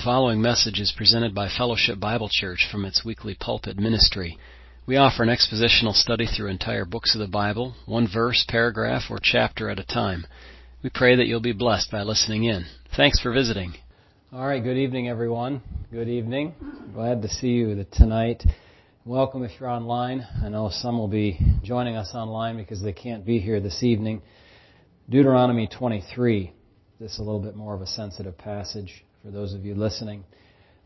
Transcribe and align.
The 0.00 0.04
following 0.04 0.40
message 0.40 0.80
is 0.80 0.94
presented 0.96 1.34
by 1.34 1.50
Fellowship 1.50 2.00
Bible 2.00 2.30
Church 2.30 2.66
from 2.72 2.86
its 2.86 3.04
weekly 3.04 3.34
pulpit 3.38 3.76
ministry. 3.76 4.38
We 4.86 4.96
offer 4.96 5.22
an 5.22 5.28
expositional 5.28 5.92
study 5.92 6.24
through 6.24 6.48
entire 6.48 6.86
books 6.86 7.14
of 7.14 7.18
the 7.18 7.28
Bible, 7.28 7.74
one 7.84 8.08
verse, 8.10 8.42
paragraph, 8.48 9.10
or 9.10 9.18
chapter 9.22 9.68
at 9.68 9.78
a 9.78 9.84
time. 9.84 10.26
We 10.82 10.88
pray 10.88 11.16
that 11.16 11.26
you'll 11.26 11.42
be 11.42 11.52
blessed 11.52 11.90
by 11.90 12.00
listening 12.00 12.44
in. 12.44 12.64
Thanks 12.96 13.20
for 13.20 13.30
visiting. 13.30 13.74
All 14.32 14.46
right, 14.46 14.64
good 14.64 14.78
evening, 14.78 15.10
everyone. 15.10 15.60
Good 15.92 16.08
evening. 16.08 16.54
Glad 16.94 17.20
to 17.20 17.28
see 17.28 17.48
you 17.48 17.84
tonight. 17.92 18.42
Welcome 19.04 19.44
if 19.44 19.50
you're 19.60 19.68
online. 19.68 20.26
I 20.42 20.48
know 20.48 20.70
some 20.72 20.96
will 20.96 21.08
be 21.08 21.38
joining 21.62 21.96
us 21.96 22.12
online 22.14 22.56
because 22.56 22.82
they 22.82 22.94
can't 22.94 23.26
be 23.26 23.38
here 23.38 23.60
this 23.60 23.82
evening. 23.82 24.22
Deuteronomy 25.10 25.66
23. 25.66 26.54
This 26.98 27.12
is 27.12 27.18
a 27.18 27.22
little 27.22 27.42
bit 27.42 27.54
more 27.54 27.74
of 27.74 27.82
a 27.82 27.86
sensitive 27.86 28.38
passage 28.38 29.04
for 29.22 29.30
those 29.30 29.52
of 29.52 29.64
you 29.64 29.74
listening. 29.74 30.24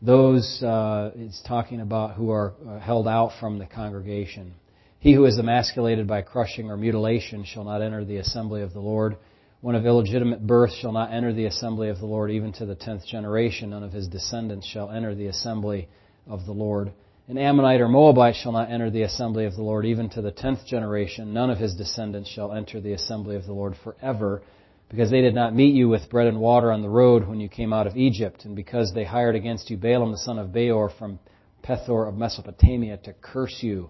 Those, 0.01 0.61
uh, 0.61 1.11
it's 1.15 1.41
talking 1.47 1.79
about 1.79 2.15
who 2.15 2.31
are 2.31 2.53
uh, 2.67 2.79
held 2.79 3.07
out 3.07 3.31
from 3.39 3.59
the 3.59 3.65
congregation. 3.65 4.53
He 4.99 5.13
who 5.13 5.25
is 5.25 5.39
emasculated 5.39 6.05
by 6.05 6.21
crushing 6.21 6.69
or 6.69 6.75
mutilation 6.75 7.45
shall 7.45 7.63
not 7.63 7.81
enter 7.81 8.03
the 8.03 8.17
assembly 8.17 8.61
of 8.61 8.73
the 8.73 8.81
Lord. 8.81 9.15
One 9.61 9.75
of 9.75 9.85
illegitimate 9.85 10.45
birth 10.45 10.73
shall 10.73 10.91
not 10.91 11.13
enter 11.13 11.31
the 11.31 11.45
assembly 11.45 11.89
of 11.89 11.99
the 11.99 12.05
Lord, 12.05 12.29
even 12.29 12.51
to 12.53 12.65
the 12.65 12.75
tenth 12.75 13.05
generation. 13.05 13.69
None 13.69 13.83
of 13.83 13.93
his 13.93 14.07
descendants 14.07 14.67
shall 14.67 14.91
enter 14.91 15.15
the 15.15 15.27
assembly 15.27 15.87
of 16.27 16.45
the 16.45 16.51
Lord. 16.51 16.91
An 17.27 17.37
Ammonite 17.37 17.81
or 17.81 17.87
Moabite 17.87 18.35
shall 18.35 18.51
not 18.51 18.69
enter 18.69 18.91
the 18.91 19.03
assembly 19.03 19.45
of 19.45 19.55
the 19.55 19.63
Lord, 19.63 19.85
even 19.85 20.09
to 20.09 20.21
the 20.21 20.31
tenth 20.31 20.65
generation. 20.67 21.33
None 21.33 21.49
of 21.49 21.57
his 21.57 21.73
descendants 21.73 22.29
shall 22.29 22.51
enter 22.51 22.81
the 22.81 22.93
assembly 22.93 23.37
of 23.37 23.45
the 23.45 23.53
Lord 23.53 23.75
forever 23.83 24.41
because 24.89 25.09
they 25.09 25.21
did 25.21 25.35
not 25.35 25.55
meet 25.55 25.73
you 25.73 25.89
with 25.89 26.09
bread 26.09 26.27
and 26.27 26.39
water 26.39 26.71
on 26.71 26.81
the 26.81 26.89
road 26.89 27.27
when 27.27 27.39
you 27.39 27.49
came 27.49 27.73
out 27.73 27.87
of 27.87 27.97
Egypt, 27.97 28.45
and 28.45 28.55
because 28.55 28.93
they 28.93 29.03
hired 29.03 29.35
against 29.35 29.69
you 29.69 29.77
Balaam 29.77 30.11
the 30.11 30.17
son 30.17 30.37
of 30.37 30.53
Beor 30.53 30.91
from 30.97 31.19
Pethor 31.63 32.07
of 32.07 32.15
Mesopotamia 32.15 32.97
to 32.97 33.13
curse 33.13 33.57
you. 33.61 33.89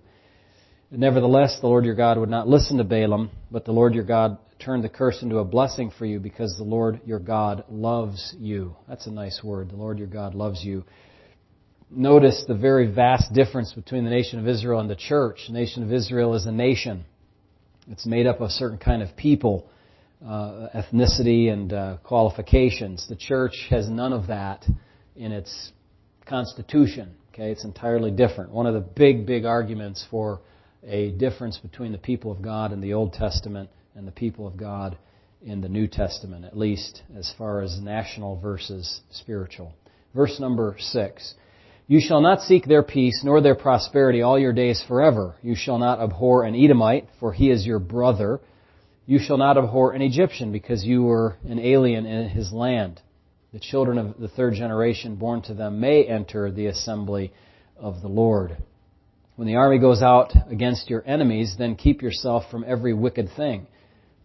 Nevertheless, 0.91 1.57
the 1.59 1.67
Lord 1.67 1.83
your 1.83 1.95
God 1.95 2.17
would 2.17 2.29
not 2.29 2.47
listen 2.47 2.77
to 2.77 2.83
Balaam, 2.83 3.31
but 3.51 3.65
the 3.65 3.71
Lord 3.71 3.93
your 3.93 4.05
God 4.05 4.37
turned 4.59 4.83
the 4.83 4.89
curse 4.89 5.21
into 5.21 5.39
a 5.39 5.43
blessing 5.43 5.91
for 5.97 6.05
you 6.05 6.19
because 6.19 6.55
the 6.57 6.63
Lord 6.63 7.01
your 7.05 7.19
God 7.19 7.65
loves 7.69 8.33
you. 8.39 8.75
That's 8.87 9.07
a 9.07 9.11
nice 9.11 9.41
word. 9.43 9.69
The 9.69 9.75
Lord 9.75 9.97
your 9.97 10.07
God 10.07 10.33
loves 10.33 10.63
you. 10.63 10.85
Notice 11.91 12.45
the 12.47 12.55
very 12.55 12.91
vast 12.91 13.33
difference 13.33 13.73
between 13.73 14.05
the 14.05 14.09
nation 14.09 14.39
of 14.39 14.47
Israel 14.47 14.79
and 14.79 14.89
the 14.89 14.95
church. 14.95 15.41
The 15.47 15.53
nation 15.53 15.83
of 15.83 15.91
Israel 15.91 16.33
is 16.35 16.45
a 16.45 16.51
nation. 16.51 17.05
It's 17.89 18.05
made 18.05 18.25
up 18.25 18.37
of 18.37 18.47
a 18.47 18.49
certain 18.49 18.77
kind 18.77 19.03
of 19.03 19.15
people 19.15 19.69
uh, 20.25 20.69
ethnicity 20.75 21.51
and 21.51 21.71
uh, 21.71 21.97
qualifications. 22.03 23.07
The 23.07 23.15
church 23.15 23.67
has 23.69 23.87
none 23.87 24.13
of 24.13 24.27
that 24.27 24.65
in 25.15 25.31
its 25.31 25.71
constitution. 26.25 27.15
Okay, 27.33 27.51
it's 27.51 27.65
entirely 27.65 28.11
different. 28.11 28.51
One 28.51 28.65
of 28.65 28.73
the 28.73 28.79
big, 28.79 29.25
big 29.25 29.45
arguments 29.45 30.05
for 30.09 30.41
a 30.83 31.11
difference 31.11 31.57
between 31.57 31.91
the 31.91 31.97
people 31.97 32.31
of 32.31 32.41
God 32.41 32.71
in 32.71 32.81
the 32.81 32.93
Old 32.93 33.13
Testament 33.13 33.69
and 33.95 34.07
the 34.07 34.11
people 34.11 34.47
of 34.47 34.57
God 34.57 34.97
in 35.43 35.61
the 35.61 35.69
New 35.69 35.87
Testament, 35.87 36.45
at 36.45 36.57
least 36.57 37.03
as 37.15 37.31
far 37.37 37.61
as 37.61 37.79
national 37.79 38.39
versus 38.39 39.01
spiritual. 39.11 39.73
Verse 40.13 40.39
number 40.39 40.75
six. 40.79 41.35
You 41.87 41.99
shall 41.99 42.21
not 42.21 42.41
seek 42.41 42.65
their 42.65 42.81
peace 42.81 43.21
nor 43.23 43.41
their 43.41 43.53
prosperity 43.53 44.23
all 44.23 44.39
your 44.39 44.53
days 44.53 44.83
forever. 44.87 45.35
You 45.43 45.55
shall 45.55 45.77
not 45.77 45.99
abhor 45.99 46.43
an 46.43 46.55
Edomite, 46.55 47.09
for 47.19 47.31
he 47.31 47.51
is 47.51 47.65
your 47.65 47.77
brother 47.77 48.39
you 49.05 49.19
shall 49.19 49.37
not 49.37 49.57
abhor 49.57 49.93
an 49.93 50.01
Egyptian 50.01 50.51
because 50.51 50.83
you 50.83 51.03
were 51.03 51.35
an 51.47 51.59
alien 51.59 52.05
in 52.05 52.29
his 52.29 52.51
land. 52.51 53.01
The 53.53 53.59
children 53.59 53.97
of 53.97 54.19
the 54.19 54.27
third 54.27 54.55
generation 54.55 55.15
born 55.15 55.41
to 55.43 55.53
them 55.53 55.79
may 55.79 56.03
enter 56.03 56.51
the 56.51 56.67
assembly 56.67 57.31
of 57.77 58.01
the 58.01 58.07
Lord. 58.07 58.57
When 59.35 59.47
the 59.47 59.55
army 59.55 59.79
goes 59.79 60.01
out 60.01 60.33
against 60.49 60.89
your 60.89 61.03
enemies, 61.05 61.55
then 61.57 61.75
keep 61.75 62.01
yourself 62.01 62.49
from 62.49 62.65
every 62.67 62.93
wicked 62.93 63.29
thing. 63.35 63.67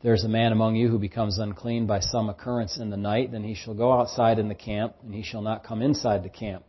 There 0.02 0.14
is 0.14 0.24
a 0.24 0.28
man 0.28 0.52
among 0.52 0.76
you 0.76 0.88
who 0.88 0.98
becomes 0.98 1.38
unclean 1.38 1.86
by 1.86 2.00
some 2.00 2.30
occurrence 2.30 2.78
in 2.78 2.88
the 2.88 2.97
night, 2.97 3.32
then 3.32 3.44
he 3.44 3.54
shall 3.54 3.74
go 3.74 3.92
outside 3.92 4.38
in 4.38 4.48
the 4.48 4.54
camp, 4.54 4.94
and 5.04 5.14
he 5.14 5.22
shall 5.22 5.42
not 5.42 5.62
come 5.62 5.82
inside 5.82 6.22
the 6.22 6.30
camp. 6.30 6.64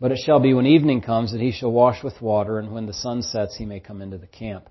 But 0.00 0.12
it 0.12 0.18
shall 0.18 0.38
be 0.38 0.54
when 0.54 0.66
evening 0.66 1.00
comes 1.00 1.32
that 1.32 1.40
he 1.40 1.50
shall 1.50 1.72
wash 1.72 2.04
with 2.04 2.22
water, 2.22 2.60
and 2.60 2.72
when 2.72 2.86
the 2.86 2.92
sun 2.92 3.22
sets 3.22 3.56
he 3.56 3.64
may 3.64 3.80
come 3.80 4.00
into 4.00 4.18
the 4.18 4.28
camp. 4.28 4.68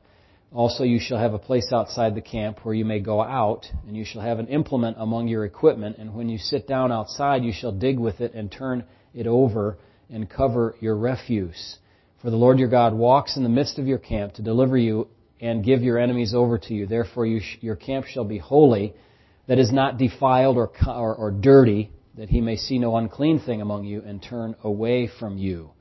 Also, 0.53 0.83
you 0.83 0.99
shall 0.99 1.17
have 1.17 1.33
a 1.33 1.39
place 1.39 1.73
outside 1.73 2.15
the 2.15 2.21
camp 2.21 2.59
where 2.63 2.73
you 2.73 2.85
may 2.85 2.99
go 2.99 3.21
out, 3.21 3.65
and 3.85 3.97
you 3.97 4.05
shall 4.05 4.21
have 4.21 4.39
an 4.39 4.47
implement 4.47 4.95
among 4.99 5.27
your 5.27 5.43
equipment, 5.43 5.97
and 5.97 6.13
when 6.13 6.29
you 6.29 6.37
sit 6.37 6.67
down 6.67 6.91
outside, 6.91 7.43
you 7.43 7.51
shall 7.51 7.71
dig 7.71 7.99
with 7.99 8.21
it 8.21 8.33
and 8.33 8.51
turn 8.51 8.85
it 9.13 9.27
over 9.27 9.77
and 10.09 10.29
cover 10.29 10.75
your 10.79 10.95
refuse. 10.95 11.77
For 12.21 12.29
the 12.29 12.37
Lord 12.37 12.59
your 12.59 12.69
God 12.69 12.93
walks 12.93 13.35
in 13.35 13.43
the 13.43 13.49
midst 13.49 13.77
of 13.77 13.87
your 13.87 13.97
camp 13.97 14.33
to 14.35 14.41
deliver 14.41 14.77
you 14.77 15.09
and 15.39 15.65
give 15.65 15.83
your 15.83 15.99
enemies 15.99 16.33
over 16.33 16.57
to 16.57 16.73
you. 16.73 16.87
Therefore, 16.87 17.25
you 17.25 17.41
sh- 17.41 17.57
your 17.61 17.75
camp 17.75 18.05
shall 18.05 18.23
be 18.23 18.37
holy, 18.37 18.93
that 19.47 19.59
is 19.59 19.71
not 19.71 19.97
defiled 19.97 20.57
or, 20.57 20.71
or, 20.87 21.15
or 21.15 21.31
dirty, 21.31 21.91
that 22.15 22.29
he 22.29 22.41
may 22.41 22.55
see 22.55 22.79
no 22.79 22.95
unclean 22.95 23.39
thing 23.39 23.61
among 23.61 23.83
you 23.83 24.01
and 24.01 24.23
turn 24.23 24.55
away 24.63 25.07
from 25.19 25.37
you. 25.37 25.71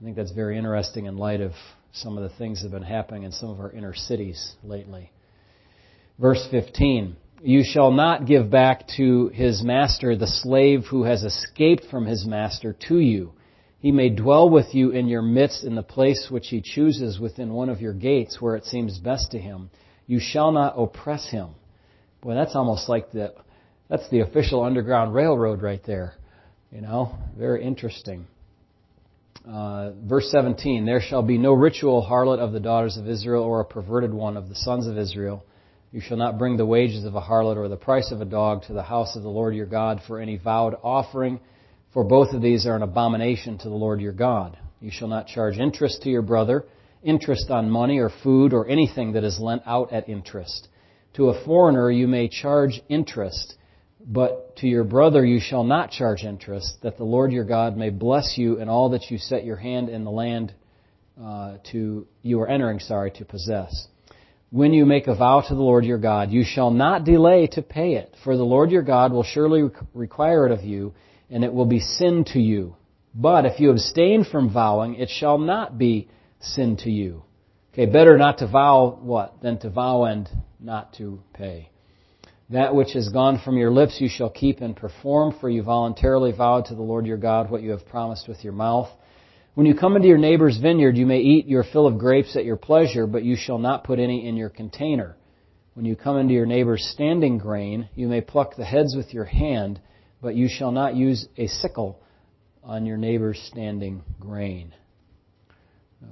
I 0.00 0.04
think 0.04 0.16
that's 0.16 0.32
very 0.32 0.56
interesting 0.56 1.06
in 1.06 1.18
light 1.18 1.40
of 1.40 1.52
some 1.92 2.16
of 2.16 2.22
the 2.22 2.36
things 2.36 2.62
that 2.62 2.70
have 2.70 2.80
been 2.80 2.88
happening 2.88 3.24
in 3.24 3.32
some 3.32 3.50
of 3.50 3.60
our 3.60 3.72
inner 3.72 3.94
cities 3.94 4.54
lately. 4.62 5.10
Verse 6.18 6.46
15. 6.50 7.16
You 7.42 7.62
shall 7.64 7.90
not 7.90 8.26
give 8.26 8.50
back 8.50 8.86
to 8.96 9.28
his 9.28 9.62
master 9.62 10.14
the 10.14 10.26
slave 10.26 10.84
who 10.90 11.04
has 11.04 11.22
escaped 11.22 11.84
from 11.90 12.04
his 12.04 12.26
master 12.26 12.76
to 12.88 12.98
you. 12.98 13.32
He 13.78 13.92
may 13.92 14.10
dwell 14.10 14.50
with 14.50 14.74
you 14.74 14.90
in 14.90 15.08
your 15.08 15.22
midst 15.22 15.64
in 15.64 15.74
the 15.74 15.82
place 15.82 16.28
which 16.30 16.48
he 16.48 16.60
chooses 16.60 17.18
within 17.18 17.54
one 17.54 17.70
of 17.70 17.80
your 17.80 17.94
gates 17.94 18.40
where 18.40 18.56
it 18.56 18.66
seems 18.66 18.98
best 18.98 19.30
to 19.30 19.38
him. 19.38 19.70
You 20.06 20.20
shall 20.20 20.52
not 20.52 20.74
oppress 20.76 21.30
him. 21.30 21.54
Boy, 22.20 22.34
that's 22.34 22.54
almost 22.54 22.90
like 22.90 23.10
the, 23.12 23.32
that's 23.88 24.08
the 24.10 24.20
official 24.20 24.62
Underground 24.62 25.14
Railroad 25.14 25.62
right 25.62 25.82
there. 25.86 26.12
You 26.70 26.82
know, 26.82 27.14
very 27.38 27.64
interesting. 27.64 28.26
Uh, 29.48 29.92
verse 30.04 30.30
17, 30.30 30.84
There 30.84 31.00
shall 31.00 31.22
be 31.22 31.38
no 31.38 31.52
ritual 31.52 32.06
harlot 32.08 32.40
of 32.40 32.52
the 32.52 32.60
daughters 32.60 32.96
of 32.96 33.08
Israel 33.08 33.42
or 33.42 33.60
a 33.60 33.64
perverted 33.64 34.12
one 34.12 34.36
of 34.36 34.48
the 34.48 34.54
sons 34.54 34.86
of 34.86 34.98
Israel. 34.98 35.44
You 35.92 36.00
shall 36.00 36.18
not 36.18 36.38
bring 36.38 36.56
the 36.56 36.66
wages 36.66 37.04
of 37.04 37.14
a 37.14 37.20
harlot 37.20 37.56
or 37.56 37.68
the 37.68 37.76
price 37.76 38.12
of 38.12 38.20
a 38.20 38.26
dog 38.26 38.62
to 38.64 38.74
the 38.74 38.82
house 38.82 39.16
of 39.16 39.22
the 39.22 39.28
Lord 39.30 39.54
your 39.54 39.66
God 39.66 40.00
for 40.06 40.20
any 40.20 40.36
vowed 40.36 40.76
offering, 40.82 41.40
for 41.92 42.04
both 42.04 42.32
of 42.32 42.42
these 42.42 42.66
are 42.66 42.76
an 42.76 42.82
abomination 42.82 43.58
to 43.58 43.68
the 43.68 43.74
Lord 43.74 44.00
your 44.00 44.12
God. 44.12 44.58
You 44.80 44.90
shall 44.92 45.08
not 45.08 45.26
charge 45.26 45.58
interest 45.58 46.02
to 46.02 46.10
your 46.10 46.22
brother, 46.22 46.64
interest 47.02 47.50
on 47.50 47.70
money 47.70 47.98
or 47.98 48.10
food 48.22 48.52
or 48.52 48.68
anything 48.68 49.12
that 49.12 49.24
is 49.24 49.40
lent 49.40 49.62
out 49.66 49.92
at 49.92 50.08
interest. 50.08 50.68
To 51.14 51.30
a 51.30 51.44
foreigner 51.44 51.90
you 51.90 52.06
may 52.06 52.28
charge 52.28 52.80
interest, 52.88 53.56
but 54.06 54.56
to 54.56 54.66
your 54.66 54.84
brother 54.84 55.24
you 55.24 55.40
shall 55.40 55.64
not 55.64 55.90
charge 55.90 56.24
interest, 56.24 56.78
that 56.82 56.96
the 56.96 57.04
Lord 57.04 57.32
your 57.32 57.44
God 57.44 57.76
may 57.76 57.90
bless 57.90 58.36
you 58.36 58.58
in 58.58 58.68
all 58.68 58.90
that 58.90 59.10
you 59.10 59.18
set 59.18 59.44
your 59.44 59.56
hand 59.56 59.88
in 59.88 60.04
the 60.04 60.10
land 60.10 60.54
uh, 61.22 61.58
to 61.72 62.06
you 62.22 62.40
are 62.40 62.48
entering, 62.48 62.78
sorry, 62.78 63.10
to 63.12 63.24
possess. 63.24 63.88
When 64.50 64.72
you 64.72 64.84
make 64.84 65.06
a 65.06 65.14
vow 65.14 65.42
to 65.42 65.54
the 65.54 65.60
Lord 65.60 65.84
your 65.84 65.98
God, 65.98 66.30
you 66.30 66.44
shall 66.44 66.70
not 66.70 67.04
delay 67.04 67.46
to 67.52 67.62
pay 67.62 67.94
it, 67.94 68.16
for 68.24 68.36
the 68.36 68.42
Lord 68.42 68.70
your 68.70 68.82
God 68.82 69.12
will 69.12 69.22
surely 69.22 69.70
require 69.94 70.46
it 70.46 70.52
of 70.52 70.64
you, 70.64 70.94
and 71.30 71.44
it 71.44 71.52
will 71.52 71.66
be 71.66 71.80
sin 71.80 72.24
to 72.32 72.40
you. 72.40 72.74
But 73.14 73.44
if 73.44 73.60
you 73.60 73.70
abstain 73.70 74.24
from 74.24 74.52
vowing, 74.52 74.94
it 74.94 75.08
shall 75.08 75.38
not 75.38 75.78
be 75.78 76.08
sin 76.40 76.76
to 76.78 76.90
you. 76.90 77.22
Okay, 77.72 77.86
better 77.86 78.18
not 78.18 78.38
to 78.38 78.48
vow 78.48 78.98
what 79.00 79.40
than 79.42 79.58
to 79.58 79.70
vow 79.70 80.04
and 80.04 80.28
not 80.58 80.94
to 80.94 81.22
pay. 81.32 81.70
That 82.50 82.74
which 82.74 82.94
has 82.94 83.08
gone 83.08 83.38
from 83.44 83.56
your 83.56 83.70
lips 83.70 84.00
you 84.00 84.08
shall 84.08 84.28
keep 84.28 84.60
and 84.60 84.74
perform, 84.74 85.38
for 85.40 85.48
you 85.48 85.62
voluntarily 85.62 86.32
vowed 86.32 86.64
to 86.66 86.74
the 86.74 86.82
Lord 86.82 87.06
your 87.06 87.16
God 87.16 87.48
what 87.48 87.62
you 87.62 87.70
have 87.70 87.86
promised 87.86 88.26
with 88.26 88.42
your 88.42 88.52
mouth. 88.52 88.88
When 89.54 89.66
you 89.66 89.74
come 89.74 89.94
into 89.94 90.08
your 90.08 90.18
neighbor's 90.18 90.58
vineyard, 90.58 90.96
you 90.96 91.06
may 91.06 91.20
eat 91.20 91.46
your 91.46 91.62
fill 91.62 91.86
of 91.86 91.98
grapes 91.98 92.34
at 92.34 92.44
your 92.44 92.56
pleasure, 92.56 93.06
but 93.06 93.22
you 93.22 93.36
shall 93.36 93.58
not 93.58 93.84
put 93.84 94.00
any 94.00 94.26
in 94.26 94.36
your 94.36 94.48
container. 94.48 95.16
When 95.74 95.86
you 95.86 95.94
come 95.94 96.18
into 96.18 96.34
your 96.34 96.46
neighbor's 96.46 96.84
standing 96.92 97.38
grain, 97.38 97.88
you 97.94 98.08
may 98.08 98.20
pluck 98.20 98.56
the 98.56 98.64
heads 98.64 98.96
with 98.96 99.14
your 99.14 99.24
hand, 99.24 99.80
but 100.20 100.34
you 100.34 100.48
shall 100.48 100.72
not 100.72 100.96
use 100.96 101.28
a 101.36 101.46
sickle 101.46 102.00
on 102.64 102.84
your 102.84 102.96
neighbor's 102.96 103.40
standing 103.50 104.02
grain. 104.18 104.74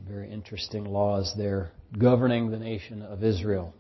Very 0.07 0.31
interesting 0.31 0.85
laws 0.85 1.35
there 1.37 1.73
governing 1.99 2.51
the 2.51 2.59
nation 2.59 3.03
of 3.03 3.25
Israel. 3.25 3.75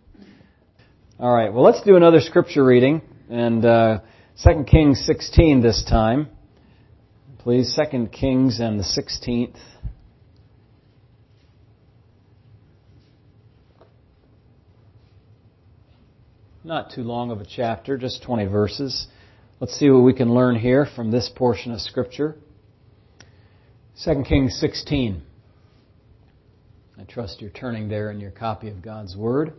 All 1.20 1.34
right. 1.34 1.52
Well, 1.52 1.64
let's 1.64 1.82
do 1.82 1.96
another 1.96 2.20
scripture 2.20 2.64
reading, 2.64 3.02
and 3.28 3.64
uh, 3.64 3.98
2 4.44 4.62
Kings 4.70 5.04
16 5.04 5.60
this 5.60 5.84
time. 5.90 6.28
Please, 7.38 7.76
2 7.90 8.06
Kings 8.12 8.60
and 8.60 8.78
the 8.78 8.84
16th. 8.84 9.56
Not 16.62 16.92
too 16.92 17.02
long 17.02 17.32
of 17.32 17.40
a 17.40 17.44
chapter, 17.44 17.98
just 17.98 18.22
20 18.22 18.44
verses. 18.46 19.08
Let's 19.58 19.76
see 19.76 19.90
what 19.90 20.04
we 20.04 20.12
can 20.12 20.32
learn 20.32 20.54
here 20.54 20.86
from 20.94 21.10
this 21.10 21.28
portion 21.34 21.72
of 21.72 21.80
Scripture. 21.80 22.36
2 24.04 24.22
Kings 24.22 24.56
16. 24.60 25.20
I 26.96 27.02
trust 27.02 27.40
you're 27.40 27.50
turning 27.50 27.88
there 27.88 28.12
in 28.12 28.20
your 28.20 28.30
copy 28.30 28.68
of 28.68 28.82
God's 28.82 29.16
Word. 29.16 29.54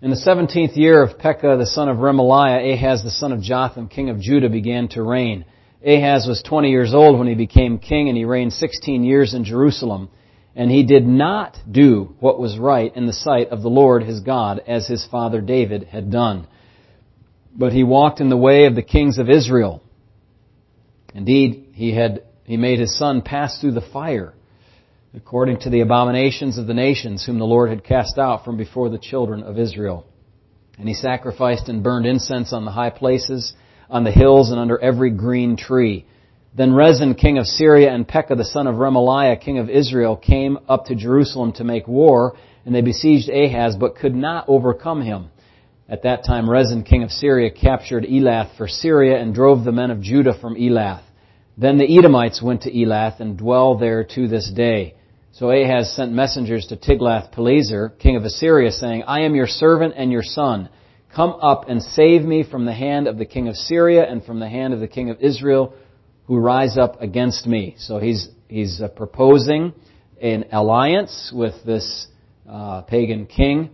In 0.00 0.10
the 0.10 0.16
seventeenth 0.16 0.76
year 0.76 1.02
of 1.02 1.18
Pekah 1.18 1.56
the 1.58 1.66
son 1.66 1.88
of 1.88 1.96
Remaliah, 1.96 2.72
Ahaz 2.72 3.02
the 3.02 3.10
son 3.10 3.32
of 3.32 3.40
Jotham, 3.40 3.88
king 3.88 4.10
of 4.10 4.20
Judah, 4.20 4.48
began 4.48 4.86
to 4.90 5.02
reign. 5.02 5.44
Ahaz 5.84 6.24
was 6.24 6.40
twenty 6.40 6.70
years 6.70 6.94
old 6.94 7.18
when 7.18 7.26
he 7.26 7.34
became 7.34 7.80
king, 7.80 8.08
and 8.08 8.16
he 8.16 8.24
reigned 8.24 8.52
sixteen 8.52 9.02
years 9.02 9.34
in 9.34 9.42
Jerusalem. 9.42 10.08
And 10.54 10.70
he 10.70 10.84
did 10.84 11.04
not 11.04 11.58
do 11.68 12.14
what 12.20 12.38
was 12.38 12.58
right 12.58 12.94
in 12.94 13.06
the 13.06 13.12
sight 13.12 13.48
of 13.48 13.62
the 13.62 13.70
Lord 13.70 14.04
his 14.04 14.20
God, 14.20 14.60
as 14.68 14.86
his 14.86 15.04
father 15.04 15.40
David 15.40 15.82
had 15.82 16.12
done. 16.12 16.46
But 17.52 17.72
he 17.72 17.82
walked 17.82 18.20
in 18.20 18.28
the 18.28 18.36
way 18.36 18.66
of 18.66 18.76
the 18.76 18.82
kings 18.82 19.18
of 19.18 19.28
Israel. 19.28 19.82
Indeed, 21.12 21.70
he 21.72 21.92
had 21.92 22.22
he 22.44 22.56
made 22.56 22.78
his 22.78 22.96
son 22.96 23.22
pass 23.22 23.60
through 23.60 23.72
the 23.72 23.80
fire, 23.80 24.32
according 25.14 25.58
to 25.60 25.70
the 25.70 25.80
abominations 25.80 26.58
of 26.58 26.66
the 26.66 26.74
nations 26.74 27.24
whom 27.24 27.38
the 27.38 27.44
Lord 27.44 27.70
had 27.70 27.82
cast 27.82 28.18
out 28.18 28.44
from 28.44 28.56
before 28.56 28.90
the 28.90 28.98
children 28.98 29.42
of 29.42 29.58
Israel. 29.58 30.06
And 30.78 30.86
he 30.86 30.94
sacrificed 30.94 31.68
and 31.68 31.82
burned 31.82 32.06
incense 32.06 32.52
on 32.52 32.64
the 32.64 32.70
high 32.70 32.90
places, 32.90 33.54
on 33.88 34.04
the 34.04 34.10
hills, 34.10 34.50
and 34.50 34.60
under 34.60 34.78
every 34.78 35.10
green 35.10 35.56
tree. 35.56 36.06
Then 36.54 36.74
Rezin, 36.74 37.14
king 37.14 37.38
of 37.38 37.46
Syria, 37.46 37.92
and 37.92 38.06
Pekah, 38.06 38.36
the 38.36 38.44
son 38.44 38.66
of 38.66 38.76
Remaliah, 38.76 39.40
king 39.40 39.58
of 39.58 39.70
Israel, 39.70 40.16
came 40.16 40.58
up 40.68 40.86
to 40.86 40.94
Jerusalem 40.94 41.52
to 41.54 41.64
make 41.64 41.88
war, 41.88 42.36
and 42.64 42.74
they 42.74 42.82
besieged 42.82 43.30
Ahaz, 43.30 43.76
but 43.76 43.96
could 43.96 44.14
not 44.14 44.44
overcome 44.46 45.00
him. 45.00 45.30
At 45.88 46.02
that 46.02 46.24
time, 46.24 46.50
Rezin, 46.50 46.82
king 46.82 47.02
of 47.02 47.10
Syria, 47.10 47.50
captured 47.50 48.04
Elath 48.04 48.56
for 48.58 48.68
Syria 48.68 49.18
and 49.18 49.34
drove 49.34 49.64
the 49.64 49.72
men 49.72 49.90
of 49.90 50.02
Judah 50.02 50.38
from 50.38 50.54
Elath. 50.54 51.02
Then 51.56 51.78
the 51.78 51.98
Edomites 51.98 52.42
went 52.42 52.62
to 52.62 52.70
Elath 52.70 53.20
and 53.20 53.38
dwell 53.38 53.78
there 53.78 54.04
to 54.04 54.28
this 54.28 54.50
day. 54.54 54.94
So 55.38 55.52
Ahaz 55.52 55.94
sent 55.94 56.10
messengers 56.10 56.66
to 56.66 56.76
Tiglath-Pileser, 56.76 57.90
king 58.00 58.16
of 58.16 58.24
Assyria, 58.24 58.72
saying, 58.72 59.04
I 59.06 59.20
am 59.20 59.36
your 59.36 59.46
servant 59.46 59.94
and 59.96 60.10
your 60.10 60.24
son. 60.24 60.68
Come 61.14 61.30
up 61.40 61.68
and 61.68 61.80
save 61.80 62.22
me 62.22 62.42
from 62.42 62.64
the 62.64 62.74
hand 62.74 63.06
of 63.06 63.18
the 63.18 63.24
king 63.24 63.46
of 63.46 63.54
Syria 63.54 64.04
and 64.04 64.24
from 64.24 64.40
the 64.40 64.48
hand 64.48 64.74
of 64.74 64.80
the 64.80 64.88
king 64.88 65.10
of 65.10 65.20
Israel, 65.20 65.74
who 66.24 66.38
rise 66.38 66.76
up 66.76 67.00
against 67.00 67.46
me. 67.46 67.76
So 67.78 68.00
he's, 68.00 68.28
he's 68.48 68.80
uh, 68.80 68.88
proposing 68.88 69.74
an 70.20 70.46
alliance 70.50 71.30
with 71.32 71.54
this 71.64 72.08
uh, 72.50 72.82
pagan 72.82 73.26
king 73.26 73.70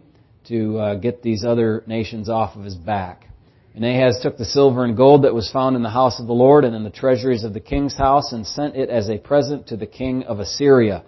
to 0.48 0.78
uh, 0.78 0.94
get 0.96 1.22
these 1.22 1.46
other 1.46 1.82
nations 1.86 2.28
off 2.28 2.56
of 2.56 2.64
his 2.64 2.74
back. 2.74 3.26
And 3.74 3.86
Ahaz 3.86 4.20
took 4.22 4.36
the 4.36 4.44
silver 4.44 4.84
and 4.84 4.98
gold 4.98 5.24
that 5.24 5.32
was 5.32 5.50
found 5.50 5.76
in 5.76 5.82
the 5.82 5.88
house 5.88 6.20
of 6.20 6.26
the 6.26 6.34
Lord 6.34 6.66
and 6.66 6.76
in 6.76 6.84
the 6.84 6.90
treasuries 6.90 7.42
of 7.42 7.54
the 7.54 7.60
king's 7.60 7.96
house 7.96 8.34
and 8.34 8.46
sent 8.46 8.76
it 8.76 8.90
as 8.90 9.08
a 9.08 9.16
present 9.16 9.68
to 9.68 9.78
the 9.78 9.86
king 9.86 10.24
of 10.24 10.40
Assyria. 10.40 11.04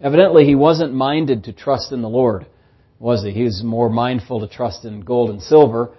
Evidently, 0.00 0.44
he 0.44 0.54
wasn't 0.54 0.92
minded 0.94 1.44
to 1.44 1.52
trust 1.52 1.92
in 1.92 2.02
the 2.02 2.08
Lord, 2.08 2.46
was 2.98 3.22
he? 3.22 3.32
He 3.32 3.42
was 3.42 3.62
more 3.62 3.90
mindful 3.90 4.40
to 4.40 4.48
trust 4.48 4.84
in 4.84 5.00
gold 5.00 5.30
and 5.30 5.42
silver 5.42 5.94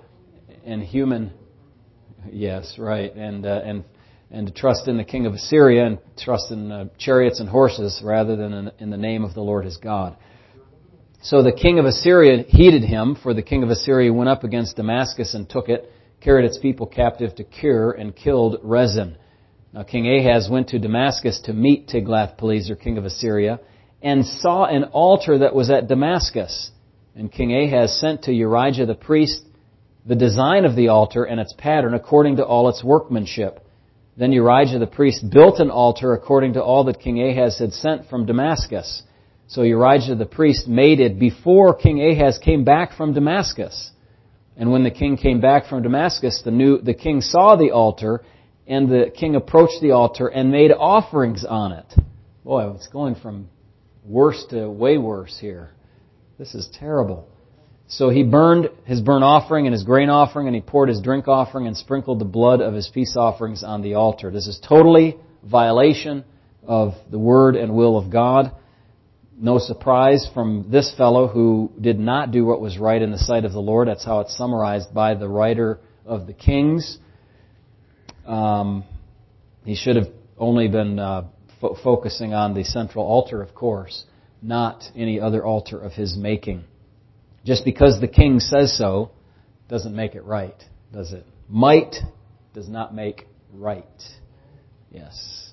and 0.66 0.82
human. 0.82 1.32
Yes, 2.32 2.76
right, 2.78 3.14
and 3.16 3.46
uh, 3.46 3.62
and 3.64 3.84
and 4.30 4.48
to 4.48 4.54
trust 4.54 4.88
in 4.88 4.98
the 4.98 5.04
king 5.04 5.26
of 5.26 5.34
Assyria 5.34 5.86
and 5.86 6.00
trust 6.18 6.52
in 6.52 6.72
uh, 6.72 6.86
chariots 6.98 7.40
and 7.40 7.50
horses 7.50 8.02
rather 8.04 8.36
than 8.36 8.54
in, 8.54 8.72
in 8.80 8.90
the 8.90 8.98
name 8.98 9.24
of 9.24 9.34
the 9.34 9.42
Lord 9.42 9.66
his 9.66 9.78
God. 9.78 10.16
So 11.22 11.44
the 11.44 11.52
king 11.52 11.78
of 11.78 11.86
Assyria 11.86 12.44
heeded 12.48 12.84
him, 12.84 13.16
for 13.22 13.34
the 13.34 13.44
king 13.44 13.62
of 13.64 13.70
Assyria 13.70 14.12
went 14.12 14.30
up 14.30 14.44
against 14.44 14.78
Damascus 14.78 15.34
and 15.34 15.48
took 15.50 15.70
it 15.70 15.92
carried 16.22 16.46
its 16.46 16.60
people 16.60 16.86
captive 16.86 17.36
to 17.36 17.44
Kir 17.44 17.92
and 17.92 18.16
killed 18.16 18.60
Rezin. 18.64 19.18
Now 19.74 19.84
King 19.84 20.08
Ahaz 20.08 20.48
went 20.50 20.70
to 20.70 20.80
Damascus 20.80 21.42
to 21.46 21.54
meet 21.54 21.88
Tiglath-Pileser, 21.88 22.76
king 22.76 22.98
of 22.98 23.06
Assyria, 23.06 23.60
and 24.02 24.26
saw 24.26 24.66
an 24.66 24.86
altar 24.86 25.40
that 25.40 25.54
was 25.54 25.70
at 25.70 25.88
Damascus. 25.88 26.72
And 27.16 27.32
King 27.32 27.54
Ahaz 27.54 28.00
sent 28.00 28.24
to 28.24 28.32
Urijah 28.32 28.88
the 28.88 28.96
priest 28.96 29.44
the 30.06 30.16
design 30.16 30.66
of 30.66 30.76
the 30.76 30.88
altar 30.88 31.24
and 31.24 31.40
its 31.40 31.54
pattern 31.58 31.94
according 31.94 32.38
to 32.38 32.46
all 32.46 32.70
its 32.70 32.84
workmanship. 32.84 33.66
Then 34.18 34.32
Urijah 34.32 34.80
the 34.80 34.88
priest 34.88 35.30
built 35.30 35.60
an 35.60 35.70
altar 35.70 36.14
according 36.14 36.54
to 36.54 36.64
all 36.64 36.86
that 36.86 37.00
King 37.00 37.22
Ahaz 37.22 37.60
had 37.60 37.74
sent 37.74 38.10
from 38.10 38.26
Damascus. 38.26 39.04
So 39.48 39.62
Urijah 39.62 40.18
the 40.18 40.26
priest 40.26 40.68
made 40.68 41.00
it 41.00 41.20
before 41.20 41.76
King 41.76 42.02
Ahaz 42.02 42.40
came 42.40 42.64
back 42.64 42.94
from 42.94 43.14
Damascus. 43.14 43.92
And 44.58 44.72
when 44.72 44.84
the 44.84 44.92
king 44.92 45.18
came 45.18 45.40
back 45.42 45.68
from 45.68 45.82
Damascus, 45.82 46.42
the, 46.44 46.52
new, 46.52 46.82
the 46.82 46.94
king 46.94 47.22
saw 47.22 47.56
the 47.56 47.72
altar, 47.72 48.22
and 48.68 48.90
the 48.90 49.12
king 49.16 49.36
approached 49.36 49.82
the 49.82 49.92
altar 49.92 50.28
and 50.28 50.52
made 50.52 50.72
offerings 50.72 51.46
on 51.46 51.72
it. 51.72 51.94
Boy, 52.44 52.70
it's 52.72 52.88
going 52.88 53.16
from 53.16 53.50
worse 54.04 54.46
to 54.50 54.70
way 54.70 54.98
worse 54.98 55.38
here. 55.40 55.72
This 56.38 56.56
is 56.56 56.70
terrible. 56.74 57.28
So 57.88 58.10
he 58.10 58.24
burned 58.24 58.70
his 58.86 59.02
burnt 59.02 59.24
offering 59.24 59.68
and 59.68 59.74
his 59.74 59.84
grain 59.84 60.10
offering, 60.10 60.48
and 60.48 60.56
he 60.56 60.62
poured 60.62 60.88
his 60.90 61.02
drink 61.02 61.28
offering 61.28 61.68
and 61.68 61.76
sprinkled 61.76 62.20
the 62.20 62.26
blood 62.26 62.62
of 62.62 62.74
his 62.74 62.88
peace 62.88 63.16
offerings 63.18 63.64
on 63.64 63.82
the 63.82 63.96
altar. 63.96 64.32
This 64.32 64.48
is 64.48 64.60
totally 64.66 65.18
violation 65.44 66.24
of 66.64 66.94
the 67.10 67.20
word 67.20 67.56
and 67.56 67.76
will 67.76 67.98
of 67.98 68.10
God. 68.10 68.54
No 69.38 69.58
surprise 69.58 70.30
from 70.34 70.68
this 70.70 70.94
fellow 70.96 71.28
who 71.28 71.72
did 71.82 72.00
not 72.00 72.32
do 72.32 72.46
what 72.46 72.62
was 72.62 72.78
right 72.78 73.02
in 73.02 73.12
the 73.12 73.18
sight 73.18 73.44
of 73.44 73.52
the 73.52 73.60
Lord. 73.60 73.88
That's 73.88 74.06
how 74.06 74.22
it's 74.22 74.38
summarized 74.38 74.94
by 74.94 75.16
the 75.16 75.28
writer 75.28 75.80
of 76.06 76.28
the 76.28 76.34
Kings. 76.34 76.98
Um, 78.26 78.86
he 79.66 79.76
should 79.76 79.96
have 79.96 80.08
only 80.38 80.68
been 80.68 80.98
uh, 80.98 81.24
fo- 81.62 81.78
focusing 81.84 82.34
on 82.34 82.54
the 82.54 82.64
central 82.64 83.06
altar, 83.06 83.42
of 83.42 83.56
course, 83.56 84.04
not 84.42 84.84
any 84.96 85.20
other 85.20 85.46
altar 85.46 85.80
of 85.80 85.94
his 85.94 86.18
making. 86.18 86.64
Just 87.46 87.64
because 87.64 88.02
the 88.02 88.08
king 88.08 88.40
says 88.40 88.76
so 88.78 89.12
doesn't 89.70 89.96
make 89.96 90.16
it 90.16 90.24
right, 90.24 90.56
does 90.92 91.14
it? 91.14 91.26
Might 91.48 91.96
does 92.54 92.68
not 92.68 92.94
make 92.94 93.28
right. 93.54 93.86
Yes. 94.92 95.52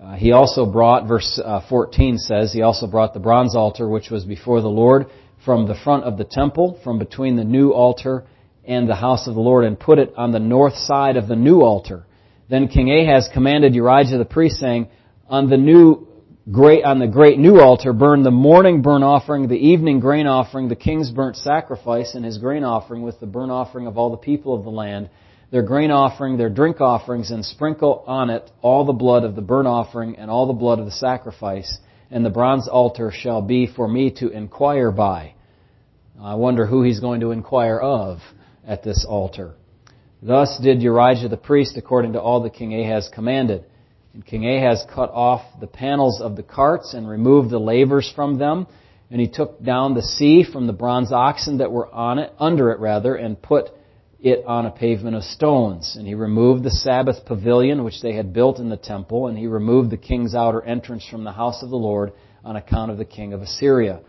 Uh, 0.00 0.14
he 0.14 0.32
also 0.32 0.64
brought, 0.64 1.06
verse 1.08 1.40
uh, 1.44 1.60
14 1.68 2.18
says, 2.18 2.52
he 2.52 2.62
also 2.62 2.86
brought 2.86 3.14
the 3.14 3.20
bronze 3.20 3.56
altar 3.56 3.88
which 3.88 4.10
was 4.10 4.24
before 4.24 4.60
the 4.60 4.68
Lord 4.68 5.06
from 5.44 5.66
the 5.66 5.74
front 5.82 6.04
of 6.04 6.16
the 6.16 6.24
temple, 6.24 6.80
from 6.84 6.98
between 6.98 7.36
the 7.36 7.44
new 7.44 7.70
altar 7.70 8.24
and 8.64 8.88
the 8.88 8.94
house 8.94 9.26
of 9.26 9.34
the 9.34 9.40
Lord, 9.40 9.64
and 9.64 9.78
put 9.78 9.98
it 9.98 10.12
on 10.16 10.30
the 10.30 10.38
north 10.38 10.76
side 10.76 11.16
of 11.16 11.26
the 11.26 11.36
new 11.36 11.62
altar. 11.62 12.04
Then 12.48 12.68
King 12.68 12.90
Ahaz 12.90 13.28
commanded 13.32 13.72
Urijah 13.72 14.18
the 14.18 14.24
priest, 14.24 14.56
saying, 14.56 14.88
On 15.28 15.50
the 15.50 15.56
new 15.56 16.06
great, 16.50 16.84
on 16.84 16.98
the 16.98 17.06
great 17.06 17.38
new 17.38 17.60
altar, 17.60 17.92
burn 17.92 18.22
the 18.22 18.30
morning 18.30 18.82
burnt 18.82 19.04
offering, 19.04 19.48
the 19.48 19.54
evening 19.54 20.00
grain 20.00 20.26
offering, 20.26 20.68
the 20.68 20.76
king's 20.76 21.10
burnt 21.10 21.36
sacrifice, 21.36 22.14
and 22.14 22.24
his 22.24 22.38
grain 22.38 22.64
offering 22.64 23.02
with 23.02 23.20
the 23.20 23.26
burnt 23.26 23.52
offering 23.52 23.86
of 23.86 23.98
all 23.98 24.10
the 24.10 24.16
people 24.16 24.54
of 24.54 24.64
the 24.64 24.70
land 24.70 25.10
their 25.50 25.62
grain 25.62 25.90
offering, 25.90 26.36
their 26.36 26.50
drink 26.50 26.80
offerings, 26.80 27.30
and 27.30 27.44
sprinkle 27.44 28.04
on 28.06 28.30
it 28.30 28.50
all 28.60 28.84
the 28.84 28.92
blood 28.92 29.24
of 29.24 29.34
the 29.34 29.40
burnt 29.40 29.66
offering 29.66 30.16
and 30.16 30.30
all 30.30 30.46
the 30.46 30.52
blood 30.52 30.78
of 30.78 30.84
the 30.84 30.90
sacrifice, 30.90 31.78
and 32.10 32.24
the 32.24 32.30
bronze 32.30 32.68
altar 32.68 33.10
shall 33.10 33.40
be 33.40 33.66
for 33.66 33.88
me 33.88 34.10
to 34.10 34.28
inquire 34.28 34.90
by. 34.90 35.34
I 36.20 36.34
wonder 36.34 36.66
who 36.66 36.82
he's 36.82 37.00
going 37.00 37.20
to 37.20 37.30
inquire 37.30 37.78
of 37.78 38.18
at 38.66 38.82
this 38.82 39.06
altar. 39.08 39.54
Thus 40.22 40.58
did 40.62 40.80
Urijah 40.80 41.30
the 41.30 41.36
priest 41.36 41.76
according 41.76 42.12
to 42.14 42.20
all 42.20 42.42
that 42.42 42.54
King 42.54 42.74
Ahaz 42.74 43.08
commanded. 43.12 43.64
And 44.18 44.26
King 44.26 44.48
Ahaz 44.48 44.84
cut 44.92 45.12
off 45.12 45.42
the 45.60 45.68
panels 45.68 46.20
of 46.20 46.34
the 46.34 46.42
carts 46.42 46.92
and 46.92 47.08
removed 47.08 47.50
the 47.50 47.60
lavers 47.60 48.12
from 48.16 48.36
them. 48.36 48.66
And 49.12 49.20
he 49.20 49.28
took 49.28 49.62
down 49.62 49.94
the 49.94 50.02
sea 50.02 50.42
from 50.42 50.66
the 50.66 50.72
bronze 50.72 51.12
oxen 51.12 51.58
that 51.58 51.70
were 51.70 51.86
on 51.94 52.18
it, 52.18 52.32
under 52.36 52.72
it 52.72 52.80
rather, 52.80 53.14
and 53.14 53.40
put 53.40 53.70
it 54.18 54.44
on 54.44 54.66
a 54.66 54.72
pavement 54.72 55.14
of 55.14 55.22
stones. 55.22 55.94
And 55.96 56.04
he 56.04 56.14
removed 56.14 56.64
the 56.64 56.72
Sabbath 56.72 57.26
pavilion 57.26 57.84
which 57.84 58.02
they 58.02 58.14
had 58.14 58.32
built 58.32 58.58
in 58.58 58.70
the 58.70 58.76
temple, 58.76 59.28
and 59.28 59.38
he 59.38 59.46
removed 59.46 59.90
the 59.90 59.96
king's 59.96 60.34
outer 60.34 60.62
entrance 60.62 61.06
from 61.08 61.22
the 61.22 61.30
house 61.30 61.62
of 61.62 61.70
the 61.70 61.76
Lord 61.76 62.12
on 62.44 62.56
account 62.56 62.90
of 62.90 62.98
the 62.98 63.04
king 63.04 63.32
of 63.32 63.42
Assyria. 63.42 64.00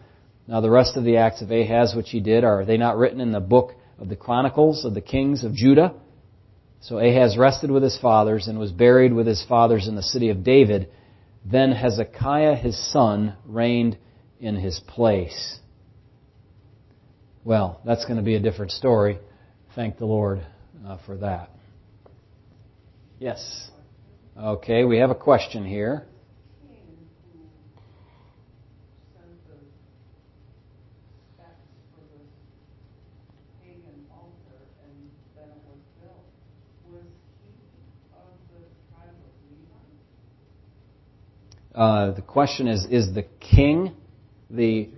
Now 0.47 0.59
the 0.59 0.71
rest 0.71 0.97
of 0.97 1.03
the 1.03 1.17
acts 1.17 1.43
of 1.43 1.51
Ahaz 1.51 1.93
which 1.95 2.09
he 2.09 2.19
did, 2.19 2.43
are 2.43 2.65
they 2.65 2.77
not 2.77 2.97
written 2.97 3.21
in 3.21 3.31
the 3.31 3.39
book 3.39 3.75
of 3.99 4.09
the 4.09 4.15
Chronicles 4.15 4.85
of 4.85 4.95
the 4.95 5.01
kings 5.01 5.43
of 5.43 5.53
Judah? 5.53 5.93
So 6.81 6.97
Ahaz 6.97 7.37
rested 7.37 7.71
with 7.71 7.83
his 7.83 7.97
fathers 7.99 8.47
and 8.47 8.57
was 8.57 8.71
buried 8.71 9.13
with 9.13 9.27
his 9.27 9.43
fathers 9.47 9.87
in 9.87 9.95
the 9.95 10.03
city 10.03 10.29
of 10.29 10.43
David. 10.43 10.89
Then 11.45 11.71
Hezekiah 11.71 12.55
his 12.55 12.77
son 12.91 13.35
reigned 13.45 13.97
in 14.39 14.55
his 14.55 14.79
place. 14.87 15.59
Well, 17.43 17.81
that's 17.85 18.05
going 18.05 18.17
to 18.17 18.23
be 18.23 18.35
a 18.35 18.39
different 18.39 18.71
story 18.71 19.19
thank 19.79 19.97
the 19.97 20.05
Lord 20.05 20.45
uh, 20.85 20.97
for 21.05 21.15
that. 21.17 21.51
Yes. 23.17 23.69
Okay, 24.37 24.83
we 24.83 24.97
have 24.97 25.09
a 25.09 25.15
question 25.15 25.65
here. 25.65 26.05
Uh, 41.79 42.11
the 42.11 42.21
question 42.21 42.67
is: 42.67 42.85
Is 42.91 43.13
the 43.13 43.23
king 43.39 43.93
the? 44.49 44.89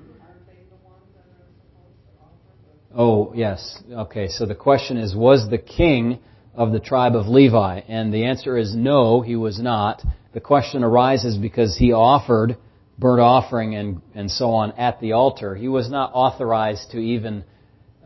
Oh 2.92 3.34
yes. 3.36 3.84
Okay. 3.92 4.30
So 4.30 4.48
the 4.48 4.56
question 4.56 4.98
is: 4.98 5.16
Was 5.16 5.48
the 5.48 5.60
king 5.60 6.18
of 6.56 6.72
the 6.72 6.80
tribe 6.80 7.16
of 7.16 7.28
Levi? 7.28 7.82
And 7.88 8.12
the 8.12 8.26
answer 8.26 8.58
is 8.58 8.76
no. 8.76 9.22
He 9.22 9.36
was 9.36 9.60
not. 9.60 10.02
The 10.34 10.40
question 10.40 10.84
arises 10.84 11.38
because 11.38 11.78
he 11.78 11.94
offered 11.94 12.58
burnt 12.98 13.22
offering 13.22 13.76
and 13.76 14.02
and 14.16 14.32
so 14.32 14.50
on 14.50 14.72
at 14.72 15.00
the 15.02 15.12
altar. 15.12 15.54
He 15.54 15.68
was 15.68 15.88
not 15.88 16.10
authorized 16.16 16.90
to 16.94 16.98
even 16.98 17.44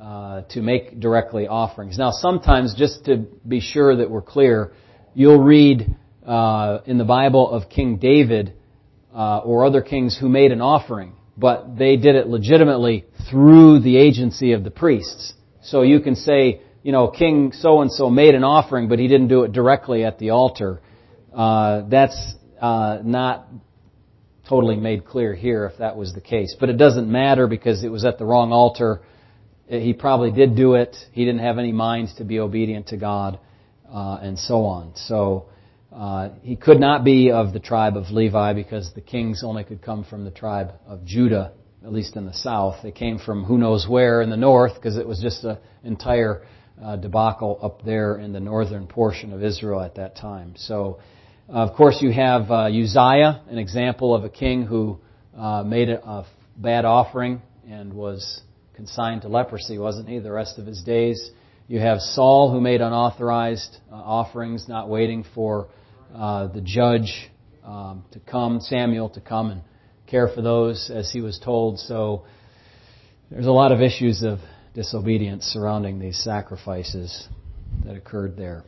uh, 0.01 0.41
to 0.49 0.61
make 0.61 0.99
directly 0.99 1.47
offerings. 1.47 1.97
Now, 1.97 2.11
sometimes, 2.11 2.75
just 2.75 3.05
to 3.05 3.25
be 3.47 3.61
sure 3.61 3.95
that 3.95 4.11
we're 4.11 4.21
clear, 4.21 4.73
you'll 5.13 5.41
read 5.41 5.95
uh, 6.27 6.79
in 6.85 6.97
the 6.97 7.05
Bible 7.05 7.49
of 7.49 7.69
King 7.69 7.99
David 7.99 8.51
uh, 9.15 9.39
or 9.39 9.65
other 9.65 9.81
kings 9.81 10.17
who 10.19 10.27
made 10.27 10.51
an 10.51 10.61
offering, 10.61 11.13
but 11.37 11.77
they 11.77 11.95
did 11.95 12.15
it 12.15 12.27
legitimately 12.27 13.05
through 13.31 13.79
the 13.79 13.97
agency 13.97 14.51
of 14.51 14.63
the 14.63 14.71
priests. 14.71 15.33
So 15.63 15.83
you 15.83 16.01
can 16.01 16.15
say, 16.15 16.61
you 16.83 16.91
know, 16.91 17.07
King 17.07 17.53
so 17.53 17.81
and 17.81 17.91
so 17.91 18.09
made 18.09 18.35
an 18.35 18.43
offering, 18.43 18.89
but 18.89 18.99
he 18.99 19.07
didn't 19.07 19.29
do 19.29 19.43
it 19.43 19.53
directly 19.53 20.03
at 20.03 20.19
the 20.19 20.31
altar. 20.31 20.81
Uh, 21.33 21.83
that's 21.89 22.35
uh, 22.61 22.99
not 23.03 23.47
totally 24.47 24.75
made 24.75 25.05
clear 25.05 25.33
here 25.33 25.65
if 25.65 25.79
that 25.79 25.95
was 25.95 26.13
the 26.13 26.21
case. 26.21 26.55
But 26.59 26.69
it 26.69 26.77
doesn't 26.77 27.09
matter 27.09 27.47
because 27.47 27.83
it 27.83 27.89
was 27.89 28.05
at 28.05 28.19
the 28.19 28.25
wrong 28.25 28.51
altar. 28.51 29.01
He 29.67 29.93
probably 29.93 30.31
did 30.31 30.55
do 30.55 30.75
it. 30.75 30.95
He 31.13 31.25
didn't 31.25 31.41
have 31.41 31.57
any 31.57 31.71
mind 31.71 32.09
to 32.17 32.23
be 32.23 32.39
obedient 32.39 32.87
to 32.87 32.97
God, 32.97 33.39
uh, 33.91 34.19
and 34.21 34.37
so 34.37 34.65
on. 34.65 34.91
So 34.95 35.47
uh, 35.95 36.29
he 36.41 36.57
could 36.57 36.79
not 36.79 37.05
be 37.05 37.31
of 37.31 37.53
the 37.53 37.59
tribe 37.59 37.95
of 37.95 38.11
Levi 38.11 38.51
because 38.51 38.91
the 38.93 39.01
kings 39.01 39.43
only 39.45 39.63
could 39.63 39.81
come 39.81 40.03
from 40.03 40.25
the 40.25 40.31
tribe 40.31 40.73
of 40.85 41.05
Judah, 41.05 41.53
at 41.85 41.93
least 41.93 42.17
in 42.17 42.25
the 42.25 42.33
south. 42.33 42.77
They 42.83 42.91
came 42.91 43.17
from 43.17 43.45
who 43.45 43.57
knows 43.57 43.87
where 43.87 44.21
in 44.21 44.29
the 44.29 44.35
north 44.35 44.75
because 44.75 44.97
it 44.97 45.07
was 45.07 45.21
just 45.21 45.45
an 45.45 45.57
entire 45.85 46.43
uh, 46.83 46.97
debacle 46.97 47.59
up 47.61 47.85
there 47.85 48.17
in 48.17 48.33
the 48.33 48.41
northern 48.41 48.87
portion 48.87 49.31
of 49.31 49.41
Israel 49.41 49.79
at 49.79 49.95
that 49.95 50.17
time. 50.17 50.55
So, 50.57 50.99
of 51.47 51.73
course, 51.77 51.99
you 52.01 52.11
have 52.11 52.51
uh, 52.51 52.65
Uzziah, 52.65 53.43
an 53.49 53.57
example 53.57 54.13
of 54.13 54.25
a 54.25 54.29
king 54.29 54.65
who 54.65 54.99
uh, 55.37 55.63
made 55.63 55.87
a, 55.87 56.25
bad 56.57 56.83
offering 56.85 57.41
and 57.69 57.93
was 57.93 58.41
consigned 58.75 59.21
to 59.21 59.27
leprosy, 59.27 59.77
wasn't 59.77 60.07
he, 60.07 60.19
the 60.19 60.31
rest 60.31 60.57
of 60.57 60.65
his 60.65 60.81
days? 60.83 61.31
You 61.67 61.79
have 61.79 61.99
Saul, 61.99 62.51
who 62.51 62.61
made 62.61 62.81
unauthorized 62.81 63.77
uh, 63.91 63.95
offerings, 63.95 64.67
not 64.67 64.89
waiting 64.89 65.25
for 65.35 65.67
uh, 66.13 66.47
the 66.47 66.61
judge 66.61 67.29
um, 67.63 68.03
to 68.11 68.19
come, 68.19 68.59
Samuel 68.59 69.09
to 69.09 69.21
come 69.21 69.51
and 69.51 69.61
care 70.07 70.27
for 70.27 70.41
those 70.41 70.91
as 70.93 71.11
he 71.11 71.21
was 71.21 71.39
told. 71.43 71.79
So 71.79 72.25
there's 73.31 73.47
a 73.47 73.51
lot 73.51 73.71
of 73.71 73.81
issues 73.81 74.23
of 74.23 74.39
disobedience 74.73 75.45
surrounding 75.45 75.99
these 75.99 76.21
sacrifices 76.23 77.27
that 77.85 77.95
occurred 77.95 78.37
there. 78.37 78.63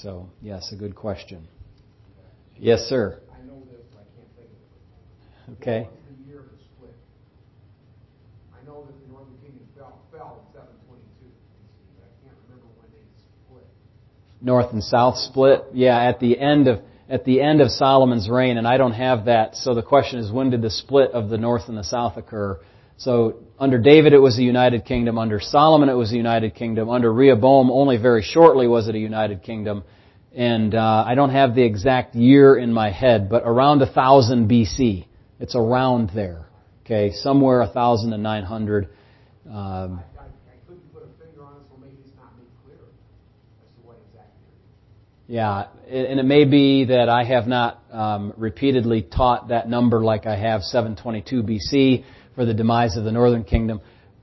So, 0.00 0.28
yes, 0.40 0.72
a 0.72 0.76
good 0.76 0.96
question. 0.96 1.46
Yes, 2.58 2.80
sir. 2.88 3.20
I 3.30 3.46
know 3.46 3.62
this, 3.70 3.84
but 3.92 4.00
I 4.00 4.08
can't 4.16 4.32
think 4.36 4.50
of 4.50 5.58
it. 5.58 5.62
Okay. 5.62 5.82
What 5.84 5.92
was 5.92 6.06
the 6.08 6.30
year 6.30 6.40
of 6.40 6.50
the 6.50 6.58
split? 6.62 6.96
I 8.54 8.64
know 8.66 8.86
that 8.86 8.96
the 9.02 9.12
Northern 9.12 9.36
Kingdom 9.44 9.66
fell, 9.76 10.00
fell 10.10 10.40
in 10.40 10.46
722 10.56 11.28
BC, 11.28 11.84
but 11.98 12.06
I 12.06 12.12
can't 12.24 12.38
remember 12.48 12.70
when 12.80 12.88
they 12.90 13.04
split. 13.46 13.68
North 14.42 14.72
and 14.72 14.82
South 14.82 15.16
split. 15.16 15.62
Yeah, 15.72 15.98
at 15.98 16.20
the 16.20 16.38
end 16.38 16.68
of 16.68 16.80
at 17.08 17.24
the 17.24 17.40
end 17.40 17.60
of 17.60 17.70
Solomon's 17.70 18.28
reign, 18.28 18.56
and 18.56 18.66
I 18.66 18.76
don't 18.76 18.92
have 18.92 19.26
that. 19.26 19.56
So 19.56 19.74
the 19.74 19.82
question 19.82 20.18
is, 20.18 20.32
when 20.32 20.50
did 20.50 20.62
the 20.62 20.70
split 20.70 21.10
of 21.12 21.28
the 21.28 21.38
North 21.38 21.68
and 21.68 21.76
the 21.76 21.84
South 21.84 22.16
occur? 22.16 22.58
So 22.96 23.40
under 23.58 23.78
David, 23.78 24.12
it 24.12 24.18
was 24.18 24.38
a 24.38 24.42
united 24.42 24.84
kingdom. 24.84 25.18
Under 25.18 25.40
Solomon, 25.40 25.88
it 25.88 25.94
was 25.94 26.12
a 26.12 26.16
united 26.16 26.54
kingdom. 26.54 26.88
Under 26.88 27.12
Rehoboam, 27.12 27.70
only 27.70 27.96
very 27.96 28.22
shortly 28.22 28.66
was 28.66 28.88
it 28.88 28.94
a 28.94 28.98
united 28.98 29.42
kingdom. 29.42 29.84
And 30.34 30.74
uh, 30.74 31.04
I 31.06 31.14
don't 31.14 31.30
have 31.30 31.54
the 31.54 31.62
exact 31.62 32.14
year 32.14 32.56
in 32.56 32.72
my 32.72 32.90
head, 32.90 33.28
but 33.28 33.42
around 33.44 33.80
1000 33.80 34.48
BC. 34.48 35.06
It's 35.40 35.56
around 35.56 36.10
there. 36.14 36.46
Okay, 36.84 37.12
somewhere 37.12 37.60
1900. 38.22 38.84
Um, 38.84 39.52
I, 39.52 39.56
I, 39.56 40.24
I 40.24 40.56
couldn't 40.66 40.92
put 40.94 41.02
a 41.02 41.24
finger 41.24 41.44
on 41.44 41.56
it, 41.56 41.62
so 41.68 41.76
maybe 41.80 41.96
it's 41.98 42.14
not 42.16 42.30
made 42.38 42.46
clear 42.64 42.78
as 42.78 43.70
to 43.74 43.80
what 43.82 43.98
exact 44.08 44.30
year. 44.38 44.54
Yeah, 45.28 45.68
and 45.88 46.18
it 46.18 46.24
may 46.24 46.44
be 46.44 46.86
that 46.86 47.08
I 47.08 47.24
have 47.24 47.46
not 47.46 47.82
um, 47.92 48.34
repeatedly 48.36 49.02
taught 49.02 49.48
that 49.48 49.68
number 49.68 50.02
like 50.02 50.26
I 50.26 50.36
have 50.36 50.62
722 50.62 51.42
BC 51.42 52.04
for 52.34 52.44
the 52.44 52.54
demise 52.54 52.96
of 52.96 53.04
the 53.04 53.12
northern 53.12 53.44
kingdom, 53.44 53.80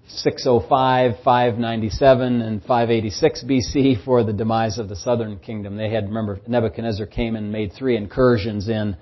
605, 0.08 1.24
597, 1.24 2.41
and 2.41 2.62
586 2.62 3.44
BC 3.44 4.03
for 4.03 4.24
the 4.24 4.34
demise 4.34 4.77
of 4.77 4.89
the 4.89 4.96
southern 4.96 5.39
kingdom. 5.39 5.77
They 5.77 5.89
had, 5.89 6.08
remember, 6.08 6.41
Nebuchadnezzar 6.48 7.06
came 7.06 7.36
and 7.36 7.51
made 7.51 7.74
three 7.74 7.96
incursions 7.96 8.68
in, 8.68 8.98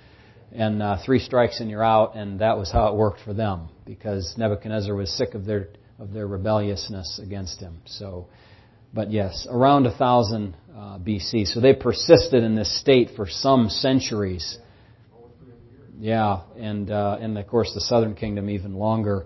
and 0.51 0.83
uh, 0.83 0.97
three 1.03 1.19
strikes 1.19 1.59
and 1.59 1.69
you're 1.69 1.83
out, 1.83 2.15
and 2.15 2.39
that 2.39 2.57
was 2.57 2.71
how 2.71 2.87
it 2.87 2.95
worked 2.95 3.21
for 3.21 3.33
them 3.33 3.69
because 3.85 4.35
Nebuchadnezzar 4.37 4.93
was 4.93 5.11
sick 5.11 5.33
of 5.33 5.45
their 5.45 5.69
of 5.99 6.13
their 6.13 6.27
rebelliousness 6.27 7.19
against 7.23 7.59
him. 7.59 7.81
So, 7.85 8.27
but 8.93 9.11
yes, 9.11 9.47
around 9.49 9.83
1000 9.83 10.55
uh, 10.75 10.99
BC. 10.99 11.47
So 11.47 11.59
they 11.59 11.73
persisted 11.73 12.43
in 12.43 12.55
this 12.55 12.79
state 12.79 13.09
for 13.15 13.27
some 13.27 13.69
centuries. 13.69 14.57
Yeah, 15.99 16.41
and 16.55 16.91
uh, 16.91 17.17
and 17.19 17.37
of 17.37 17.47
course 17.47 17.73
the 17.73 17.81
southern 17.81 18.13
kingdom 18.13 18.49
even 18.49 18.75
longer. 18.75 19.25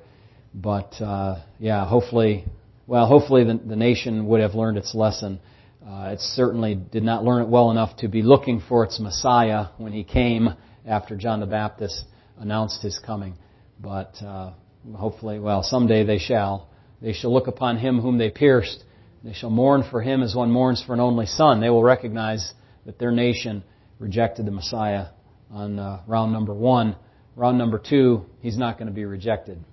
But 0.54 0.94
uh, 1.02 1.44
yeah, 1.60 1.86
hopefully, 1.86 2.46
well, 2.88 3.06
hopefully 3.06 3.44
the, 3.44 3.60
the 3.66 3.76
nation 3.76 4.28
would 4.28 4.42
have 4.42 4.56
learned 4.56 4.78
its 4.78 4.96
lesson. 4.96 5.40
Uh, 5.86 6.12
it 6.14 6.20
certainly 6.20 6.76
did 6.76 7.04
not 7.04 7.24
learn 7.24 7.42
it 7.42 7.50
well 7.50 7.72
enough 7.72 7.98
to 7.98 8.08
be 8.08 8.22
looking 8.22 8.62
for 8.62 8.86
its 8.86 9.00
Messiah 9.00 9.68
when 9.78 9.92
he 9.92 10.04
came 10.04 10.50
after 10.86 11.16
John 11.18 11.40
the 11.40 11.46
Baptist 11.46 12.06
announced 12.38 12.82
his 12.82 13.00
coming. 13.00 13.36
But 13.80 14.16
uh, 14.22 14.54
hopefully, 14.96 15.40
well, 15.40 15.64
someday 15.64 16.04
they 16.06 16.20
shall. 16.20 16.70
They 17.02 17.14
shall 17.14 17.34
look 17.34 17.48
upon 17.48 17.78
him 17.78 18.00
whom 18.00 18.18
they 18.18 18.30
pierced. 18.30 18.84
They 19.24 19.34
shall 19.34 19.52
mourn 19.52 19.84
for 19.90 20.02
him 20.02 20.24
as 20.24 20.36
one 20.36 20.52
mourns 20.52 20.84
for 20.86 20.94
an 20.94 21.00
only 21.00 21.28
son. 21.28 21.62
They 21.62 21.70
will 21.70 21.84
recognize 21.84 22.54
that 22.86 22.98
their 22.98 23.12
nation 23.12 23.64
rejected 24.00 24.46
the 24.48 24.52
Messiah 24.52 25.08
on 25.52 25.78
uh, 25.78 26.02
round 26.08 26.34
number 26.34 26.54
one. 26.54 26.96
Round 27.36 27.58
number 27.58 27.78
two, 27.80 28.26
he's 28.40 28.58
not 28.58 28.78
going 28.78 28.88
to 28.88 28.94
be 28.94 29.06
rejected. 29.06 29.64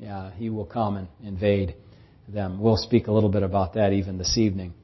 Yeah, 0.00 0.32
he 0.32 0.50
will 0.50 0.64
come 0.64 0.96
and 0.96 1.08
invade 1.22 1.76
them. 2.28 2.60
We'll 2.60 2.76
speak 2.76 3.06
a 3.06 3.12
little 3.12 3.30
bit 3.30 3.42
about 3.42 3.74
that 3.74 3.92
even 3.92 4.18
this 4.18 4.36
evening. 4.36 4.74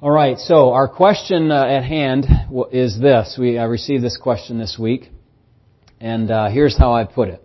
All 0.00 0.10
right, 0.10 0.38
so 0.38 0.72
our 0.72 0.88
question 0.88 1.50
uh, 1.50 1.64
at 1.64 1.84
hand 1.84 2.26
is 2.72 3.00
this. 3.00 3.36
We 3.38 3.58
I 3.58 3.64
received 3.64 4.02
this 4.02 4.16
question 4.16 4.58
this 4.58 4.76
week, 4.78 5.10
and 6.00 6.30
uh, 6.30 6.50
here's 6.50 6.76
how 6.76 6.92
I 6.92 7.04
put 7.04 7.28
it. 7.28 7.42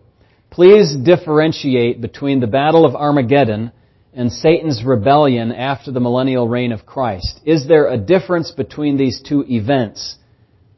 Please 0.50 0.96
differentiate 0.96 2.02
between 2.02 2.40
the 2.40 2.48
Battle 2.48 2.86
of 2.86 2.96
Armageddon 2.96 3.72
and 4.16 4.32
Satan's 4.32 4.84
rebellion 4.86 5.52
after 5.52 5.92
the 5.92 6.00
millennial 6.00 6.48
reign 6.48 6.72
of 6.72 6.86
Christ. 6.86 7.40
Is 7.46 7.68
there 7.68 7.88
a 7.88 7.98
difference 7.98 8.52
between 8.52 8.98
these 8.98 9.22
two 9.22 9.44
events? 9.48 10.16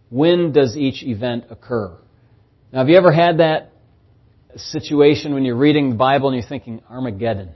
When 0.10 0.54
does 0.54 0.78
each 0.78 1.04
event 1.04 1.46
occur? 1.50 1.98
Now, 2.72 2.80
have 2.80 2.90
you 2.90 2.98
ever 2.98 3.12
had 3.12 3.40
that 3.40 3.72
situation 4.56 5.34
when 5.34 5.44
you're 5.44 5.58
reading 5.58 5.90
the 5.90 5.96
Bible 5.96 6.30
and 6.30 6.38
you're 6.38 6.48
thinking 6.48 6.82
Armageddon? 6.90 7.54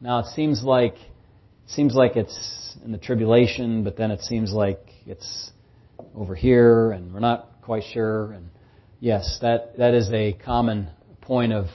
Now, 0.00 0.20
it 0.20 0.26
seems 0.26 0.62
like 0.62 0.94
it 0.94 1.70
seems 1.72 1.94
like 1.94 2.16
it's 2.16 2.76
in 2.84 2.92
the 2.92 2.98
tribulation, 2.98 3.82
but 3.82 3.96
then 3.96 4.10
it 4.10 4.20
seems 4.20 4.52
like 4.52 4.80
it's 5.06 5.50
over 6.14 6.34
here, 6.34 6.92
and 6.92 7.12
we're 7.12 7.20
not 7.20 7.48
quite 7.62 7.82
sure. 7.92 8.32
And 8.32 8.50
yes, 9.00 9.38
that 9.42 9.76
that 9.78 9.94
is 9.94 10.10
a 10.12 10.34
common 10.44 10.88
point 11.20 11.52
of 11.52 11.66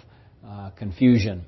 uh, 0.47 0.69
confusion. 0.77 1.43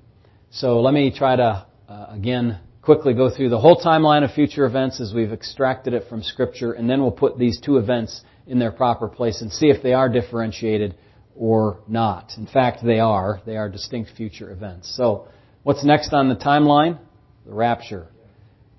So 0.52 0.82
let 0.82 0.94
me 0.94 1.14
try 1.16 1.38
to 1.38 1.66
uh, 1.88 2.08
again 2.10 2.60
quickly 2.86 3.16
go 3.16 3.30
through 3.36 3.50
the 3.50 3.60
whole 3.60 3.82
timeline 3.82 4.24
of 4.24 4.32
future 4.32 4.66
events 4.66 5.02
as 5.02 5.12
we've 5.12 5.34
extracted 5.34 5.94
it 5.94 6.08
from 6.08 6.22
Scripture, 6.22 6.74
and 6.74 6.88
then 6.88 7.02
we'll 7.02 7.12
put 7.12 7.38
these 7.38 7.60
two 7.60 7.78
events 7.78 8.22
in 8.46 8.60
their 8.60 8.72
proper 8.72 9.08
place 9.08 9.42
and 9.42 9.52
see 9.52 9.68
if 9.68 9.82
they 9.82 9.94
are 9.94 10.08
differentiated 10.08 10.96
or 11.36 11.80
not. 11.88 12.32
In 12.38 12.46
fact, 12.46 12.86
they 12.86 13.00
are. 13.00 13.42
They 13.46 13.58
are 13.58 13.70
distinct 13.70 14.12
future 14.16 14.52
events. 14.52 14.96
So, 14.96 15.28
what's 15.64 15.84
next 15.84 16.14
on 16.14 16.30
the 16.30 16.36
timeline? 16.36 17.00
The 17.46 17.54
rapture. 17.54 18.08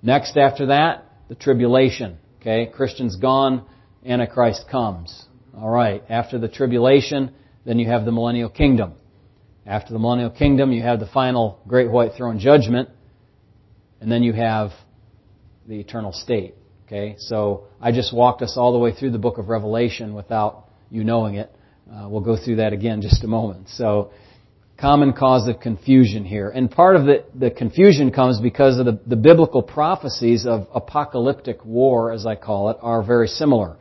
Next 0.01 0.37
after 0.37 0.67
that, 0.67 1.05
the 1.27 1.35
tribulation. 1.35 2.17
Okay, 2.39 2.71
Christians 2.73 3.17
gone, 3.17 3.65
Antichrist 4.05 4.65
comes. 4.71 5.25
All 5.55 5.69
right, 5.69 6.01
after 6.07 6.39
the 6.39 6.47
tribulation, 6.47 7.33
then 7.65 7.77
you 7.77 7.89
have 7.89 8.05
the 8.05 8.11
millennial 8.11 8.49
kingdom. 8.49 8.93
After 9.65 9.91
the 9.91 9.99
millennial 9.99 10.29
kingdom, 10.29 10.71
you 10.71 10.81
have 10.83 11.01
the 11.01 11.07
final 11.07 11.59
great 11.67 11.91
white 11.91 12.13
throne 12.15 12.39
judgment, 12.39 12.89
and 14.01 14.11
then 14.11 14.23
you 14.23 14.33
have 14.33 14.71
the 15.67 15.79
eternal 15.79 16.13
state. 16.13 16.55
Okay, 16.85 17.15
so 17.19 17.65
I 17.81 17.91
just 17.91 18.13
walked 18.13 18.41
us 18.41 18.55
all 18.55 18.71
the 18.71 18.79
way 18.79 18.93
through 18.93 19.11
the 19.11 19.17
book 19.17 19.37
of 19.37 19.49
Revelation 19.49 20.13
without 20.13 20.69
you 20.89 21.03
knowing 21.03 21.35
it. 21.35 21.53
Uh, 21.91 22.07
we'll 22.07 22.21
go 22.21 22.37
through 22.37 22.57
that 22.57 22.73
again 22.73 22.93
in 22.93 23.01
just 23.01 23.23
a 23.23 23.27
moment. 23.27 23.67
So, 23.69 24.11
common 24.77 25.11
cause 25.13 25.47
of 25.47 25.59
confusion 25.59 26.23
here. 26.23 26.49
And 26.49 26.69
part 26.69 26.95
of 26.95 27.05
the, 27.05 27.25
the 27.33 27.49
confusion 27.49 28.11
comes 28.11 28.39
because 28.39 28.79
of 28.79 28.85
the, 28.85 28.99
the 29.07 29.15
biblical 29.15 29.63
prophecies 29.63 30.45
of 30.45 30.67
apocalyptic 30.73 31.65
war, 31.65 32.11
as 32.11 32.25
I 32.25 32.35
call 32.35 32.69
it, 32.69 32.77
are 32.81 33.03
very 33.03 33.27
similar. 33.27 33.77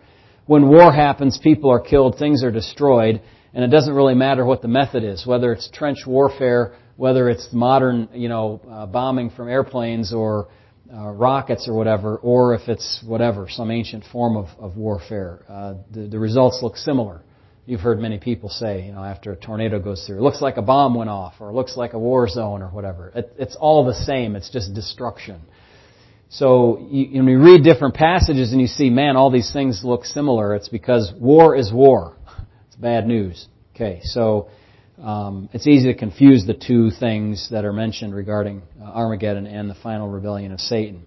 When 0.46 0.68
war 0.68 0.92
happens, 0.92 1.38
people 1.42 1.70
are 1.70 1.80
killed, 1.80 2.18
things 2.18 2.42
are 2.42 2.50
destroyed, 2.50 3.20
and 3.52 3.64
it 3.64 3.68
doesn't 3.68 3.94
really 3.94 4.14
matter 4.14 4.44
what 4.44 4.62
the 4.62 4.68
method 4.68 5.04
is, 5.04 5.26
whether 5.26 5.52
it's 5.52 5.68
trench 5.70 5.98
warfare, 6.06 6.74
whether 6.96 7.28
it's 7.28 7.48
modern, 7.52 8.08
you 8.12 8.28
know, 8.28 8.60
uh, 8.70 8.86
bombing 8.86 9.30
from 9.30 9.48
airplanes 9.48 10.12
or 10.12 10.48
uh, 10.92 11.10
rockets 11.10 11.68
or 11.68 11.74
whatever, 11.74 12.16
or 12.16 12.54
if 12.54 12.68
it's 12.68 13.02
whatever, 13.06 13.48
some 13.48 13.70
ancient 13.70 14.04
form 14.04 14.36
of, 14.36 14.46
of 14.58 14.76
warfare. 14.76 15.44
Uh, 15.48 15.74
the, 15.90 16.06
the 16.06 16.18
results 16.18 16.60
look 16.62 16.76
similar. 16.76 17.22
You've 17.66 17.80
heard 17.80 17.98
many 17.98 18.18
people 18.18 18.48
say, 18.48 18.86
you 18.86 18.92
know, 18.92 19.02
after 19.02 19.32
a 19.32 19.36
tornado 19.36 19.80
goes 19.80 20.06
through, 20.06 20.18
it 20.18 20.22
looks 20.22 20.40
like 20.40 20.56
a 20.56 20.62
bomb 20.62 20.94
went 20.94 21.10
off, 21.10 21.34
or 21.40 21.50
it 21.50 21.54
looks 21.54 21.76
like 21.76 21.94
a 21.94 21.98
war 21.98 22.28
zone, 22.28 22.62
or 22.62 22.68
whatever. 22.68 23.10
It, 23.14 23.32
it's 23.38 23.56
all 23.56 23.84
the 23.84 23.94
same. 23.94 24.36
It's 24.36 24.50
just 24.50 24.72
destruction. 24.72 25.40
So 26.28 26.86
you, 26.90 27.18
when 27.18 27.28
you 27.28 27.40
read 27.40 27.64
different 27.64 27.94
passages 27.94 28.52
and 28.52 28.60
you 28.60 28.68
see, 28.68 28.88
man, 28.88 29.16
all 29.16 29.30
these 29.30 29.52
things 29.52 29.82
look 29.84 30.04
similar, 30.04 30.54
it's 30.54 30.68
because 30.68 31.12
war 31.18 31.56
is 31.56 31.72
war. 31.72 32.16
It's 32.68 32.76
bad 32.76 33.06
news. 33.06 33.46
Okay, 33.74 34.00
so 34.02 34.48
um, 35.02 35.50
it's 35.52 35.66
easy 35.66 35.92
to 35.92 35.98
confuse 35.98 36.46
the 36.46 36.54
two 36.54 36.90
things 36.90 37.48
that 37.50 37.64
are 37.64 37.72
mentioned 37.72 38.14
regarding 38.14 38.62
uh, 38.80 38.84
Armageddon 38.84 39.46
and 39.46 39.68
the 39.68 39.74
final 39.74 40.08
rebellion 40.08 40.52
of 40.52 40.60
Satan. 40.60 41.06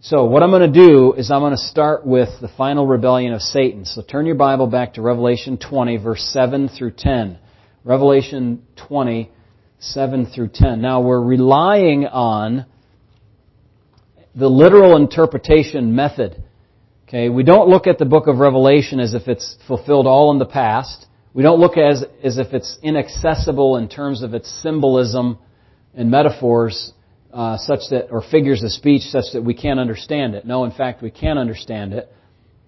So 0.00 0.24
what 0.24 0.42
I'm 0.42 0.50
going 0.50 0.72
to 0.72 0.86
do 0.88 1.12
is 1.12 1.30
I'm 1.30 1.42
going 1.42 1.52
to 1.52 1.58
start 1.58 2.06
with 2.06 2.30
the 2.40 2.48
final 2.56 2.86
rebellion 2.86 3.34
of 3.34 3.42
Satan. 3.42 3.84
So 3.84 4.02
turn 4.02 4.26
your 4.26 4.34
Bible 4.34 4.66
back 4.66 4.94
to 4.94 5.02
Revelation 5.02 5.58
20, 5.58 5.98
verse 5.98 6.22
7 6.32 6.70
through 6.70 6.94
10. 6.96 7.38
Revelation 7.84 8.66
20, 8.88 9.30
7 9.78 10.26
through 10.26 10.50
10. 10.54 10.80
Now 10.80 11.02
we're 11.02 11.22
relying 11.22 12.06
on 12.06 12.66
the 14.34 14.48
literal 14.48 14.96
interpretation 14.96 15.94
method. 15.94 16.42
Okay, 17.06 17.28
we 17.28 17.42
don't 17.42 17.68
look 17.68 17.86
at 17.86 17.98
the 17.98 18.06
book 18.06 18.26
of 18.26 18.38
Revelation 18.38 18.98
as 18.98 19.12
if 19.12 19.28
it's 19.28 19.56
fulfilled 19.68 20.06
all 20.06 20.30
in 20.32 20.38
the 20.38 20.46
past. 20.46 21.06
We 21.34 21.42
don't 21.42 21.60
look 21.60 21.78
as, 21.78 22.04
as 22.22 22.36
if 22.36 22.52
it's 22.52 22.78
inaccessible 22.82 23.78
in 23.78 23.88
terms 23.88 24.22
of 24.22 24.34
its 24.34 24.50
symbolism 24.62 25.38
and 25.94 26.10
metaphors 26.10 26.92
uh, 27.32 27.56
such 27.56 27.80
that, 27.90 28.08
or 28.10 28.22
figures 28.22 28.62
of 28.62 28.70
speech 28.70 29.02
such 29.04 29.24
that 29.32 29.42
we 29.42 29.54
can't 29.54 29.80
understand 29.80 30.34
it. 30.34 30.44
No, 30.44 30.64
in 30.64 30.72
fact, 30.72 31.02
we 31.02 31.10
can 31.10 31.38
understand 31.38 31.94
it. 31.94 32.12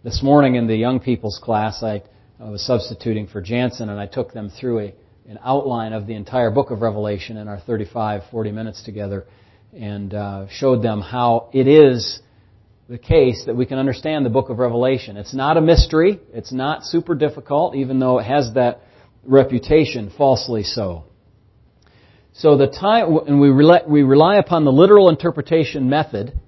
This 0.03 0.23
morning 0.23 0.55
in 0.55 0.67
the 0.67 0.77
young 0.77 0.99
people's 0.99 1.39
class, 1.43 1.83
I, 1.83 2.03
I 2.41 2.49
was 2.49 2.65
substituting 2.65 3.27
for 3.27 3.43
Jansen, 3.43 3.91
and 3.91 4.01
I 4.01 4.07
took 4.07 4.33
them 4.33 4.49
through 4.49 4.79
a, 4.81 4.95
an 5.29 5.39
outline 5.45 5.93
of 5.93 6.07
the 6.07 6.15
entire 6.15 6.51
book 6.51 6.71
of 6.71 6.81
Revelation 6.81 7.37
in 7.37 7.49
our 7.49 7.61
35, 7.61 8.23
40 8.31 8.53
minutes 8.53 8.83
together, 8.83 9.27
and 9.75 10.15
uh, 10.15 10.47
showed 10.49 10.83
them 10.83 11.03
how 11.03 11.51
it 11.53 11.69
is 11.69 12.21
the 12.89 12.99
case 12.99 13.45
that 13.47 13.57
we 13.57 13.65
can 13.65 13.79
understand 13.79 14.27
the 14.27 14.31
book 14.31 14.51
of 14.51 14.59
Revelation. 14.59 15.17
It's 15.17 15.33
not 15.33 15.57
a 15.57 15.61
mystery. 15.63 16.21
It's 16.35 16.53
not 16.53 16.85
super 16.85 17.15
difficult, 17.15 17.75
even 17.77 17.99
though 17.99 18.19
it 18.19 18.25
has 18.25 18.53
that 18.55 18.83
reputation, 19.25 20.13
falsely 20.17 20.65
so. 20.65 21.05
So 22.35 22.59
the 22.59 22.67
time, 22.67 23.17
and 23.27 23.41
we 23.41 23.49
rely, 23.49 23.83
we 23.87 24.03
rely 24.03 24.37
upon 24.37 24.65
the 24.65 24.73
literal 24.73 25.09
interpretation 25.09 25.89
method, 25.89 26.39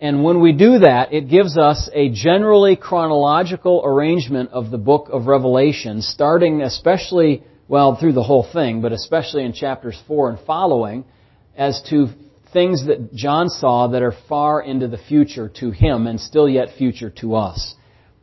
and 0.00 0.22
when 0.22 0.40
we 0.40 0.52
do 0.52 0.78
that, 0.78 1.12
it 1.12 1.28
gives 1.28 1.58
us 1.58 1.90
a 1.92 2.10
generally 2.10 2.76
chronological 2.76 3.82
arrangement 3.84 4.50
of 4.50 4.70
the 4.70 4.78
book 4.78 5.08
of 5.10 5.26
Revelation, 5.26 6.02
starting 6.02 6.62
especially, 6.62 7.42
well, 7.66 7.96
through 7.96 8.12
the 8.12 8.22
whole 8.22 8.46
thing, 8.52 8.80
but 8.80 8.92
especially 8.92 9.44
in 9.44 9.52
chapters 9.52 10.00
4 10.06 10.30
and 10.30 10.38
following, 10.46 11.04
as 11.56 11.82
to 11.90 12.10
things 12.52 12.86
that 12.86 13.14
John 13.14 13.48
saw 13.48 13.88
that 13.88 14.02
are 14.02 14.14
far 14.28 14.62
into 14.62 14.88
the 14.88 14.98
future 14.98 15.50
to 15.60 15.70
him 15.70 16.06
and 16.06 16.20
still 16.20 16.48
yet 16.48 16.68
future 16.76 17.10
to 17.20 17.34
us. 17.34 17.74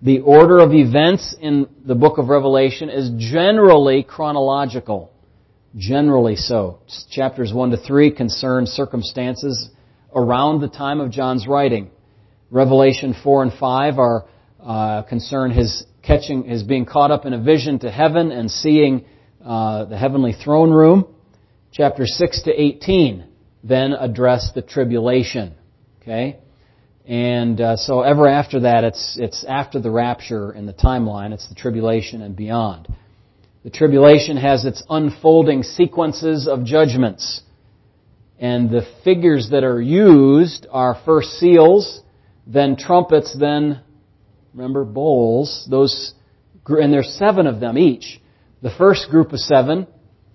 The 0.02 0.20
order 0.20 0.60
of 0.60 0.74
events 0.74 1.36
in 1.40 1.68
the 1.86 1.96
book 1.96 2.18
of 2.18 2.30
Revelation 2.30 2.90
is 2.90 3.12
generally 3.18 4.04
chronological. 4.04 5.12
Generally 5.76 6.38
so. 6.38 6.80
Chapters 7.10 7.54
1 7.54 7.72
to 7.72 7.78
3 7.78 8.12
concern 8.12 8.66
circumstances 8.66 9.70
around 10.14 10.62
the 10.62 10.68
time 10.68 11.00
of 11.00 11.12
John's 11.12 11.48
writing. 11.48 11.90
Revelation 12.52 13.16
4 13.24 13.44
and 13.44 13.54
5 13.54 14.00
are 14.00 14.26
uh, 14.64 15.02
concern 15.04 15.52
his 15.52 15.86
catching, 16.02 16.44
his 16.44 16.64
being 16.64 16.86
caught 16.86 17.12
up 17.12 17.26
in 17.26 17.34
a 17.34 17.42
vision 17.42 17.80
to 17.80 17.92
heaven 17.92 18.32
and 18.32 18.50
seeing 18.50 19.06
uh, 19.44 19.86
the 19.86 19.98
heavenly 19.98 20.34
throne 20.34 20.72
room. 20.72 21.08
Chapter 21.72 22.06
6 22.06 22.44
to 22.44 22.52
18 22.52 23.26
then 23.66 23.94
address 23.94 24.52
the 24.54 24.62
tribulation. 24.62 25.56
Okay? 26.02 26.38
And 27.08 27.60
uh, 27.60 27.78
so 27.78 28.02
ever 28.02 28.28
after 28.28 28.62
that, 28.62 28.84
it's, 28.84 29.18
it's 29.20 29.44
after 29.44 29.80
the 29.80 29.90
rapture 29.90 30.54
in 30.54 30.68
the 30.68 30.74
timeline, 30.74 31.34
it's 31.34 31.50
the 31.50 31.56
tribulation 31.56 32.22
and 32.22 32.36
beyond. 32.36 32.88
The 33.64 33.72
tribulation 33.72 34.38
has 34.38 34.66
its 34.66 34.84
unfolding 34.88 35.64
sequences 35.64 36.48
of 36.48 36.64
judgments. 36.64 37.42
And 38.40 38.70
the 38.70 38.86
figures 39.04 39.50
that 39.50 39.64
are 39.64 39.82
used 39.82 40.68
are 40.70 41.02
first 41.04 41.40
seals, 41.40 42.02
then 42.46 42.76
trumpets, 42.76 43.36
then, 43.40 43.82
remember, 44.54 44.84
bowls. 44.84 45.68
Those, 45.70 46.14
and 46.68 46.94
there's 46.94 47.16
seven 47.18 47.48
of 47.48 47.60
them 47.60 47.80
each. 47.80 48.22
The 48.62 48.70
first 48.70 49.10
group 49.10 49.34
of 49.34 49.40
seven 49.40 49.88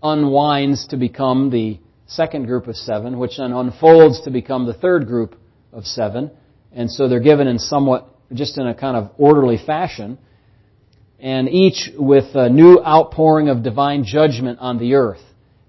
unwinds 0.02 0.88
to 0.88 0.96
become 0.96 1.50
the 1.50 1.78
second 2.10 2.46
group 2.46 2.66
of 2.66 2.76
seven, 2.76 3.18
which 3.18 3.38
then 3.38 3.52
unfolds 3.52 4.22
to 4.22 4.30
become 4.30 4.66
the 4.66 4.74
third 4.74 5.06
group 5.06 5.36
of 5.72 5.84
seven. 5.84 6.30
And 6.72 6.90
so 6.90 7.08
they're 7.08 7.20
given 7.20 7.46
in 7.46 7.58
somewhat, 7.58 8.08
just 8.32 8.58
in 8.58 8.66
a 8.66 8.74
kind 8.74 8.96
of 8.96 9.10
orderly 9.16 9.58
fashion 9.64 10.18
and 11.20 11.48
each 11.48 11.90
with 11.96 12.34
a 12.34 12.48
new 12.48 12.80
outpouring 12.80 13.48
of 13.48 13.62
divine 13.62 14.04
judgment 14.04 14.58
on 14.58 14.78
the 14.78 14.94
earth. 14.94 15.20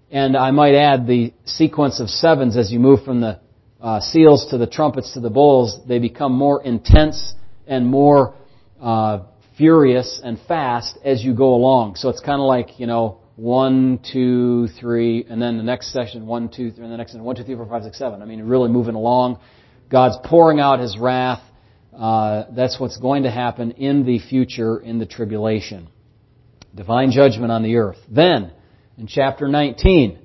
And 0.10 0.36
I 0.36 0.52
might 0.52 0.76
add 0.76 1.08
the 1.08 1.34
sequence 1.46 2.00
of 2.00 2.10
sevens 2.10 2.58
as 2.58 2.72
you 2.72 2.80
move 2.80 3.04
from 3.04 3.22
the 3.22 3.40
uh, 3.82 4.00
seals 4.00 4.48
to 4.52 4.58
the 4.58 4.68
trumpets 4.68 5.14
to 5.14 5.20
the 5.20 5.30
bowls, 5.30 5.80
they 5.88 6.00
become 6.00 6.34
more 6.34 6.64
intense 6.64 7.34
and 7.66 7.88
more 7.88 8.36
uh, 8.80 9.24
furious 9.58 10.22
and 10.24 10.40
fast 10.48 10.98
as 11.04 11.24
you 11.24 11.34
go 11.34 11.56
along. 11.56 11.96
So 11.96 12.10
it's 12.10 12.20
kind 12.20 12.40
of 12.40 12.48
like, 12.48 12.80
you 12.80 12.86
know, 12.86 13.21
one, 13.42 14.00
two, 14.12 14.68
three, 14.80 15.26
and 15.30 15.42
then 15.42 15.58
the 15.58 15.64
next 15.64 15.92
session, 15.92 16.28
one, 16.28 16.50
two, 16.50 16.72
three, 16.72 16.84
and 16.84 16.94
the 16.94 16.98
next 16.98 17.14
one, 17.14 17.24
one, 17.24 17.36
two, 17.36 17.44
three, 17.44 17.56
four, 17.56 17.66
five, 17.66 17.84
six, 17.84 17.98
seven. 17.98 18.22
I 18.22 18.26
mean, 18.26 18.44
really 18.44 18.70
moving 18.70 18.96
along. 18.96 19.40
God's 19.90 20.18
pouring 20.24 20.60
out 20.60 20.80
His 20.80 20.98
wrath 20.98 21.42
uh, 21.98 22.46
that's 22.56 22.80
what's 22.80 22.98
going 22.98 23.24
to 23.24 23.32
happen 23.32 23.72
in 23.72 24.06
the 24.06 24.20
future 24.20 24.80
in 24.80 25.00
the 25.00 25.06
tribulation. 25.06 25.90
Divine 26.74 27.12
judgment 27.12 27.52
on 27.52 27.64
the 27.64 27.76
earth. 27.78 27.98
Then, 28.10 28.52
in 28.98 29.08
chapter 29.08 29.48
19, 29.48 30.18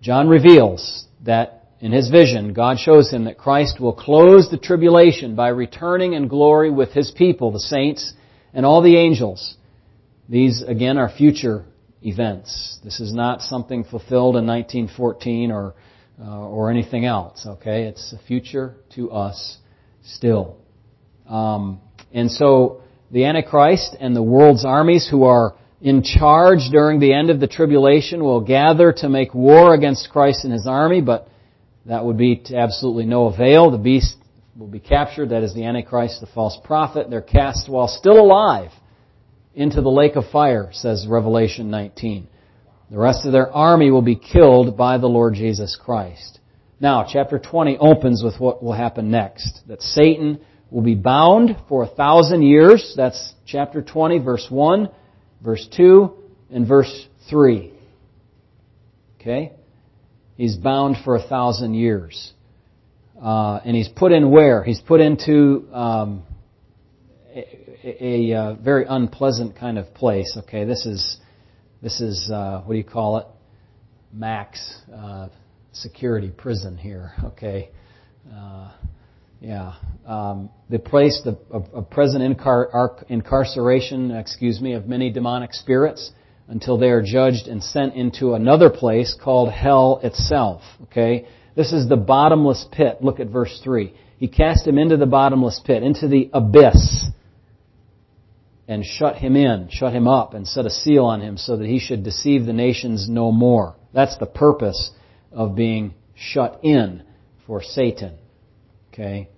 John 0.00 0.28
reveals 0.28 1.06
that 1.24 1.66
in 1.80 1.92
his 1.92 2.10
vision, 2.10 2.52
God 2.52 2.78
shows 2.80 3.12
him 3.12 3.24
that 3.24 3.38
Christ 3.38 3.78
will 3.78 3.92
close 3.92 4.50
the 4.50 4.58
tribulation 4.58 5.36
by 5.36 5.48
returning 5.48 6.14
in 6.14 6.26
glory 6.26 6.70
with 6.70 6.90
his 6.90 7.12
people, 7.12 7.52
the 7.52 7.60
saints, 7.60 8.12
and 8.52 8.66
all 8.66 8.82
the 8.82 8.96
angels. 8.96 9.56
These, 10.28 10.62
again, 10.62 10.98
are 10.98 11.08
future 11.08 11.64
events. 12.02 12.78
This 12.84 13.00
is 13.00 13.12
not 13.12 13.42
something 13.42 13.84
fulfilled 13.84 14.36
in 14.36 14.46
1914 14.46 15.50
or, 15.50 15.74
uh, 16.20 16.24
or 16.24 16.70
anything 16.70 17.04
else, 17.04 17.46
okay? 17.46 17.84
It's 17.84 18.12
a 18.12 18.18
future 18.26 18.76
to 18.94 19.10
us 19.10 19.58
still. 20.02 20.58
Um, 21.28 21.80
and 22.12 22.30
so 22.30 22.82
the 23.10 23.24
Antichrist 23.24 23.96
and 23.98 24.14
the 24.14 24.22
world's 24.22 24.64
armies 24.64 25.08
who 25.10 25.24
are 25.24 25.56
in 25.80 26.02
charge 26.02 26.70
during 26.70 26.98
the 26.98 27.12
end 27.12 27.30
of 27.30 27.40
the 27.40 27.46
tribulation 27.46 28.22
will 28.22 28.40
gather 28.40 28.92
to 28.92 29.08
make 29.08 29.34
war 29.34 29.74
against 29.74 30.10
Christ 30.10 30.44
and 30.44 30.52
his 30.52 30.66
army, 30.66 31.00
but 31.00 31.28
that 31.86 32.04
would 32.04 32.16
be 32.16 32.36
to 32.46 32.56
absolutely 32.56 33.06
no 33.06 33.26
avail. 33.26 33.70
The 33.70 33.78
beast 33.78 34.16
will 34.56 34.66
be 34.66 34.80
captured. 34.80 35.30
That 35.30 35.42
is 35.42 35.54
the 35.54 35.64
Antichrist, 35.64 36.20
the 36.20 36.26
false 36.26 36.58
prophet. 36.64 37.10
They're 37.10 37.22
cast 37.22 37.68
while 37.68 37.88
still 37.88 38.18
alive 38.18 38.70
into 39.58 39.82
the 39.82 39.90
lake 39.90 40.14
of 40.14 40.30
fire, 40.30 40.68
says 40.70 41.04
Revelation 41.08 41.68
19. 41.68 42.28
The 42.92 42.96
rest 42.96 43.26
of 43.26 43.32
their 43.32 43.50
army 43.50 43.90
will 43.90 44.02
be 44.02 44.14
killed 44.14 44.76
by 44.76 44.98
the 44.98 45.08
Lord 45.08 45.34
Jesus 45.34 45.76
Christ. 45.76 46.38
Now, 46.78 47.04
chapter 47.06 47.40
20 47.40 47.76
opens 47.78 48.22
with 48.22 48.38
what 48.38 48.62
will 48.62 48.72
happen 48.72 49.10
next. 49.10 49.62
That 49.66 49.82
Satan 49.82 50.38
will 50.70 50.82
be 50.82 50.94
bound 50.94 51.56
for 51.68 51.82
a 51.82 51.88
thousand 51.88 52.42
years. 52.42 52.94
That's 52.96 53.34
chapter 53.46 53.82
20, 53.82 54.20
verse 54.20 54.46
1, 54.48 54.90
verse 55.42 55.68
2, 55.76 56.14
and 56.52 56.66
verse 56.66 57.08
3. 57.28 57.72
Okay? 59.20 59.54
He's 60.36 60.54
bound 60.54 60.98
for 61.04 61.16
a 61.16 61.22
thousand 61.22 61.74
years. 61.74 62.32
Uh, 63.20 63.58
and 63.64 63.74
he's 63.74 63.88
put 63.88 64.12
in 64.12 64.30
where? 64.30 64.62
He's 64.62 64.80
put 64.80 65.00
into 65.00 65.66
um, 65.72 66.22
a, 67.88 68.32
a, 68.32 68.58
very 68.60 68.84
unpleasant 68.88 69.56
kind 69.56 69.78
of 69.78 69.92
place. 69.94 70.36
Okay, 70.36 70.64
this 70.64 70.86
is 70.86 71.18
this 71.82 72.00
is 72.00 72.30
uh, 72.32 72.62
what 72.64 72.74
do 72.74 72.78
you 72.78 72.84
call 72.84 73.18
it? 73.18 73.26
Max 74.12 74.82
uh, 74.94 75.28
security 75.72 76.30
prison 76.30 76.76
here. 76.76 77.12
Okay, 77.24 77.70
uh, 78.34 78.72
yeah, 79.40 79.74
um, 80.06 80.50
the 80.68 80.78
place 80.78 81.20
the, 81.24 81.38
of 81.50 81.90
present 81.90 82.22
incar- 82.22 83.04
incarceration, 83.08 84.10
excuse 84.10 84.60
me, 84.60 84.72
of 84.72 84.86
many 84.86 85.10
demonic 85.10 85.54
spirits 85.54 86.10
until 86.48 86.78
they 86.78 86.88
are 86.88 87.02
judged 87.02 87.46
and 87.46 87.62
sent 87.62 87.94
into 87.94 88.34
another 88.34 88.70
place 88.70 89.16
called 89.22 89.52
hell 89.52 90.00
itself. 90.02 90.62
Okay, 90.84 91.26
this 91.54 91.72
is 91.72 91.88
the 91.88 91.96
bottomless 91.96 92.66
pit. 92.72 92.98
Look 93.00 93.20
at 93.20 93.28
verse 93.28 93.60
three. 93.62 93.94
He 94.18 94.26
cast 94.26 94.66
him 94.66 94.78
into 94.78 94.96
the 94.96 95.06
bottomless 95.06 95.60
pit, 95.64 95.82
into 95.82 96.08
the 96.08 96.28
abyss 96.32 97.06
and 98.68 98.84
shut 98.84 99.16
him 99.16 99.34
in, 99.34 99.68
shut 99.70 99.94
him 99.94 100.06
up, 100.06 100.34
and 100.34 100.46
set 100.46 100.66
a 100.66 100.70
seal 100.70 101.06
on 101.06 101.22
him 101.22 101.38
so 101.38 101.56
that 101.56 101.66
he 101.66 101.80
should 101.80 102.04
deceive 102.04 102.44
the 102.44 102.52
nations 102.52 103.08
no 103.08 103.32
more. 103.32 103.76
That's 103.94 104.18
the 104.18 104.26
purpose 104.26 104.90
of 105.32 105.56
being 105.56 105.94
shut 106.14 106.60
in 106.62 107.02
for 107.46 107.62
Satan. 107.62 108.18
Okay? 108.92 109.30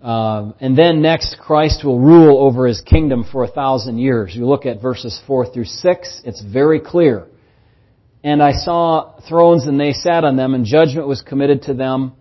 Um, 0.00 0.54
and 0.58 0.76
then 0.76 1.02
next, 1.02 1.36
Christ 1.38 1.84
will 1.84 2.00
rule 2.00 2.38
over 2.38 2.66
his 2.66 2.80
kingdom 2.80 3.24
for 3.30 3.44
a 3.44 3.48
thousand 3.48 3.98
years. 3.98 4.34
You 4.34 4.46
look 4.46 4.64
at 4.64 4.80
verses 4.80 5.20
4 5.26 5.52
through 5.52 5.66
6, 5.66 6.22
it's 6.24 6.42
very 6.42 6.80
clear. 6.80 7.26
And 8.24 8.42
I 8.42 8.52
saw 8.52 9.20
thrones 9.28 9.66
and 9.66 9.78
they 9.78 9.92
sat 9.92 10.24
on 10.24 10.36
them, 10.36 10.54
and 10.54 10.64
judgment 10.64 11.06
was 11.06 11.20
committed 11.20 11.62
to 11.62 11.74
them 11.74 12.14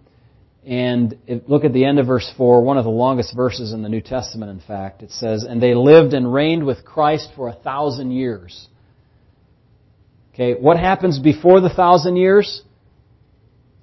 and 0.66 1.18
look 1.48 1.64
at 1.64 1.74
the 1.74 1.86
end 1.86 2.00
of 2.00 2.06
verse 2.06 2.32
4, 2.38 2.62
one 2.62 2.78
of 2.78 2.84
the 2.84 2.92
longest 2.92 3.36
verses 3.36 3.74
in 3.74 3.82
the 3.82 3.90
New 3.90 4.02
Testament, 4.02 4.52
in 4.52 4.60
fact. 4.60 5.02
It 5.02 5.12
says, 5.12 5.44
And 5.44 5.62
they 5.62 5.74
lived 5.74 6.14
and 6.14 6.32
reigned 6.32 6.66
with 6.66 6.86
Christ 6.86 7.30
for 7.36 7.50
a 7.50 7.54
thousand 7.54 8.12
years. 8.12 8.68
Okay, 10.34 10.54
what 10.54 10.78
happens 10.78 11.20
before 11.20 11.62
the 11.62 11.70
thousand 11.70 12.16
years? 12.16 12.62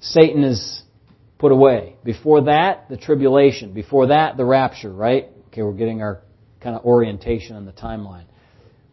Satan 0.01 0.45
is 0.45 0.83
put 1.39 1.53
away. 1.53 1.97
Before 2.05 2.43
that, 2.43 2.89
the 2.89 2.97
tribulation. 2.97 3.73
Before 3.73 4.09
that, 4.09 4.37
the 4.37 4.45
rapture, 4.45 4.93
right? 4.93 5.29
Okay, 5.49 5.63
we're 5.63 5.73
getting 5.73 6.01
our 6.01 6.23
kind 6.61 6.77
of 6.77 6.85
orientation 6.85 7.57
on 7.57 7.65
the 7.67 7.73
timeline. 7.73 8.25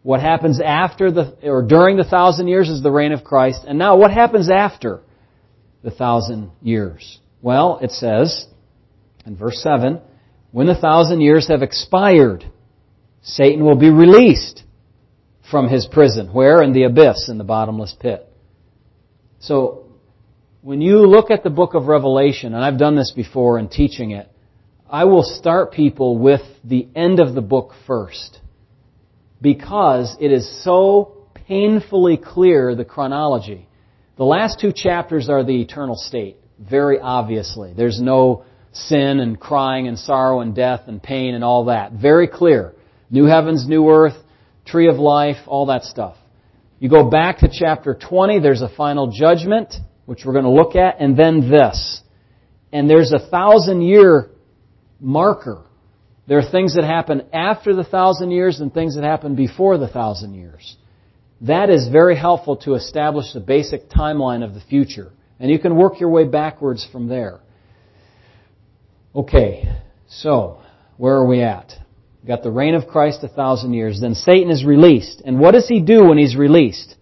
What 0.02 0.20
happens 0.20 0.60
after 0.60 1.10
the, 1.10 1.36
or 1.42 1.62
during 1.62 1.96
the 1.96 2.04
thousand 2.04 2.48
years 2.48 2.68
is 2.68 2.82
the 2.82 2.92
reign 2.92 3.12
of 3.12 3.24
Christ. 3.24 3.62
And 3.66 3.78
now 3.78 3.96
what 3.96 4.12
happens 4.12 4.50
after 4.50 5.00
the 5.82 5.90
thousand 5.90 6.50
years? 6.62 7.18
Well, 7.42 7.78
it 7.82 7.90
says 7.90 8.46
in 9.24 9.36
verse 9.36 9.60
7 9.62 10.00
when 10.52 10.66
the 10.66 10.74
thousand 10.74 11.20
years 11.20 11.48
have 11.48 11.62
expired, 11.62 12.50
Satan 13.22 13.64
will 13.64 13.76
be 13.76 13.90
released 13.90 14.62
from 15.50 15.68
his 15.68 15.86
prison. 15.86 16.28
Where? 16.32 16.62
In 16.62 16.72
the 16.72 16.84
abyss, 16.84 17.28
in 17.28 17.38
the 17.38 17.44
bottomless 17.44 17.94
pit. 17.98 18.26
So, 19.38 19.84
when 20.62 20.80
you 20.80 21.06
look 21.06 21.30
at 21.30 21.44
the 21.44 21.50
book 21.50 21.74
of 21.74 21.86
Revelation, 21.86 22.54
and 22.54 22.64
I've 22.64 22.78
done 22.78 22.96
this 22.96 23.12
before 23.14 23.58
in 23.58 23.68
teaching 23.68 24.12
it, 24.12 24.28
I 24.88 25.04
will 25.04 25.22
start 25.22 25.72
people 25.72 26.16
with 26.16 26.40
the 26.64 26.88
end 26.96 27.20
of 27.20 27.34
the 27.34 27.42
book 27.42 27.72
first. 27.86 28.40
Because 29.40 30.16
it 30.20 30.32
is 30.32 30.64
so 30.64 31.28
painfully 31.34 32.16
clear, 32.16 32.74
the 32.74 32.84
chronology. 32.84 33.68
The 34.16 34.24
last 34.24 34.58
two 34.58 34.72
chapters 34.72 35.28
are 35.28 35.44
the 35.44 35.60
eternal 35.60 35.96
state 35.96 36.38
very 36.58 36.98
obviously. 37.00 37.72
There's 37.76 38.00
no 38.00 38.44
sin 38.72 39.20
and 39.20 39.38
crying 39.38 39.88
and 39.88 39.98
sorrow 39.98 40.40
and 40.40 40.54
death 40.54 40.82
and 40.86 41.02
pain 41.02 41.34
and 41.34 41.42
all 41.42 41.66
that. 41.66 41.92
Very 41.92 42.28
clear. 42.28 42.74
New 43.10 43.24
heavens, 43.24 43.66
new 43.68 43.88
earth, 43.90 44.16
tree 44.64 44.88
of 44.88 44.96
life, 44.96 45.36
all 45.46 45.66
that 45.66 45.84
stuff. 45.84 46.16
You 46.78 46.90
go 46.90 47.08
back 47.08 47.38
to 47.38 47.48
chapter 47.50 47.94
20, 47.94 48.40
there's 48.40 48.62
a 48.62 48.68
final 48.68 49.10
judgment, 49.10 49.74
which 50.04 50.24
we're 50.24 50.34
going 50.34 50.44
to 50.44 50.50
look 50.50 50.76
at, 50.76 51.00
and 51.00 51.16
then 51.16 51.50
this. 51.50 52.02
And 52.72 52.90
there's 52.90 53.12
a 53.12 53.30
thousand 53.30 53.82
year 53.82 54.30
marker. 55.00 55.62
There 56.26 56.38
are 56.38 56.50
things 56.50 56.74
that 56.74 56.84
happen 56.84 57.22
after 57.32 57.74
the 57.74 57.84
thousand 57.84 58.32
years 58.32 58.60
and 58.60 58.74
things 58.74 58.96
that 58.96 59.04
happen 59.04 59.36
before 59.36 59.78
the 59.78 59.88
thousand 59.88 60.34
years. 60.34 60.76
That 61.42 61.70
is 61.70 61.88
very 61.88 62.16
helpful 62.16 62.56
to 62.58 62.74
establish 62.74 63.32
the 63.32 63.40
basic 63.40 63.88
timeline 63.88 64.44
of 64.44 64.54
the 64.54 64.60
future. 64.60 65.12
And 65.38 65.50
you 65.50 65.58
can 65.58 65.76
work 65.76 66.00
your 66.00 66.10
way 66.10 66.24
backwards 66.24 66.86
from 66.90 67.08
there. 67.08 67.40
Okay, 69.14 69.64
so 70.08 70.60
where 70.96 71.14
are 71.14 71.26
we 71.26 71.42
at? 71.42 71.72
We've 72.20 72.28
got 72.28 72.42
the 72.42 72.50
reign 72.50 72.74
of 72.74 72.86
Christ 72.86 73.22
a 73.22 73.28
thousand 73.28 73.74
years. 73.74 74.00
Then 74.00 74.14
Satan 74.14 74.50
is 74.50 74.64
released. 74.64 75.22
And 75.24 75.38
what 75.38 75.52
does 75.52 75.68
he 75.68 75.80
do 75.80 76.04
when 76.06 76.18
he's 76.18 76.36
released? 76.36 76.96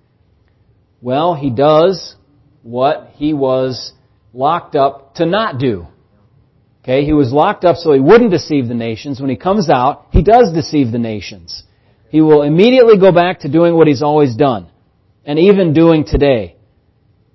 Well, 1.00 1.34
he 1.34 1.50
does 1.50 2.16
what 2.62 3.10
he 3.14 3.34
was 3.34 3.92
locked 4.32 4.74
up 4.74 5.14
to 5.16 5.26
not 5.26 5.58
do. 5.58 5.86
Okay, 6.82 7.04
he 7.04 7.14
was 7.14 7.32
locked 7.32 7.64
up 7.64 7.76
so 7.76 7.92
he 7.94 8.00
wouldn't 8.00 8.30
deceive 8.30 8.68
the 8.68 8.74
nations. 8.74 9.20
When 9.20 9.30
he 9.30 9.36
comes 9.36 9.70
out, 9.70 10.06
he 10.10 10.22
does 10.22 10.52
deceive 10.52 10.92
the 10.92 10.98
nations. 10.98 11.62
He 12.10 12.20
will 12.20 12.42
immediately 12.42 12.98
go 12.98 13.10
back 13.10 13.40
to 13.40 13.48
doing 13.50 13.74
what 13.74 13.86
he's 13.86 14.02
always 14.02 14.36
done. 14.36 14.68
And 15.24 15.38
even 15.38 15.72
doing 15.72 16.04
today. 16.04 16.53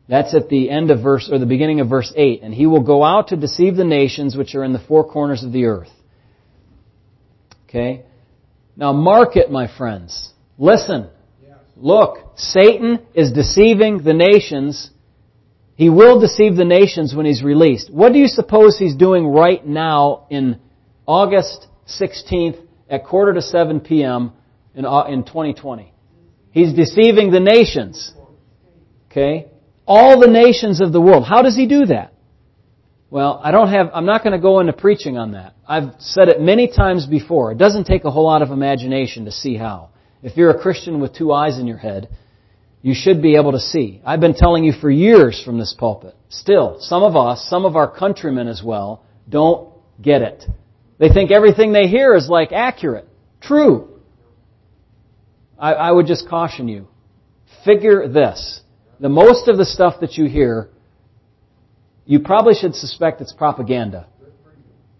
That's 0.10 0.34
at 0.34 0.50
the 0.50 0.72
end 0.72 0.89
of 0.89 1.04
verse, 1.04 1.30
or 1.32 1.38
the 1.38 1.45
beginning 1.45 1.82
of 1.82 1.88
verse 1.88 2.12
8. 2.15 2.41
And 2.41 2.52
he 2.52 2.65
will 2.65 2.82
go 2.82 3.04
out 3.04 3.28
to 3.28 3.38
deceive 3.38 3.76
the 3.76 3.86
nations 3.86 4.36
which 4.36 4.56
are 4.56 4.63
in 4.63 4.74
the 4.74 4.80
four 4.80 5.08
corners 5.08 5.43
of 5.43 5.52
the 5.52 5.65
earth. 5.65 5.91
Okay? 7.65 8.06
Now 8.76 8.91
mark 8.91 9.36
it, 9.36 9.52
my 9.52 9.67
friends. 9.78 10.34
Listen. 10.58 11.10
Look, 11.78 12.17
Satan 12.36 13.00
is 13.13 13.32
deceiving 13.32 14.04
the 14.04 14.13
nations. 14.13 14.89
He 15.76 15.89
will 15.89 16.19
deceive 16.19 16.56
the 16.56 16.65
nations 16.65 17.15
when 17.15 17.26
he's 17.26 17.43
released. 17.43 17.89
What 17.89 18.12
do 18.12 18.19
you 18.19 18.28
suppose 18.28 18.78
he's 18.78 18.95
doing 18.95 19.28
right 19.28 19.65
now 19.65 20.26
in 20.30 20.60
August 21.06 21.67
16th 21.88 22.60
at 22.89 23.06
quarter 23.06 23.34
to 23.36 23.41
7 23.41 23.80
p.m. 23.80 24.34
in, 24.74 24.86
uh, 24.86 25.04
in 25.04 25.24
2020? 25.24 25.93
He's 26.52 26.74
deceiving 26.74 27.32
the 27.32 27.39
nations. 27.39 28.12
Okay? 29.10 29.52
All 29.89 30.19
the 30.19 30.28
nations 30.28 30.82
of 30.82 30.93
the 30.93 31.02
world. 31.02 31.25
How 31.28 31.41
does 31.41 31.56
he 31.56 31.65
do 31.65 31.88
that? 31.88 32.13
Well, 33.10 33.41
I 33.43 33.49
don't 33.49 33.69
have, 33.69 33.89
I'm 33.91 34.06
not 34.06 34.23
going 34.23 34.34
to 34.34 34.39
go 34.39 34.60
into 34.60 34.71
preaching 34.71 35.17
on 35.17 35.32
that. 35.32 35.56
I've 35.67 35.95
said 35.97 36.30
it 36.30 36.39
many 36.39 36.67
times 36.67 37.08
before. 37.08 37.52
It 37.52 37.58
doesn't 37.58 37.86
take 37.86 38.06
a 38.06 38.12
whole 38.12 38.25
lot 38.25 38.43
of 38.43 38.52
imagination 38.52 39.25
to 39.25 39.32
see 39.32 39.58
how. 39.58 39.89
If 40.21 40.38
you're 40.38 40.52
a 40.52 40.62
Christian 40.62 40.99
with 40.99 41.15
two 41.15 41.34
eyes 41.34 41.58
in 41.58 41.65
your 41.65 41.80
head, 41.80 42.08
you 42.84 42.93
should 42.93 43.19
be 43.19 43.36
able 43.36 43.54
to 43.54 43.60
see. 43.60 43.99
I've 44.06 44.19
been 44.19 44.36
telling 44.36 44.63
you 44.63 44.73
for 44.73 44.91
years 44.91 45.41
from 45.43 45.58
this 45.58 45.75
pulpit. 45.78 46.15
Still, 46.30 46.78
some 46.80 47.02
of 47.02 47.15
us, 47.15 47.47
some 47.49 47.65
of 47.65 47.75
our 47.75 47.89
countrymen 47.89 48.47
as 48.47 48.62
well, 48.63 49.04
don't 49.28 49.73
get 49.99 50.21
it. 50.21 50.45
They 50.99 51.10
think 51.10 51.32
everything 51.32 51.73
they 51.73 51.88
hear 51.88 52.13
is 52.13 52.30
like 52.30 52.52
accurate. 52.52 53.08
True. 53.41 54.02
I, 55.58 55.73
I 55.73 55.91
would 55.91 56.06
just 56.06 56.30
caution 56.30 56.67
you. 56.67 56.88
Figure 57.65 58.08
this 58.08 58.62
the 59.00 59.10
most 59.10 59.48
of 59.48 59.58
the 59.58 59.66
stuff 59.66 60.02
that 60.02 60.18
you 60.18 60.26
hear, 60.26 60.70
you 62.06 62.20
probably 62.20 62.54
should 62.54 62.76
suspect 62.76 63.22
it's 63.22 63.34
propaganda. 63.34 64.08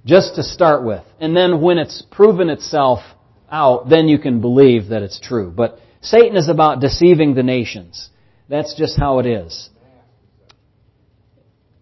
Just 0.06 0.36
to 0.36 0.44
start 0.44 0.86
with. 0.86 1.04
And 1.20 1.36
then 1.36 1.62
when 1.62 1.78
it's 1.78 2.04
proven 2.10 2.50
itself 2.50 3.00
out, 3.52 3.90
then 3.90 4.08
you 4.08 4.18
can 4.18 4.42
believe 4.42 4.90
that 4.90 5.02
it's 5.02 5.20
true. 5.20 5.52
But 5.56 5.80
Satan 6.02 6.38
is 6.38 6.48
about 6.50 6.80
deceiving 6.80 7.36
the 7.36 7.44
nations. 7.44 8.10
That's 8.48 8.76
just 8.76 8.98
how 8.98 9.20
it 9.20 9.26
is. 9.26 9.70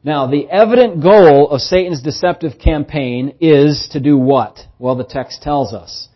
Now, 0.03 0.27
the 0.27 0.47
evident 0.49 1.03
goal 1.03 1.49
of 1.49 1.61
Satan's 1.61 2.01
deceptive 2.01 2.59
campaign 2.59 3.35
is 3.41 3.89
to 3.91 3.99
do 3.99 4.17
what? 4.17 4.57
Well, 4.79 4.95
the 4.95 5.03
text 5.03 5.41
tells 5.41 5.73
us. 5.73 6.07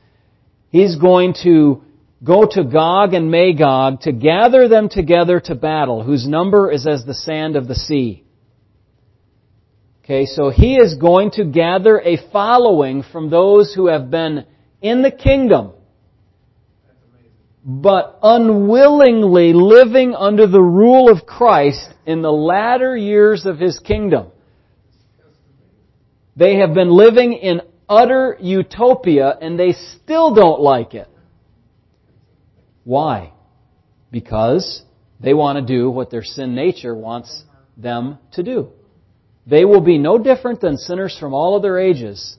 He's 0.69 0.95
going 0.95 1.35
to 1.43 1.83
Go 2.23 2.45
to 2.51 2.63
Gog 2.63 3.13
and 3.13 3.31
Magog 3.31 4.01
to 4.01 4.11
gather 4.11 4.67
them 4.67 4.89
together 4.89 5.39
to 5.39 5.55
battle, 5.55 6.03
whose 6.03 6.27
number 6.27 6.71
is 6.71 6.85
as 6.85 7.03
the 7.03 7.15
sand 7.15 7.55
of 7.55 7.67
the 7.67 7.75
sea. 7.75 8.23
Okay, 10.03 10.25
so 10.25 10.49
he 10.49 10.75
is 10.75 10.95
going 10.95 11.31
to 11.31 11.45
gather 11.45 11.99
a 11.99 12.17
following 12.31 13.03
from 13.11 13.29
those 13.29 13.73
who 13.73 13.87
have 13.87 14.11
been 14.11 14.45
in 14.81 15.01
the 15.01 15.11
kingdom, 15.11 15.71
but 17.63 18.19
unwillingly 18.21 19.53
living 19.53 20.13
under 20.13 20.47
the 20.47 20.61
rule 20.61 21.09
of 21.09 21.25
Christ 21.25 21.89
in 22.05 22.21
the 22.21 22.31
latter 22.31 22.95
years 22.95 23.45
of 23.45 23.57
his 23.57 23.79
kingdom. 23.79 24.27
They 26.35 26.57
have 26.57 26.73
been 26.73 26.89
living 26.89 27.33
in 27.33 27.61
utter 27.87 28.37
utopia 28.39 29.37
and 29.41 29.59
they 29.59 29.73
still 29.73 30.33
don't 30.33 30.61
like 30.61 30.93
it. 30.93 31.07
Why? 32.83 33.33
Because 34.11 34.81
they 35.19 35.33
want 35.33 35.57
to 35.57 35.73
do 35.73 35.89
what 35.89 36.09
their 36.09 36.23
sin 36.23 36.55
nature 36.55 36.95
wants 36.95 37.43
them 37.77 38.17
to 38.33 38.43
do. 38.43 38.69
They 39.47 39.65
will 39.65 39.81
be 39.81 39.97
no 39.97 40.17
different 40.17 40.61
than 40.61 40.77
sinners 40.77 41.17
from 41.19 41.33
all 41.33 41.55
other 41.55 41.79
ages 41.79 42.37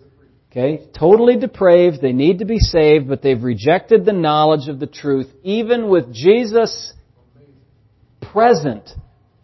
Okay? 0.52 0.86
Totally 0.98 1.38
depraved. 1.38 2.02
They 2.02 2.12
need 2.12 2.40
to 2.40 2.44
be 2.44 2.58
saved, 2.58 3.08
but 3.08 3.22
they've 3.22 3.42
rejected 3.42 4.04
the 4.04 4.12
knowledge 4.12 4.68
of 4.68 4.78
the 4.78 4.86
truth, 4.86 5.28
even 5.42 5.88
with 5.88 6.12
Jesus 6.12 6.92
present. 8.20 8.90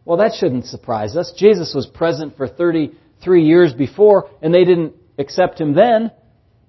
Well, 0.04 0.18
that 0.18 0.34
shouldn't 0.38 0.66
surprise 0.66 1.16
us. 1.16 1.32
Jesus 1.37 1.72
was 1.74 1.87
present 1.87 2.37
for 2.37 2.46
33 2.46 3.42
years 3.42 3.72
before, 3.72 4.28
and 4.42 4.52
they 4.52 4.64
didn't 4.64 4.94
accept 5.18 5.58
Him 5.58 5.74
then. 5.74 6.11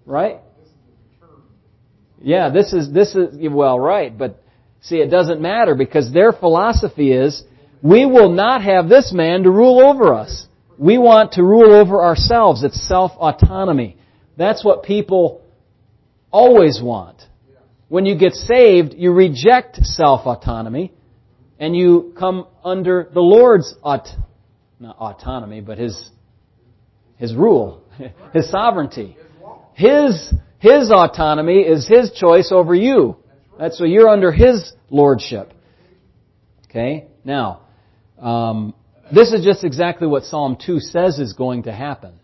Right? 0.05 0.39
Yeah, 2.21 2.49
this 2.49 2.73
is, 2.73 2.91
this 2.91 3.15
is, 3.15 3.35
well, 3.49 3.79
right, 3.79 4.15
but 4.15 4.43
see, 4.81 4.97
it 4.97 5.09
doesn't 5.09 5.41
matter 5.41 5.75
because 5.75 6.11
their 6.11 6.31
philosophy 6.31 7.11
is, 7.11 7.43
we 7.81 8.05
will 8.05 8.29
not 8.29 8.61
have 8.61 8.89
this 8.89 9.13
man 9.13 9.43
to 9.43 9.51
rule 9.51 9.79
over 9.85 10.13
us. 10.13 10.47
We 10.77 10.97
want 10.97 11.33
to 11.33 11.43
rule 11.43 11.73
over 11.73 12.03
ourselves. 12.03 12.63
It's 12.63 12.87
self-autonomy. 12.87 13.97
That's 14.37 14.63
what 14.63 14.83
people 14.83 15.41
always 16.31 16.81
want. 16.81 17.21
When 17.87 18.05
you 18.05 18.17
get 18.17 18.33
saved, 18.33 18.93
you 18.95 19.11
reject 19.11 19.77
self-autonomy 19.77 20.93
and 21.59 21.75
you 21.75 22.13
come 22.17 22.47
under 22.63 23.09
the 23.13 23.19
Lord's 23.19 23.73
aut- 23.81 24.07
not 24.79 24.97
autonomy, 24.97 25.61
but 25.61 25.77
His, 25.77 26.09
His 27.17 27.33
rule, 27.33 27.83
His 28.33 28.49
sovereignty. 28.49 29.17
His, 29.73 30.33
His 30.59 30.91
autonomy 30.91 31.61
is 31.61 31.87
His 31.87 32.11
choice 32.11 32.51
over 32.51 32.75
you. 32.75 33.17
That's 33.57 33.77
so 33.77 33.85
you're 33.85 34.09
under 34.09 34.31
His 34.31 34.73
lordship. 34.89 35.53
Okay? 36.69 37.07
Now, 37.23 37.61
um, 38.19 38.73
this 39.13 39.31
is 39.31 39.43
just 39.43 39.63
exactly 39.63 40.07
what 40.07 40.23
Psalm 40.23 40.57
2 40.63 40.79
says 40.79 41.19
is 41.19 41.33
going 41.33 41.63
to 41.63 41.71
happen. 41.71 42.19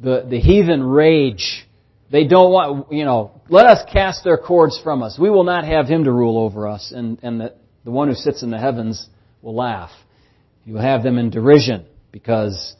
The, 0.00 0.26
the 0.28 0.38
heathen 0.38 0.82
rage. 0.82 1.66
They 2.10 2.26
don't 2.26 2.52
want, 2.52 2.92
you 2.92 3.04
know, 3.04 3.40
let 3.48 3.66
us 3.66 3.82
cast 3.90 4.22
their 4.22 4.36
cords 4.36 4.78
from 4.82 5.02
us. 5.02 5.18
We 5.18 5.30
will 5.30 5.44
not 5.44 5.64
have 5.64 5.86
him 5.86 6.04
to 6.04 6.12
rule 6.12 6.38
over 6.38 6.68
us. 6.68 6.92
And, 6.94 7.18
and 7.22 7.40
the, 7.40 7.54
the 7.84 7.90
one 7.90 8.08
who 8.08 8.14
sits 8.14 8.42
in 8.42 8.50
the 8.50 8.58
heavens 8.58 9.08
will 9.42 9.54
laugh. 9.54 9.90
You 10.64 10.74
will 10.74 10.82
have 10.82 11.02
them 11.02 11.18
in 11.18 11.30
derision 11.30 11.86
because 12.12 12.74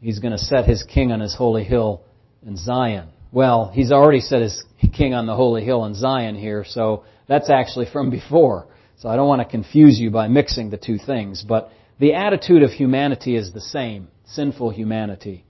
he's 0.00 0.18
going 0.20 0.32
to 0.32 0.38
set 0.38 0.66
his 0.66 0.82
king 0.82 1.10
on 1.12 1.20
his 1.20 1.34
holy 1.34 1.64
hill 1.64 2.02
in 2.46 2.56
Zion. 2.56 3.08
Well, 3.32 3.70
he's 3.72 3.92
already 3.92 4.20
set 4.20 4.42
his 4.42 4.64
king 4.92 5.14
on 5.14 5.26
the 5.26 5.36
holy 5.36 5.64
hill 5.64 5.84
in 5.84 5.94
Zion 5.94 6.34
here, 6.34 6.64
so 6.66 7.04
that's 7.28 7.48
actually 7.48 7.86
from 7.86 8.10
before. 8.10 8.66
So 8.98 9.08
I 9.08 9.16
don't 9.16 9.28
want 9.28 9.40
to 9.40 9.48
confuse 9.48 9.98
you 9.98 10.10
by 10.10 10.28
mixing 10.28 10.70
the 10.70 10.76
two 10.76 10.98
things, 10.98 11.44
but 11.46 11.70
the 11.98 12.14
attitude 12.14 12.62
of 12.62 12.70
humanity 12.70 13.36
is 13.36 13.52
the 13.52 13.60
same 13.60 14.08
sinful 14.26 14.70
humanity. 14.70 15.44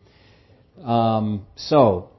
Um, 0.82 1.46
so, 1.56 2.10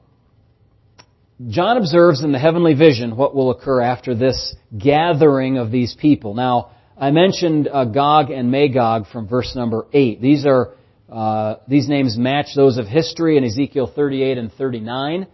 John 1.48 1.78
observes 1.78 2.24
in 2.24 2.32
the 2.32 2.40
heavenly 2.40 2.74
vision 2.74 3.16
what 3.16 3.34
will 3.34 3.52
occur 3.52 3.82
after 3.82 4.14
this 4.14 4.56
gathering 4.78 5.58
of 5.58 5.72
these 5.72 5.96
people. 5.96 6.34
Now, 6.34 6.72
I 6.98 7.12
mentioned 7.12 7.68
uh, 7.68 7.86
Gog 7.86 8.30
and 8.30 8.52
Magog 8.52 9.08
from 9.08 9.28
verse 9.28 9.56
number 9.56 9.88
8. 9.92 10.22
These 10.22 10.46
are 10.46 10.74
uh, 11.10 11.56
these 11.68 11.90
names 11.90 12.18
match 12.18 12.48
those 12.56 12.78
of 12.78 12.88
history 12.88 13.38
in 13.38 13.44
Ezekiel 13.44 13.92
38 13.94 14.38
and 14.38 14.54
39, 14.54 15.28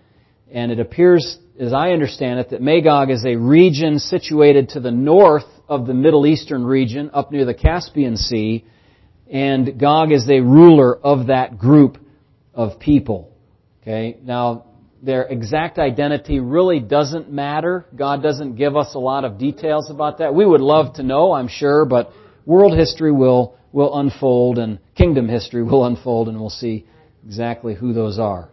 and 0.51 0.71
it 0.71 0.79
appears, 0.79 1.37
as 1.59 1.73
I 1.73 1.91
understand 1.91 2.39
it, 2.39 2.49
that 2.51 2.61
Magog 2.61 3.09
is 3.09 3.25
a 3.25 3.35
region 3.35 3.99
situated 3.99 4.69
to 4.69 4.79
the 4.79 4.91
north 4.91 5.45
of 5.67 5.87
the 5.87 5.93
Middle 5.93 6.25
Eastern 6.25 6.63
region, 6.65 7.11
up 7.13 7.31
near 7.31 7.45
the 7.45 7.53
Caspian 7.53 8.17
Sea, 8.17 8.65
and 9.29 9.79
Gog 9.79 10.11
is 10.11 10.29
a 10.29 10.39
ruler 10.39 10.95
of 10.95 11.27
that 11.27 11.57
group 11.57 11.97
of 12.53 12.79
people. 12.79 13.33
Okay, 13.81 14.17
now 14.23 14.65
their 15.01 15.23
exact 15.23 15.77
identity 15.77 16.39
really 16.39 16.79
doesn't 16.79 17.31
matter. 17.31 17.85
God 17.95 18.23
doesn't 18.23 18.55
give 18.55 18.75
us 18.75 18.95
a 18.95 18.99
lot 18.99 19.25
of 19.25 19.37
details 19.37 19.89
about 19.89 20.19
that. 20.19 20.33
We 20.33 20.45
would 20.45 20.61
love 20.61 20.95
to 20.95 21.03
know, 21.03 21.33
I'm 21.33 21.47
sure, 21.47 21.85
but 21.85 22.11
world 22.45 22.77
history 22.77 23.11
will 23.11 23.57
will 23.71 23.99
unfold 23.99 24.57
and 24.57 24.79
kingdom 24.95 25.27
history 25.27 25.61
will 25.61 25.85
unfold 25.85 26.29
and 26.29 26.39
we'll 26.39 26.49
see 26.49 26.85
exactly 27.25 27.75
who 27.75 27.93
those 27.93 28.17
are. 28.17 28.49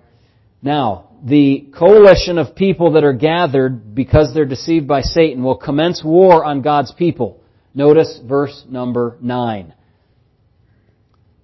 Now, 0.65 1.11
the 1.23 1.69
coalition 1.79 2.39
of 2.39 2.57
people 2.57 2.93
that 2.93 3.05
are 3.05 3.13
gathered 3.13 3.95
because 3.95 4.33
they're 4.33 4.47
deceived 4.47 4.89
by 4.89 5.03
Satan 5.03 5.45
will 5.45 5.59
commence 5.59 6.03
war 6.03 6.43
on 6.43 6.63
God's 6.63 6.91
people. 6.91 7.43
Notice 7.75 8.19
verse 8.27 8.65
number 8.67 9.19
9. 9.21 9.75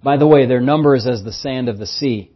By 0.03 0.17
the 0.17 0.25
way, 0.25 0.47
their 0.47 0.59
number 0.59 0.95
is 0.95 1.05
as 1.07 1.23
the 1.23 1.31
sand 1.31 1.69
of 1.69 1.77
the 1.77 1.85
sea. 1.85 2.31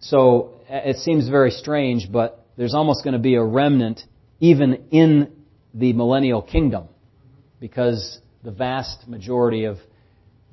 So 0.00 0.60
it 0.68 0.98
seems 0.98 1.30
very 1.30 1.50
strange, 1.50 2.12
but 2.12 2.44
there's 2.58 2.74
almost 2.74 3.04
going 3.04 3.14
to 3.14 3.18
be 3.18 3.36
a 3.36 3.42
remnant 3.42 4.02
even 4.38 4.84
in 4.90 5.32
the 5.72 5.94
millennial 5.94 6.42
kingdom 6.42 6.88
because 7.58 8.18
the 8.44 8.50
vast 8.50 9.08
majority 9.08 9.64
of, 9.64 9.78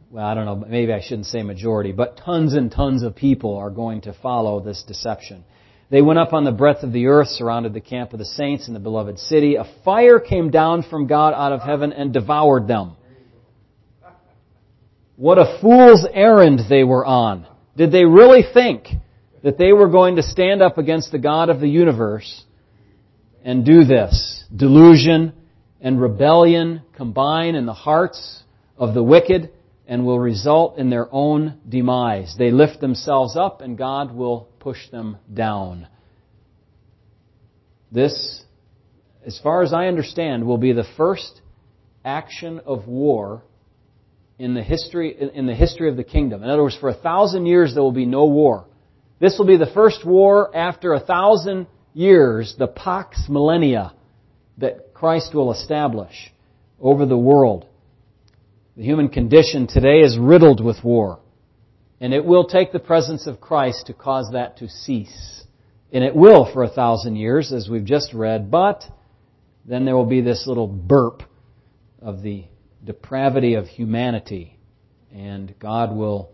well, 0.10 0.26
I 0.26 0.36
don't 0.36 0.46
know, 0.46 0.56
maybe 0.56 0.94
I 0.94 1.02
shouldn't 1.02 1.28
say 1.28 1.44
majority, 1.44 1.92
but 1.92 2.16
tons 2.16 2.54
and 2.54 2.72
tons 2.72 3.04
of 3.04 3.14
people 3.14 3.58
are 3.58 3.70
going 3.70 4.02
to 4.02 4.14
follow 4.14 4.62
this 4.62 4.82
deception. 4.88 5.44
They 5.89 6.02
went 6.02 6.19
up 6.19 6.34
on 6.34 6.43
the 6.43 6.52
breadth 6.52 6.84
of 6.84 6.91
the 6.91 7.08
earth, 7.08 7.28
surrounded 7.28 7.74
the 7.74 7.82
camp 7.82 8.13
of 8.13 8.19
the 8.19 8.26
saints 8.26 8.67
in 8.67 8.74
the 8.74 8.80
beloved 8.80 9.19
city. 9.19 9.56
A 9.56 9.65
fire 9.84 10.19
came 10.19 10.50
down 10.50 10.84
from 10.84 11.08
God 11.08 11.34
out 11.34 11.52
of 11.52 11.62
heaven 11.62 11.93
and 11.93 12.12
devoured 12.12 12.67
them. 12.67 12.95
What 15.15 15.38
a 15.38 15.60
fool's 15.62 16.06
errand 16.12 16.62
they 16.69 16.84
were 16.84 17.06
on. 17.06 17.48
Did 17.78 17.91
they 17.91 18.04
really 18.04 18.43
think 18.54 18.88
that 19.43 19.58
they 19.58 19.74
were 19.74 19.88
going 19.88 20.15
to 20.15 20.24
stand 20.24 20.62
up 20.62 20.78
against 20.78 21.12
the 21.12 21.19
God 21.19 21.50
of 21.50 21.60
the 21.60 21.69
universe 21.69 22.43
and 23.43 23.63
do 23.63 23.86
this? 23.86 24.43
Delusion 24.54 25.34
and 25.80 26.02
rebellion 26.02 26.82
combine 26.93 27.56
in 27.56 27.65
the 27.65 27.74
hearts 27.74 28.43
of 28.78 28.93
the 28.93 29.04
wicked 29.04 29.52
and 29.88 30.06
will 30.06 30.19
result 30.19 30.80
in 30.80 30.89
their 30.89 31.08
own 31.13 31.60
demise. 31.69 32.36
They 32.38 32.50
lift 32.50 32.82
themselves 32.82 33.36
up 33.38 33.62
and 33.62 33.78
God 33.78 34.12
will 34.12 34.50
push 34.65 34.89
them 34.89 35.15
down. 35.32 35.88
This, 37.91 38.41
as 39.23 39.39
far 39.43 39.62
as 39.62 39.71
I 39.73 39.86
understand, 39.86 40.43
will 40.43 40.58
be 40.58 40.73
the 40.73 40.88
first 40.97 41.39
action 42.04 42.60
of 42.65 42.88
war 42.88 43.43
in 44.39 44.56
the 44.56 44.63
history 44.63 45.15
in 45.36 45.45
the 45.45 45.54
history 45.54 45.88
of 45.88 45.97
the 45.97 46.04
kingdom. 46.04 46.41
In 46.41 46.49
other 46.49 46.63
words, 46.63 46.75
for 46.80 46.89
a 46.89 46.95
thousand 46.95 47.45
years 47.45 47.75
there 47.75 47.84
will 47.84 47.91
be 47.91 48.08
no 48.08 48.25
war. 48.25 48.65
This 49.19 49.38
will 49.38 49.45
be 49.45 49.56
the 49.58 49.71
first 49.71 50.04
war 50.04 50.49
after 50.58 50.93
a 50.93 50.99
thousand 50.99 51.67
years, 51.93 52.56
the 52.58 52.65
Pax 52.65 53.30
Millennia, 53.30 53.93
that 54.58 54.95
Christ 54.95 55.36
will 55.36 55.51
establish 55.51 56.34
over 56.82 57.06
the 57.06 57.15
world. 57.15 57.67
The 58.75 58.84
human 58.84 59.10
condition 59.10 59.67
today 59.67 59.99
is 59.99 60.17
riddled 60.17 60.60
with 60.60 60.84
war. 60.84 61.19
And 62.01 62.13
it 62.13 62.25
will 62.25 62.45
take 62.45 62.71
the 62.71 62.79
presence 62.79 63.25
of 63.27 63.39
Christ 63.39 63.88
to 63.88 63.93
cause 63.93 64.31
that 64.34 64.58
to 64.58 64.67
cease. 64.67 65.43
And 65.91 66.03
it 66.03 66.15
will 66.15 66.51
for 66.51 66.63
a 66.63 66.69
thousand 66.69 67.15
years, 67.15 67.53
as 67.53 67.69
we've 67.69 67.86
just 67.86 68.13
read, 68.13 68.51
but 68.51 68.84
then 69.65 69.86
there 69.86 69.95
will 69.95 70.05
be 70.05 70.21
this 70.21 70.45
little 70.45 70.67
burp 70.67 71.23
of 72.01 72.21
the 72.21 72.45
depravity 72.84 73.55
of 73.55 73.65
humanity, 73.65 74.58
and 75.13 75.53
God 75.60 75.95
will 75.95 76.31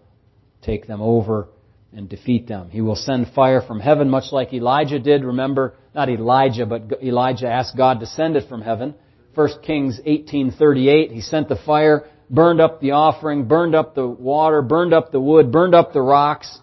take 0.62 0.88
them 0.88 1.02
over 1.02 1.48
and 1.94 2.10
defeat 2.10 2.48
them. 2.48 2.70
He 2.70 2.82
will 2.82 2.96
send 2.96 3.34
fire 3.34 3.62
from 3.62 3.80
heaven, 3.80 4.10
much 4.10 4.32
like 4.32 4.54
Elijah 4.54 5.00
did. 5.00 5.24
Remember, 5.24 5.76
not 5.94 6.10
Elijah, 6.10 6.66
but 6.66 7.04
Elijah 7.04 7.48
asked 7.48 7.78
God 7.78 8.00
to 8.00 8.06
send 8.06 8.36
it 8.36 8.50
from 8.50 8.62
heaven. 8.62 8.96
1 9.36 9.62
Kings 9.64 10.00
18:38, 10.06 11.12
he 11.12 11.22
sent 11.22 11.48
the 11.48 11.56
fire, 11.56 12.10
burned 12.32 12.62
up 12.62 12.80
the 12.80 12.92
offering, 12.92 13.46
burned 13.46 13.76
up 13.76 13.94
the 13.94 14.08
water, 14.08 14.62
burned 14.62 14.94
up 14.94 15.12
the 15.12 15.20
wood, 15.20 15.52
burned 15.52 15.76
up 15.76 15.92
the 15.94 16.02
rocks. 16.02 16.60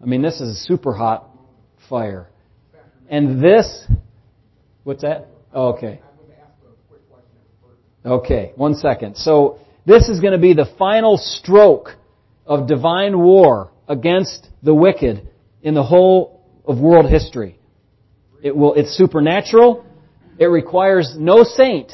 I 0.00 0.04
mean, 0.04 0.22
this 0.22 0.40
is 0.40 0.50
a 0.50 0.60
super 0.60 0.92
hot 0.92 1.28
fire. 1.88 2.28
And 3.08 3.42
this, 3.42 3.86
what's 4.84 5.02
that? 5.02 5.26
Oh, 5.52 5.68
okay. 5.68 6.00
Okay, 8.04 8.52
one 8.54 8.74
second. 8.74 9.16
So 9.16 9.58
this 9.86 10.08
is 10.08 10.20
going 10.20 10.32
to 10.32 10.38
be 10.38 10.52
the 10.52 10.68
final 10.78 11.16
stroke 11.16 11.96
of 12.46 12.68
divine 12.68 13.18
war 13.18 13.72
against 13.88 14.48
the 14.62 14.74
wicked 14.74 15.28
in 15.62 15.74
the 15.74 15.82
whole 15.82 16.44
of 16.64 16.78
world 16.78 17.10
history. 17.10 17.58
It 18.42 18.54
will, 18.54 18.74
it's 18.74 18.96
supernatural. 18.96 19.84
It 20.38 20.46
requires 20.46 21.16
no 21.18 21.42
saint 21.42 21.92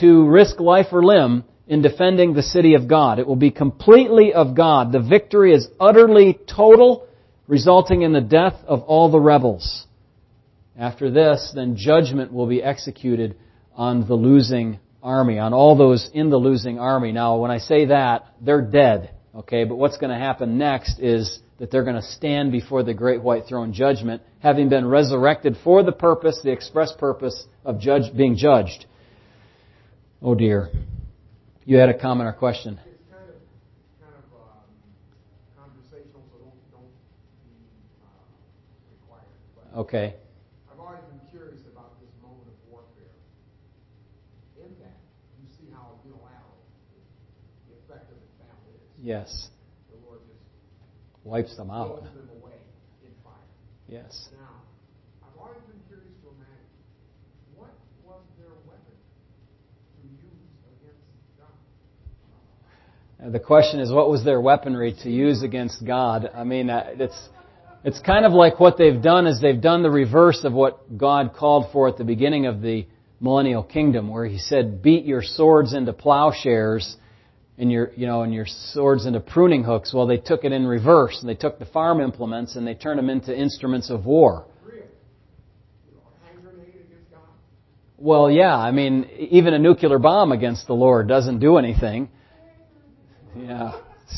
to 0.00 0.26
risk 0.26 0.58
life 0.58 0.86
or 0.90 1.04
limb 1.04 1.44
in 1.66 1.82
defending 1.82 2.34
the 2.34 2.42
city 2.42 2.74
of 2.74 2.88
God. 2.88 3.18
It 3.18 3.26
will 3.26 3.36
be 3.36 3.50
completely 3.50 4.32
of 4.32 4.54
God. 4.54 4.92
The 4.92 5.00
victory 5.00 5.52
is 5.52 5.68
utterly 5.80 6.38
total, 6.46 7.06
resulting 7.48 8.02
in 8.02 8.12
the 8.12 8.20
death 8.20 8.54
of 8.66 8.82
all 8.82 9.10
the 9.10 9.20
rebels. 9.20 9.86
After 10.78 11.10
this, 11.10 11.52
then 11.54 11.76
judgment 11.76 12.32
will 12.32 12.46
be 12.46 12.62
executed 12.62 13.36
on 13.74 14.06
the 14.06 14.14
losing 14.14 14.78
army, 15.02 15.38
on 15.38 15.52
all 15.52 15.76
those 15.76 16.10
in 16.12 16.30
the 16.30 16.36
losing 16.36 16.78
army. 16.78 17.12
Now, 17.12 17.36
when 17.36 17.50
I 17.50 17.58
say 17.58 17.86
that, 17.86 18.26
they're 18.40 18.62
dead. 18.62 19.10
Okay, 19.34 19.64
but 19.64 19.76
what's 19.76 19.96
going 19.98 20.10
to 20.10 20.18
happen 20.18 20.58
next 20.58 20.98
is 20.98 21.40
that 21.58 21.70
they're 21.70 21.84
going 21.84 21.96
to 21.96 22.02
stand 22.02 22.52
before 22.52 22.82
the 22.82 22.94
great 22.94 23.22
white 23.22 23.44
throne 23.48 23.72
judgment, 23.72 24.22
having 24.40 24.68
been 24.68 24.86
resurrected 24.86 25.56
for 25.64 25.82
the 25.82 25.92
purpose, 25.92 26.40
the 26.42 26.52
express 26.52 26.92
purpose 26.98 27.46
of 27.64 27.80
judge, 27.80 28.14
being 28.16 28.36
judged. 28.36 28.86
Oh 30.22 30.34
dear. 30.34 30.70
You 31.66 31.76
had 31.78 31.88
a 31.88 31.98
comment 31.98 32.28
or 32.28 32.32
question? 32.32 32.78
It's 32.86 33.02
kind 33.10 33.26
of, 33.26 33.34
kind 33.98 34.14
of 34.14 34.26
um, 34.38 34.70
conversational, 35.58 36.22
so 36.30 36.38
don't, 36.38 36.54
don't 36.70 36.94
be 37.42 37.58
uh, 38.06 38.06
required. 38.94 39.26
But 39.58 39.66
Okay. 39.82 40.14
I've 40.70 40.78
always 40.78 41.02
been 41.10 41.18
curious 41.28 41.66
about 41.66 41.98
this 41.98 42.14
moment 42.22 42.46
of 42.46 42.56
warfare. 42.70 43.18
In 44.62 44.78
that, 44.78 44.94
you 45.42 45.50
see 45.58 45.66
how 45.74 45.98
unilateral 46.06 46.54
the 47.66 47.74
effect 47.82 48.14
of 48.14 48.18
the 48.22 48.30
battle 48.38 48.70
is. 48.70 48.86
Yes. 49.02 49.50
The 49.90 49.98
Lord 50.06 50.22
just 50.30 50.46
Wipes 51.26 51.56
them 51.58 51.74
out. 51.74 51.98
them 52.14 52.30
away 52.38 52.62
in 53.02 53.10
fire. 53.26 53.34
Yes. 53.90 54.30
Now, 54.38 54.62
I've 55.26 55.34
always 55.34 55.66
been 55.66 55.82
curious 55.90 56.14
to 56.22 56.30
imagine 56.30 56.70
what 57.58 57.74
was 58.06 58.22
their 58.38 58.54
weapon 58.70 58.94
to 58.94 60.00
use 60.06 60.46
against 60.78 61.02
God. 61.34 61.50
And 62.30 63.05
the 63.18 63.40
question 63.40 63.80
is, 63.80 63.90
what 63.90 64.10
was 64.10 64.24
their 64.24 64.40
weaponry 64.40 64.94
to 65.02 65.10
use 65.10 65.42
against 65.42 65.84
God? 65.84 66.30
I 66.34 66.44
mean, 66.44 66.68
uh, 66.68 66.84
it's 66.98 67.28
it's 67.82 68.00
kind 68.00 68.26
of 68.26 68.32
like 68.32 68.60
what 68.60 68.76
they've 68.76 69.00
done 69.00 69.26
is 69.26 69.40
they've 69.40 69.60
done 69.60 69.82
the 69.82 69.90
reverse 69.90 70.44
of 70.44 70.52
what 70.52 70.98
God 70.98 71.32
called 71.34 71.72
for 71.72 71.88
at 71.88 71.96
the 71.96 72.04
beginning 72.04 72.46
of 72.46 72.60
the 72.60 72.86
millennial 73.20 73.62
kingdom, 73.62 74.08
where 74.08 74.26
He 74.26 74.38
said, 74.38 74.82
"Beat 74.82 75.04
your 75.04 75.22
swords 75.22 75.72
into 75.72 75.92
plowshares." 75.92 76.96
And 77.58 77.72
your, 77.72 77.90
you 77.96 78.06
know, 78.06 78.20
and 78.20 78.34
your 78.34 78.44
swords 78.46 79.06
into 79.06 79.18
pruning 79.18 79.64
hooks. 79.64 79.94
Well, 79.94 80.06
they 80.06 80.18
took 80.18 80.44
it 80.44 80.52
in 80.52 80.66
reverse, 80.66 81.16
and 81.20 81.26
they 81.26 81.34
took 81.34 81.58
the 81.58 81.64
farm 81.64 82.02
implements 82.02 82.54
and 82.54 82.66
they 82.66 82.74
turned 82.74 82.98
them 82.98 83.08
into 83.08 83.34
instruments 83.34 83.88
of 83.88 84.04
war. 84.04 84.44
Well, 87.96 88.30
yeah, 88.30 88.54
I 88.54 88.72
mean, 88.72 89.08
even 89.16 89.54
a 89.54 89.58
nuclear 89.58 89.98
bomb 89.98 90.32
against 90.32 90.66
the 90.66 90.74
Lord 90.74 91.08
doesn't 91.08 91.38
do 91.38 91.56
anything. 91.56 92.10
Yeah, 93.36 93.72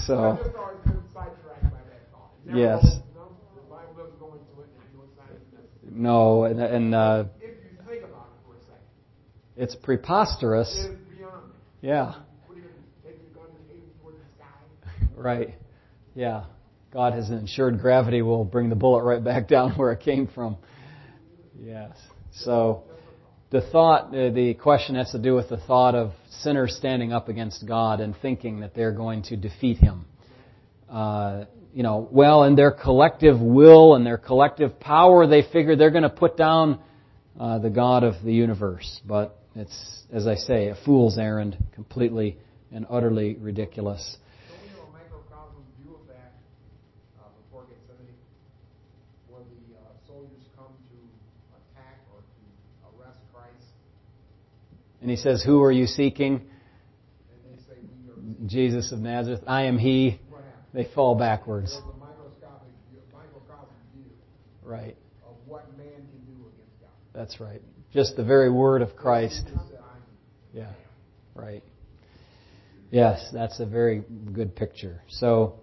so. 0.07 0.33
I've 0.33 0.45
just 0.45 0.57
always 0.57 0.77
been 0.85 1.03
sidetracked 1.13 1.63
by 1.65 1.71
that 1.71 2.11
thought. 2.13 2.31
It 2.45 2.49
never 2.49 2.59
Yes. 2.59 2.85
no, 3.15 3.29
the 3.55 3.61
Bible 3.69 3.95
doesn't 3.97 4.19
go 4.21 4.27
into 4.33 4.63
it, 4.63 4.69
and 4.69 5.03
it's 5.03 5.17
not 5.19 5.27
even 5.31 5.59
necessary. 5.59 6.01
No, 6.03 6.45
and, 6.45 6.95
uh, 6.95 7.25
If 7.41 7.43
you 7.43 7.79
think 7.89 8.05
about 8.05 8.29
it 8.33 8.47
for 8.47 8.55
a 8.57 8.61
second, 8.61 8.87
it's 9.57 9.75
preposterous. 9.75 10.73
it. 10.87 10.99
Yeah, 11.81 12.07
What 12.07 12.15
are 12.15 12.57
you 12.57 12.63
going 12.63 12.75
to 12.75 13.09
take 13.09 13.21
your 13.23 13.31
gun 13.45 13.55
and 13.55 13.71
aim 13.71 13.83
it 13.87 14.03
toward 14.03 14.15
the 14.15 14.27
sky? 14.37 15.09
right. 15.17 15.55
Yeah. 16.15 16.45
God 16.91 17.13
has 17.13 17.31
ensured 17.31 17.81
gravity 17.81 18.23
will 18.23 18.45
bring 18.45 18.69
the 18.71 18.75
bullet 18.75 19.05
right 19.05 19.23
back 19.23 19.47
down 19.55 19.73
where 19.73 19.93
it 19.93 20.01
came 20.01 20.27
from. 20.27 20.57
Yes. 21.61 21.91
So 22.33 22.83
the 23.51 23.61
thought, 23.61 24.09
uh, 24.09 24.31
the 24.31 24.55
question 24.55 24.97
has 24.97 25.11
to 25.13 25.19
do 25.19 25.35
with 25.35 25.49
the 25.49 25.57
thought 25.57 25.95
of 25.95 26.13
sinners 26.41 26.77
standing 26.77 27.13
up 27.13 27.29
against 27.29 27.67
God 27.67 28.01
and 28.01 28.15
thinking 28.21 28.61
that 28.61 28.75
they're 28.75 28.93
going 28.93 29.23
to 29.25 29.37
defeat 29.37 29.79
Him. 29.79 30.05
Uh, 30.89 31.45
you 31.73 31.83
know, 31.83 32.09
well, 32.11 32.45
in 32.45 32.57
their 32.57 32.71
collective 32.71 33.41
will 33.41 33.95
and 33.95 34.05
their 34.05 34.19
collective 34.19 34.81
power, 34.81 35.27
they 35.27 35.43
figure 35.43 35.77
they're 35.77 35.91
going 35.91 36.03
to 36.03 36.09
put 36.09 36.37
down 36.37 36.81
uh, 37.39 37.59
the 37.59 37.71
God 37.71 38.05
of 38.05 38.15
the 38.25 38.33
universe. 38.33 39.01
But 39.07 39.39
it's, 39.55 40.03
as 40.13 40.27
I 40.27 40.35
say, 40.35 40.69
a 40.69 40.77
fool's 40.85 41.19
errand, 41.19 41.57
completely 41.75 42.37
and 42.73 42.87
utterly 42.91 43.37
ridiculous. 43.41 44.17
Don't 44.49 44.61
we 44.61 44.69
have 44.69 44.79
a 44.79 44.93
microcosm 44.93 45.63
view 45.81 45.95
of 45.95 46.07
that 46.09 46.33
uh, 47.19 47.29
before 47.43 47.65
Gethsemane, 47.65 48.17
where 49.29 49.43
the 49.43 49.77
uh, 49.77 49.93
soldiers 50.07 50.45
come 50.57 50.73
to 50.73 50.99
attack 51.57 52.01
or 52.13 52.21
to 52.21 52.43
arrest 52.93 53.21
Christ, 53.33 53.73
And 55.01 55.11
he 55.11 55.17
says, 55.17 55.43
Who 55.43 55.63
are 55.63 55.73
you 55.73 55.87
seeking? 55.87 56.43
say, 57.67 57.75
are." 57.75 58.47
Jesus 58.47 58.93
of 58.93 58.99
Nazareth. 59.01 59.43
I 59.47 59.65
am 59.65 59.79
he. 59.79 60.21
They 60.75 60.85
fall 60.95 61.15
backwards. 61.15 61.73
There's 61.73 61.85
microscopic 61.99 62.69
view, 62.91 63.01
microcosm 63.13 63.75
view 63.95 64.05
Right. 64.63 64.97
of 65.27 65.35
what 65.47 65.77
man 65.79 65.87
can 65.87 66.21
do 66.27 66.47
against 66.53 66.81
God. 66.81 66.91
That's 67.15 67.41
right. 67.41 67.63
Just 67.93 68.17
the 68.17 68.25
very 68.25 68.51
word 68.51 68.83
of 68.83 68.95
Christ. 68.95 69.45
He 69.47 69.55
just 69.55 69.69
said, 69.69 69.79
"I'm 69.81 70.03
Yeah. 70.53 70.73
Right. 71.35 71.63
Yes, 72.91 73.31
that's 73.33 73.61
a 73.61 73.67
very 73.67 74.03
good 74.33 74.55
picture. 74.57 75.03
So 75.09 75.55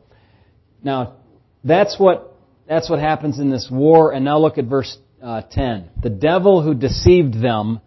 now 0.84 1.18
that's 1.64 2.00
what 2.00 2.34
that's 2.68 2.90
what 2.90 3.00
happens 3.00 3.40
in 3.40 3.50
this 3.50 3.70
war. 3.70 4.12
And 4.12 4.26
now 4.26 4.40
look 4.40 4.58
at 4.58 4.66
verse 4.66 4.98
uh, 5.22 5.42
ten. 5.52 5.90
The 6.02 6.10
devil 6.10 6.62
who 6.64 6.74
deceived 6.74 7.34
them 7.34 7.80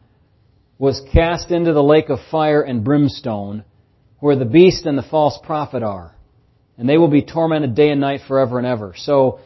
was 0.79 1.03
cast 1.13 1.51
into 1.51 1.73
the 1.73 1.83
lake 1.83 2.09
of 2.09 2.19
fire 2.31 2.63
and 2.63 2.85
brimstone, 2.85 3.65
where 4.21 4.37
the 4.37 4.45
beast 4.45 4.87
and 4.87 4.97
the 4.97 5.03
false 5.03 5.39
prophet 5.43 5.83
are, 5.83 6.15
and 6.77 6.89
they 6.89 6.97
will 6.97 7.09
be 7.09 7.23
tormented 7.23 7.75
day 7.75 7.91
and 7.91 8.01
night 8.01 8.21
forever 8.27 8.59
and 8.59 8.67
ever. 8.67 8.95
So 8.97 9.41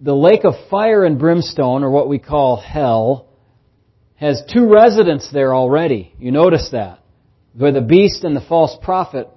the 0.00 0.14
lake 0.14 0.44
of 0.44 0.54
fire 0.70 1.04
and 1.04 1.18
brimstone, 1.18 1.84
or 1.84 1.90
what 1.90 2.08
we 2.08 2.18
call 2.18 2.56
hell, 2.56 3.28
has 4.16 4.42
two 4.52 4.68
residents 4.68 5.30
there 5.32 5.54
already. 5.54 6.14
You 6.18 6.30
notice 6.30 6.70
that 6.72 7.00
where 7.54 7.72
the 7.72 7.80
beast 7.80 8.24
and 8.24 8.36
the 8.36 8.40
false 8.40 8.76
prophet 8.82 9.28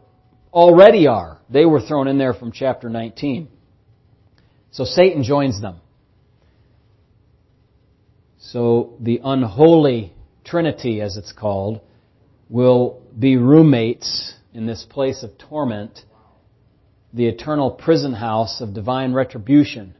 already 0.53 1.08
are. 1.08 1.39
They 1.49 1.65
were 1.65 1.82
thrown 1.82 2.08
in 2.08 2.17
there 2.17 2.34
from 2.34 2.51
chapter 2.51 2.89
19. 2.89 3.47
So 4.71 4.86
Satan 4.86 5.23
joins 5.23 5.62
them. 5.62 5.77
So 8.39 8.95
the 8.99 9.21
unholy 9.23 10.12
trinity, 10.43 11.01
as 11.01 11.17
it's 11.17 11.32
called, 11.32 11.82
will 12.49 13.01
be 13.17 13.38
roommates 13.38 14.34
in 14.53 14.65
this 14.65 14.86
place 14.89 15.23
of 15.23 15.38
torment, 15.38 15.99
the 17.13 17.27
eternal 17.27 17.71
prison 17.71 18.13
house 18.13 18.62
of 18.62 18.73
divine 18.73 19.13
retribution 19.13 19.95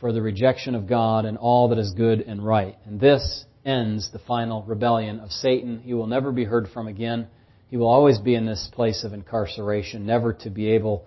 for 0.00 0.12
the 0.12 0.22
rejection 0.22 0.74
of 0.74 0.86
God 0.86 1.24
and 1.24 1.36
all 1.36 1.68
that 1.68 1.78
is 1.78 1.92
good 1.92 2.20
and 2.20 2.44
right. 2.44 2.76
And 2.84 3.00
this 3.00 3.44
ends 3.64 4.10
the 4.12 4.18
final 4.20 4.62
rebellion 4.62 5.20
of 5.20 5.30
Satan. 5.30 5.80
He 5.80 5.94
will 5.94 6.06
never 6.06 6.32
be 6.32 6.44
heard 6.44 6.68
from 6.68 6.88
again. 6.88 7.28
He 7.68 7.76
will 7.76 7.88
always 7.88 8.18
be 8.18 8.34
in 8.34 8.46
this 8.46 8.68
place 8.72 9.04
of 9.04 9.12
incarceration, 9.12 10.06
never 10.06 10.32
to 10.34 10.50
be 10.50 10.70
able 10.70 11.04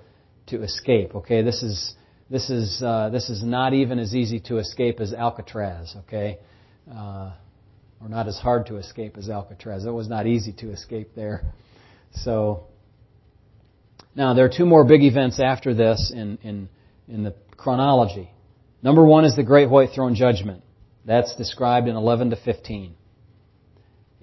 to 0.48 0.62
escape. 0.62 1.16
Okay, 1.16 1.42
this 1.42 1.64
is 1.64 1.96
this 2.30 2.50
is 2.50 2.82
uh, 2.84 3.10
this 3.10 3.30
is 3.30 3.44
not 3.44 3.74
even 3.74 4.00
as 4.00 4.14
easy 4.14 4.40
to 4.42 4.58
escape 4.58 5.00
as 5.00 5.14
Alcatraz. 5.14 5.96
Okay, 6.02 6.40
uh, 6.94 7.32
or 8.02 8.10
not 8.10 8.28
as 8.28 8.38
hard 8.38 8.68
to 8.68 8.78
escape 8.78 9.18
as 9.18 9.30
Alcatraz. 9.30 9.86
It 9.86 9.92
was 9.92 10.08
not 10.08 10.28
easy 10.28 10.54
to 10.54 10.72
escape 10.72 11.16
there. 11.16 11.54
So 12.14 12.66
now 14.16 14.34
there 14.34 14.46
are 14.46 14.52
two 14.56 14.66
more 14.66 14.84
big 14.84 15.04
events 15.04 15.40
after 15.40 15.74
this 15.74 16.12
in 16.14 16.38
in 16.44 16.70
in 17.08 17.24
the 17.24 17.36
chronology. 17.56 18.30
Number 18.82 19.06
one 19.06 19.26
is 19.26 19.36
the 19.36 19.44
Great 19.44 19.70
White 19.70 19.90
Throne 19.94 20.16
Judgment. 20.16 20.64
That's 21.06 21.36
described 21.36 21.88
in 21.88 21.96
11 21.96 22.32
to 22.32 22.36
15. 22.36 22.96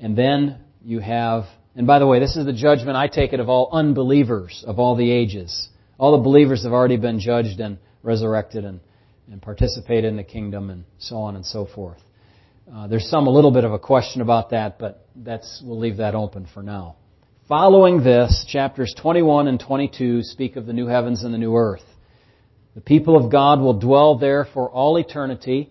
And 0.00 0.16
then 0.16 0.60
you 0.84 1.00
have, 1.00 1.44
and 1.74 1.86
by 1.86 1.98
the 1.98 2.06
way, 2.06 2.20
this 2.20 2.36
is 2.36 2.46
the 2.46 2.52
judgment, 2.52 2.96
I 2.96 3.08
take 3.08 3.32
it, 3.32 3.40
of 3.40 3.48
all 3.48 3.68
unbelievers 3.72 4.64
of 4.66 4.78
all 4.78 4.96
the 4.96 5.10
ages. 5.10 5.68
All 5.98 6.16
the 6.16 6.22
believers 6.22 6.64
have 6.64 6.72
already 6.72 6.96
been 6.96 7.18
judged 7.18 7.60
and 7.60 7.78
resurrected 8.02 8.64
and, 8.64 8.80
and 9.30 9.42
participated 9.42 10.04
in 10.04 10.16
the 10.16 10.24
kingdom 10.24 10.70
and 10.70 10.84
so 10.98 11.16
on 11.16 11.34
and 11.36 11.44
so 11.44 11.66
forth. 11.66 12.00
Uh, 12.70 12.86
there's 12.86 13.08
some 13.08 13.26
a 13.26 13.30
little 13.30 13.50
bit 13.50 13.64
of 13.64 13.72
a 13.72 13.78
question 13.78 14.20
about 14.20 14.50
that, 14.50 14.78
but 14.78 15.06
that's, 15.16 15.62
we'll 15.64 15.78
leave 15.78 15.96
that 15.96 16.14
open 16.14 16.46
for 16.52 16.62
now. 16.62 16.96
Following 17.48 18.04
this, 18.04 18.44
chapters 18.46 18.94
21 19.00 19.48
and 19.48 19.58
22 19.58 20.22
speak 20.22 20.56
of 20.56 20.66
the 20.66 20.74
new 20.74 20.86
heavens 20.86 21.24
and 21.24 21.32
the 21.32 21.38
new 21.38 21.56
earth. 21.56 21.84
The 22.74 22.82
people 22.82 23.16
of 23.16 23.32
God 23.32 23.60
will 23.60 23.78
dwell 23.78 24.18
there 24.18 24.46
for 24.52 24.68
all 24.68 24.98
eternity 24.98 25.70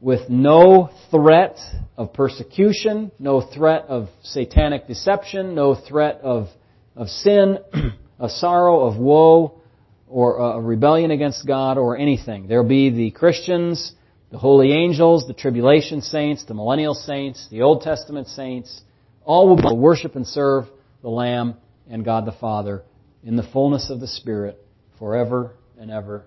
with 0.00 0.28
no 0.28 0.90
threat 1.12 1.56
of 1.96 2.12
persecution, 2.12 3.12
no 3.20 3.40
threat 3.40 3.84
of 3.86 4.08
satanic 4.24 4.88
deception, 4.88 5.54
no 5.54 5.76
threat 5.76 6.18
of, 6.24 6.48
of 6.96 7.06
sin, 7.08 7.58
of 8.18 8.32
sorrow, 8.32 8.80
of 8.86 8.96
woe, 8.96 9.60
or 10.08 10.56
a 10.56 10.60
rebellion 10.60 11.12
against 11.12 11.46
God, 11.46 11.78
or 11.78 11.96
anything. 11.96 12.48
There'll 12.48 12.66
be 12.66 12.90
the 12.90 13.12
Christians, 13.12 13.92
the 14.30 14.38
holy 14.38 14.72
angels, 14.72 15.26
the 15.26 15.34
tribulation 15.34 16.02
saints, 16.02 16.44
the 16.44 16.54
millennial 16.54 16.94
saints, 16.94 17.46
the 17.50 17.62
Old 17.62 17.82
Testament 17.82 18.28
saints. 18.28 18.82
All 19.24 19.48
will 19.48 19.76
worship 19.76 20.16
and 20.16 20.26
serve 20.26 20.66
the 21.02 21.08
Lamb 21.08 21.56
and 21.88 22.04
God 22.04 22.26
the 22.26 22.32
Father 22.32 22.82
in 23.24 23.36
the 23.36 23.42
fullness 23.42 23.90
of 23.90 24.00
the 24.00 24.06
Spirit 24.06 24.58
forever 24.98 25.52
and 25.78 25.90
ever 25.90 26.24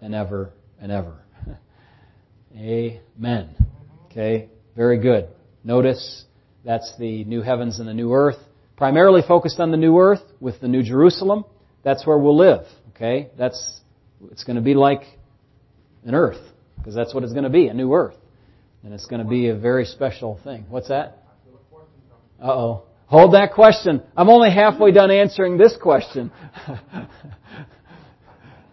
and 0.00 0.14
ever 0.14 0.52
and 0.80 0.90
ever. 0.92 1.16
Amen. 2.56 3.54
Okay, 4.06 4.48
very 4.76 4.98
good. 4.98 5.28
Notice 5.64 6.24
that's 6.64 6.94
the 6.98 7.24
new 7.24 7.42
heavens 7.42 7.78
and 7.78 7.88
the 7.88 7.94
new 7.94 8.12
earth. 8.12 8.38
Primarily 8.76 9.22
focused 9.26 9.58
on 9.58 9.70
the 9.70 9.76
new 9.76 9.98
earth 9.98 10.22
with 10.40 10.60
the 10.60 10.68
new 10.68 10.82
Jerusalem. 10.82 11.44
That's 11.82 12.06
where 12.06 12.18
we'll 12.18 12.36
live. 12.36 12.64
Okay, 12.90 13.30
that's 13.36 13.80
It's 14.30 14.44
going 14.44 14.56
to 14.56 14.62
be 14.62 14.74
like 14.74 15.02
an 16.04 16.14
earth, 16.14 16.40
because 16.78 16.94
that's 16.94 17.12
what 17.14 17.24
it's 17.24 17.32
going 17.32 17.44
to 17.44 17.50
be, 17.50 17.68
a 17.68 17.74
new 17.74 17.92
earth. 17.92 18.16
And 18.82 18.94
it's 18.94 19.06
going 19.06 19.22
to 19.22 19.28
be 19.28 19.48
a 19.48 19.56
very 19.56 19.84
special 19.84 20.40
thing. 20.44 20.64
What's 20.68 20.88
that? 20.88 21.24
Uh 22.40 22.46
oh. 22.46 22.82
Hold 23.06 23.34
that 23.34 23.54
question. 23.54 24.02
I'm 24.16 24.28
only 24.28 24.50
halfway 24.50 24.92
done 24.92 25.10
answering 25.10 25.56
this 25.56 25.76
question. 25.80 26.30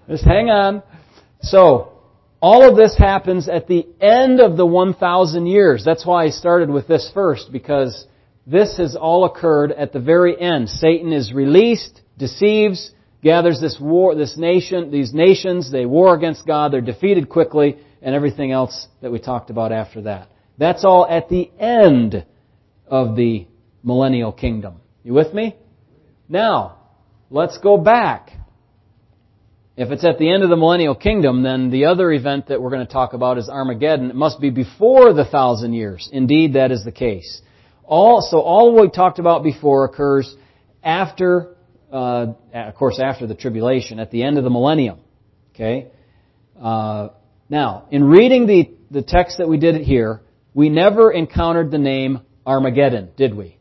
Just 0.09 0.23
hang 0.23 0.49
on. 0.49 0.83
So, 1.41 1.93
all 2.41 2.69
of 2.69 2.75
this 2.75 2.95
happens 2.97 3.49
at 3.49 3.67
the 3.67 3.87
end 3.99 4.39
of 4.39 4.57
the 4.57 4.65
1,000 4.65 5.47
years. 5.47 5.83
That's 5.83 6.05
why 6.05 6.25
I 6.25 6.29
started 6.29 6.69
with 6.69 6.87
this 6.87 7.09
first, 7.13 7.51
because 7.51 8.05
this 8.45 8.77
has 8.77 8.95
all 8.95 9.25
occurred 9.25 9.71
at 9.71 9.93
the 9.93 9.99
very 9.99 10.39
end. 10.39 10.69
Satan 10.69 11.11
is 11.11 11.33
released, 11.33 12.01
deceives, 12.17 12.91
gathers 13.23 13.59
this 13.59 13.79
war, 13.79 14.13
this 14.13 14.37
nation, 14.37 14.91
these 14.91 15.13
nations, 15.13 15.71
they 15.71 15.87
war 15.87 16.13
against 16.13 16.45
God, 16.45 16.71
they're 16.71 16.81
defeated 16.81 17.29
quickly, 17.29 17.79
and 18.05 18.13
everything 18.13 18.51
else 18.51 18.87
that 19.01 19.11
we 19.11 19.17
talked 19.19 19.49
about 19.49 19.71
after 19.71 20.03
that. 20.03 20.29
That's 20.59 20.85
all 20.85 21.07
at 21.09 21.27
the 21.27 21.49
end 21.59 22.23
of 22.87 23.15
the 23.15 23.47
millennial 23.83 24.31
kingdom. 24.31 24.75
You 25.03 25.13
with 25.13 25.33
me? 25.33 25.55
Now, 26.29 26.77
let's 27.31 27.57
go 27.57 27.77
back. 27.77 28.29
If 29.75 29.89
it's 29.89 30.05
at 30.05 30.19
the 30.19 30.31
end 30.31 30.43
of 30.43 30.49
the 30.49 30.55
millennial 30.55 30.93
kingdom, 30.93 31.41
then 31.41 31.71
the 31.71 31.85
other 31.85 32.11
event 32.11 32.47
that 32.49 32.61
we're 32.61 32.69
going 32.69 32.85
to 32.85 32.93
talk 32.93 33.13
about 33.13 33.39
is 33.39 33.49
Armageddon. 33.49 34.11
It 34.11 34.15
must 34.15 34.39
be 34.39 34.51
before 34.51 35.11
the 35.11 35.25
thousand 35.25 35.73
years. 35.73 36.07
Indeed, 36.13 36.53
that 36.53 36.71
is 36.71 36.85
the 36.85 36.91
case. 36.91 37.41
All, 37.83 38.21
so 38.21 38.39
all 38.39 38.79
we 38.79 38.87
talked 38.89 39.17
about 39.17 39.43
before 39.43 39.83
occurs 39.83 40.33
after, 40.83 41.55
uh, 41.91 42.27
of 42.53 42.75
course, 42.75 42.99
after 43.03 43.25
the 43.25 43.35
tribulation, 43.35 43.99
at 43.99 44.11
the 44.11 44.21
end 44.21 44.37
of 44.37 44.43
the 44.43 44.51
millennium. 44.51 44.99
Okay? 45.55 45.87
Uh, 46.61 47.09
now, 47.49 47.85
in 47.91 48.03
reading 48.03 48.47
the, 48.47 48.71
the 48.89 49.03
text 49.03 49.37
that 49.37 49.47
we 49.47 49.57
did 49.57 49.81
here, 49.81 50.21
we 50.53 50.69
never 50.69 51.11
encountered 51.11 51.69
the 51.69 51.77
name 51.77 52.21
Armageddon, 52.45 53.11
did 53.15 53.35
we? 53.35 53.57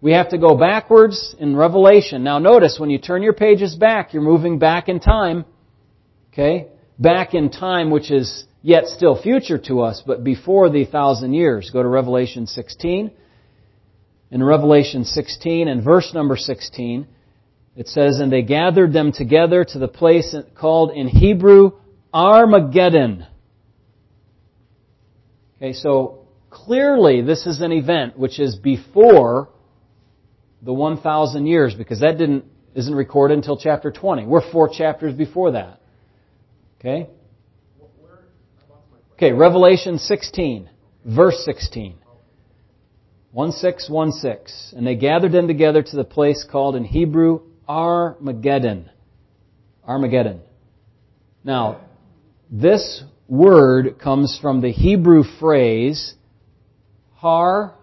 We 0.00 0.12
have 0.12 0.28
to 0.30 0.38
go 0.38 0.56
backwards 0.56 1.34
in 1.38 1.56
Revelation. 1.56 2.22
Now 2.22 2.38
notice, 2.38 2.76
when 2.78 2.90
you 2.90 2.98
turn 2.98 3.22
your 3.22 3.32
pages 3.32 3.74
back, 3.74 4.12
you're 4.12 4.22
moving 4.22 4.58
back 4.58 4.88
in 4.88 5.00
time. 5.00 5.44
Okay? 6.32 6.68
Back 6.98 7.34
in 7.34 7.50
time, 7.50 7.90
which 7.90 8.10
is 8.10 8.44
yet 8.62 8.86
still 8.86 9.20
future 9.20 9.58
to 9.58 9.80
us, 9.80 10.02
but 10.06 10.22
before 10.22 10.70
the 10.70 10.84
thousand 10.84 11.32
years. 11.32 11.70
Go 11.72 11.82
to 11.82 11.88
Revelation 11.88 12.46
16. 12.46 13.10
In 14.30 14.42
Revelation 14.42 15.04
16 15.04 15.68
and 15.68 15.82
verse 15.82 16.12
number 16.12 16.36
16, 16.36 17.06
it 17.76 17.88
says, 17.88 18.20
And 18.20 18.32
they 18.32 18.42
gathered 18.42 18.92
them 18.92 19.12
together 19.12 19.64
to 19.64 19.78
the 19.78 19.88
place 19.88 20.34
called 20.54 20.92
in 20.92 21.08
Hebrew 21.08 21.72
Armageddon. 22.14 23.26
Okay, 25.56 25.72
so 25.72 26.28
clearly 26.48 27.22
this 27.22 27.44
is 27.44 27.60
an 27.60 27.72
event 27.72 28.16
which 28.16 28.38
is 28.38 28.54
before 28.54 29.48
the 30.62 30.72
1,000 30.72 31.46
years 31.46 31.74
because 31.74 32.00
that 32.00 32.16
didn't, 32.16 32.44
isn't 32.74 32.94
recorded 32.94 33.36
until 33.36 33.56
chapter 33.56 33.90
20. 33.90 34.26
We're 34.26 34.48
four 34.52 34.68
chapters 34.68 35.14
before 35.14 35.52
that. 35.52 35.80
Okay? 36.78 37.10
Okay, 39.14 39.32
Revelation 39.32 39.98
16, 39.98 40.70
verse 41.04 41.42
16. 41.44 41.96
1616. 43.32 44.78
And 44.78 44.86
they 44.86 44.94
gathered 44.94 45.32
them 45.32 45.48
together 45.48 45.82
to 45.82 45.96
the 45.96 46.04
place 46.04 46.46
called 46.48 46.76
in 46.76 46.84
Hebrew 46.84 47.40
Armageddon. 47.66 48.90
Armageddon. 49.84 50.40
Now, 51.42 51.80
this 52.50 53.02
word 53.28 53.98
comes 53.98 54.38
from 54.40 54.60
the 54.60 54.70
Hebrew 54.70 55.24
phrase 55.40 56.14
Har, 57.14 57.74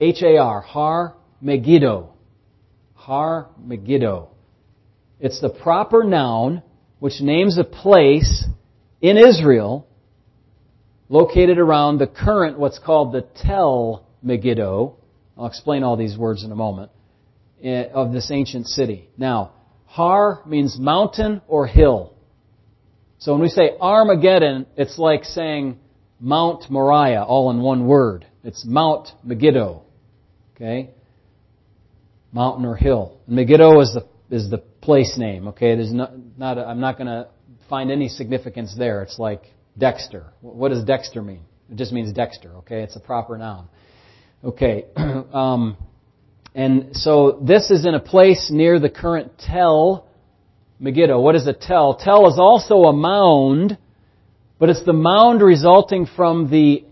H-A-R, 0.00 0.60
Har 0.62 1.14
Megiddo. 1.40 2.10
Har 2.94 3.48
Megiddo. 3.58 4.28
It's 5.20 5.40
the 5.40 5.50
proper 5.50 6.04
noun 6.04 6.62
which 6.98 7.20
names 7.20 7.58
a 7.58 7.64
place 7.64 8.44
in 9.00 9.16
Israel 9.18 9.86
located 11.08 11.58
around 11.58 11.98
the 11.98 12.06
current, 12.06 12.58
what's 12.58 12.78
called 12.78 13.12
the 13.12 13.26
Tel 13.36 14.06
Megiddo. 14.22 14.96
I'll 15.36 15.46
explain 15.46 15.82
all 15.82 15.96
these 15.96 16.16
words 16.16 16.44
in 16.44 16.52
a 16.52 16.56
moment. 16.56 16.90
Eh, 17.62 17.84
of 17.94 18.12
this 18.12 18.30
ancient 18.32 18.66
city. 18.66 19.08
Now, 19.16 19.52
Har 19.86 20.42
means 20.46 20.78
mountain 20.80 21.42
or 21.46 21.68
hill. 21.68 22.12
So 23.22 23.30
when 23.30 23.40
we 23.40 23.50
say 23.50 23.76
Armageddon, 23.80 24.66
it's 24.76 24.98
like 24.98 25.24
saying 25.24 25.78
Mount 26.18 26.68
Moriah 26.68 27.22
all 27.22 27.52
in 27.52 27.60
one 27.60 27.86
word. 27.86 28.26
It's 28.42 28.64
Mount 28.66 29.10
Megiddo. 29.22 29.84
Okay? 30.56 30.90
Mountain 32.32 32.64
or 32.64 32.74
hill. 32.74 33.20
Megiddo 33.28 33.78
is 33.78 33.94
the, 33.94 34.08
is 34.36 34.50
the 34.50 34.58
place 34.58 35.16
name. 35.16 35.46
Okay? 35.48 35.76
There's 35.76 35.92
not, 35.92 36.14
not 36.36 36.58
a, 36.58 36.66
I'm 36.66 36.80
not 36.80 36.98
going 36.98 37.06
to 37.06 37.28
find 37.70 37.92
any 37.92 38.08
significance 38.08 38.74
there. 38.76 39.04
It's 39.04 39.20
like 39.20 39.44
Dexter. 39.78 40.32
What 40.40 40.70
does 40.70 40.82
Dexter 40.82 41.22
mean? 41.22 41.42
It 41.70 41.76
just 41.76 41.92
means 41.92 42.12
Dexter. 42.12 42.56
Okay? 42.56 42.82
It's 42.82 42.96
a 42.96 43.00
proper 43.00 43.38
noun. 43.38 43.68
Okay. 44.42 44.86
um, 44.96 45.76
and 46.56 46.96
so 46.96 47.38
this 47.40 47.70
is 47.70 47.86
in 47.86 47.94
a 47.94 48.00
place 48.00 48.50
near 48.50 48.80
the 48.80 48.90
current 48.90 49.38
Tel 49.38 50.08
Megiddo. 50.82 51.20
What 51.20 51.36
is 51.36 51.46
a 51.46 51.52
tell? 51.52 51.94
Tell 51.94 52.26
is 52.26 52.40
also 52.40 52.86
a 52.86 52.92
mound, 52.92 53.78
but 54.58 54.68
it's 54.68 54.84
the 54.84 54.92
mound 54.92 55.40
resulting 55.40 56.06
from 56.06 56.50
the 56.50 56.84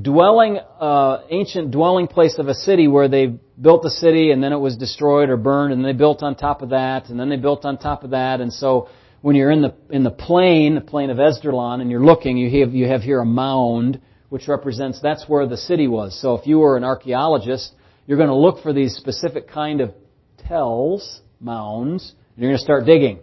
dwelling, 0.00 0.58
uh, 0.58 1.22
ancient 1.30 1.70
dwelling 1.70 2.08
place 2.08 2.36
of 2.38 2.48
a 2.48 2.54
city 2.54 2.88
where 2.88 3.06
they 3.06 3.38
built 3.60 3.84
the 3.84 3.90
city 3.90 4.32
and 4.32 4.42
then 4.42 4.52
it 4.52 4.58
was 4.58 4.76
destroyed 4.76 5.30
or 5.30 5.36
burned 5.36 5.72
and 5.72 5.84
they 5.84 5.92
built 5.92 6.24
on 6.24 6.34
top 6.34 6.62
of 6.62 6.70
that 6.70 7.10
and 7.10 7.18
then 7.18 7.28
they 7.28 7.36
built 7.36 7.64
on 7.64 7.78
top 7.78 8.02
of 8.02 8.10
that 8.10 8.40
and 8.40 8.52
so 8.52 8.88
when 9.20 9.36
you're 9.36 9.52
in 9.52 9.62
the 9.62 9.74
in 9.90 10.02
the 10.02 10.10
plain, 10.10 10.74
the 10.74 10.80
plain 10.80 11.10
of 11.10 11.18
Esdraelon, 11.18 11.80
and 11.80 11.90
you're 11.90 12.04
looking, 12.04 12.36
you 12.36 12.60
have 12.60 12.74
you 12.74 12.88
have 12.88 13.02
here 13.02 13.20
a 13.20 13.26
mound 13.26 14.00
which 14.30 14.48
represents 14.48 15.00
that's 15.00 15.28
where 15.28 15.46
the 15.46 15.56
city 15.56 15.86
was. 15.86 16.20
So 16.20 16.34
if 16.34 16.46
you 16.46 16.58
were 16.58 16.76
an 16.76 16.84
archaeologist, 16.84 17.72
you're 18.06 18.18
going 18.18 18.28
to 18.30 18.34
look 18.34 18.62
for 18.62 18.72
these 18.72 18.94
specific 18.94 19.48
kind 19.48 19.80
of 19.80 19.92
tells, 20.38 21.20
mounds, 21.40 22.14
and 22.34 22.42
you're 22.42 22.50
going 22.50 22.58
to 22.58 22.64
start 22.64 22.84
digging. 22.84 23.20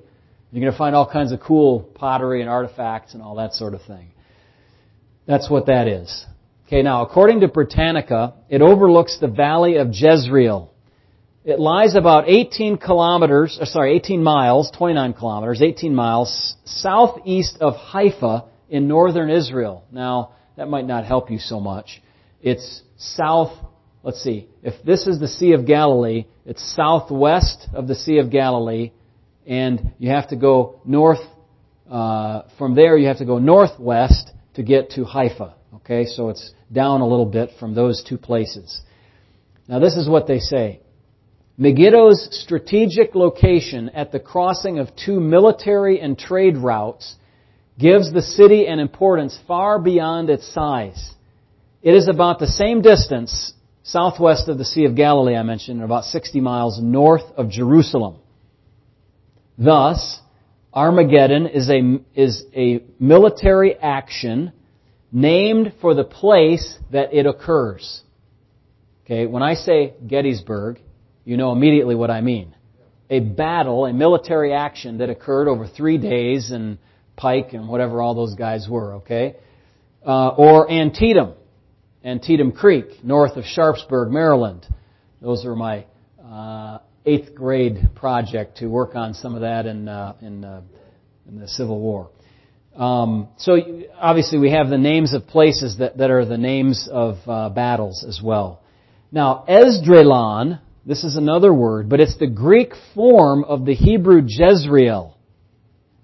You're 0.52 0.62
going 0.62 0.72
to 0.72 0.78
find 0.78 0.96
all 0.96 1.10
kinds 1.10 1.32
of 1.32 1.40
cool 1.42 1.82
pottery 1.82 2.42
and 2.42 2.50
artifacts 2.50 3.14
and 3.14 3.22
all 3.22 3.36
that 3.36 3.54
sort 3.54 3.74
of 3.74 3.82
thing. 3.84 4.12
That's 5.26 5.50
what 5.50 5.66
that 5.66 5.88
is. 5.88 6.26
Okay, 6.68 6.82
now 6.82 7.04
according 7.04 7.42
to 7.42 7.48
Britannica, 7.48 8.34
it 8.50 8.62
overlooks 8.62 9.20
the 9.20 9.28
valley 9.28 9.76
of 9.76 9.90
Jezreel. 9.92 10.72
It 11.44 11.60
lies 11.60 11.94
about 11.94 12.28
18 12.28 12.78
kilometers, 12.78 13.60
or 13.60 13.68
sorry, 13.68 13.96
18 13.98 14.24
miles, 14.24 14.72
29 14.72 15.14
kilometers, 15.14 15.62
18 15.62 15.94
miles 15.94 16.56
southeast 16.66 17.58
of 17.62 17.76
Haifa 17.76 18.46
in 18.68 18.88
northern 18.88 19.30
Israel. 19.30 19.86
Now, 19.92 20.32
that 20.58 20.70
might 20.70 20.88
not 20.88 21.06
help 21.06 21.30
you 21.30 21.38
so 21.38 21.60
much. 21.60 22.02
It's 22.42 22.82
south, 22.98 23.52
let's 24.02 24.24
see, 24.24 24.48
if 24.64 24.84
this 24.84 25.06
is 25.06 25.20
the 25.20 25.28
Sea 25.28 25.52
of 25.52 25.68
Galilee, 25.68 26.26
it's 26.48 26.64
southwest 26.76 27.68
of 27.76 27.88
the 27.88 27.96
Sea 27.96 28.18
of 28.18 28.32
Galilee, 28.32 28.92
and 29.46 29.94
you 30.00 30.10
have 30.10 30.30
to 30.30 30.36
go 30.36 30.82
north. 30.86 31.20
Uh, 31.90 32.44
from 32.58 32.76
there, 32.76 32.98
you 32.98 33.08
have 33.08 33.20
to 33.20 33.26
go 33.26 33.38
northwest 33.38 34.32
to 34.56 34.64
get 34.64 34.92
to 34.92 35.04
Haifa. 35.04 35.56
Okay, 35.76 36.06
so 36.06 36.30
it's 36.30 36.54
down 36.72 37.02
a 37.02 37.08
little 37.08 37.26
bit 37.26 37.52
from 37.60 37.76
those 37.76 38.04
two 38.04 38.18
places. 38.18 38.82
Now, 39.68 39.80
this 39.80 39.96
is 39.96 40.10
what 40.10 40.28
they 40.28 40.40
say. 40.40 40.80
Megiddo's 41.58 42.28
strategic 42.44 43.16
location 43.16 43.90
at 43.90 44.12
the 44.12 44.20
crossing 44.20 44.80
of 44.80 44.90
two 44.96 45.20
military 45.20 46.00
and 46.02 46.18
trade 46.18 46.58
routes 46.58 47.16
gives 47.80 48.12
the 48.12 48.22
city 48.22 48.68
an 48.68 48.80
importance 48.80 49.38
far 49.48 49.80
beyond 49.80 50.30
its 50.30 50.52
size. 50.54 51.14
It 51.82 51.94
is 51.94 52.08
about 52.08 52.40
the 52.40 52.48
same 52.48 52.82
distance 52.82 53.54
southwest 53.84 54.50
of 54.50 54.58
the 54.58 54.66
Sea 54.66 54.86
of 54.86 54.96
Galilee 54.96 55.36
I 55.36 55.44
mentioned, 55.44 55.82
about 55.82 56.06
60 56.06 56.42
miles 56.42 56.80
north 56.82 57.24
of 57.38 57.50
Jerusalem. 57.50 58.18
Thus, 59.58 60.20
Armageddon 60.74 61.48
is 61.48 61.70
a, 61.70 62.00
is 62.14 62.44
a 62.54 62.84
military 63.00 63.76
action 63.76 64.52
named 65.12 65.74
for 65.82 65.94
the 65.94 66.04
place 66.04 66.78
that 66.92 67.14
it 67.14 67.26
occurs. 67.26 68.02
Okay, 69.06 69.26
when 69.26 69.44
I 69.44 69.54
say 69.54 69.94
Gettysburg, 70.06 70.80
you 71.24 71.38
know 71.38 71.52
immediately 71.52 71.96
what 71.96 72.12
I 72.12 72.22
mean. 72.22 72.54
A 73.10 73.20
battle, 73.20 73.86
a 73.86 73.94
military 73.94 74.52
action 74.54 74.98
that 74.98 75.10
occurred 75.10 75.48
over 75.48 75.68
three 75.68 75.98
days 75.98 76.52
and 76.52 76.80
Pike 77.16 77.54
and 77.54 77.70
whatever 77.70 78.02
all 78.02 78.14
those 78.14 78.36
guys 78.36 78.68
were, 78.70 78.96
okay? 78.96 79.36
Uh, 80.06 80.30
or 80.30 80.70
Antietam, 80.70 81.34
Antietam 82.04 82.52
Creek, 82.52 83.04
north 83.04 83.38
of 83.38 83.46
Sharpsburg, 83.46 84.12
Maryland. 84.12 84.66
Those 85.22 85.46
are 85.46 85.56
my 85.56 85.86
uh, 86.22 86.80
eighth 87.06 87.36
grade 87.36 87.90
project 87.96 88.58
to 88.58 88.68
work 88.68 88.96
on 88.96 89.14
some 89.14 89.36
of 89.36 89.42
that 89.42 89.66
in, 89.66 89.88
uh, 89.88 90.16
in 90.22 90.44
uh, 90.44 90.62
in 91.28 91.40
the 91.40 91.48
Civil 91.48 91.80
War. 91.80 92.10
Um, 92.76 93.30
so 93.38 93.58
obviously 93.98 94.38
we 94.38 94.52
have 94.52 94.70
the 94.70 94.78
names 94.78 95.14
of 95.14 95.28
places 95.28 95.78
that, 95.78 95.98
that 95.98 96.12
are 96.12 96.26
the 96.26 96.38
names 96.38 96.90
of 96.92 97.18
uh, 97.26 97.50
battles 97.50 98.06
as 98.08 98.20
well. 98.22 98.62
Now, 99.12 99.46
Esdraelon, 99.48 100.60
this 100.86 101.04
is 101.04 101.16
another 101.16 101.54
word, 101.54 101.88
but 101.88 102.00
it's 102.00 102.18
the 102.18 102.28
Greek 102.28 102.74
form 102.94 103.46
of 103.46 103.66
the 103.66 103.74
Hebrew 103.74 104.22
Jezreel. 104.28 105.18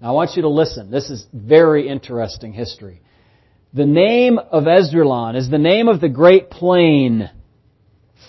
Now 0.00 0.08
I 0.08 0.12
want 0.12 0.30
you 0.34 0.42
to 0.42 0.48
listen. 0.48 0.90
This 0.90 1.10
is 1.10 1.26
very 1.32 1.88
interesting 1.88 2.52
history. 2.52 3.02
The 3.74 3.86
name 3.86 4.38
of 4.38 4.64
Esdraelon 4.64 5.36
is 5.36 5.50
the 5.50 5.58
name 5.58 5.88
of 5.88 6.00
the 6.00 6.08
Great 6.08 6.50
Plain 6.50 7.30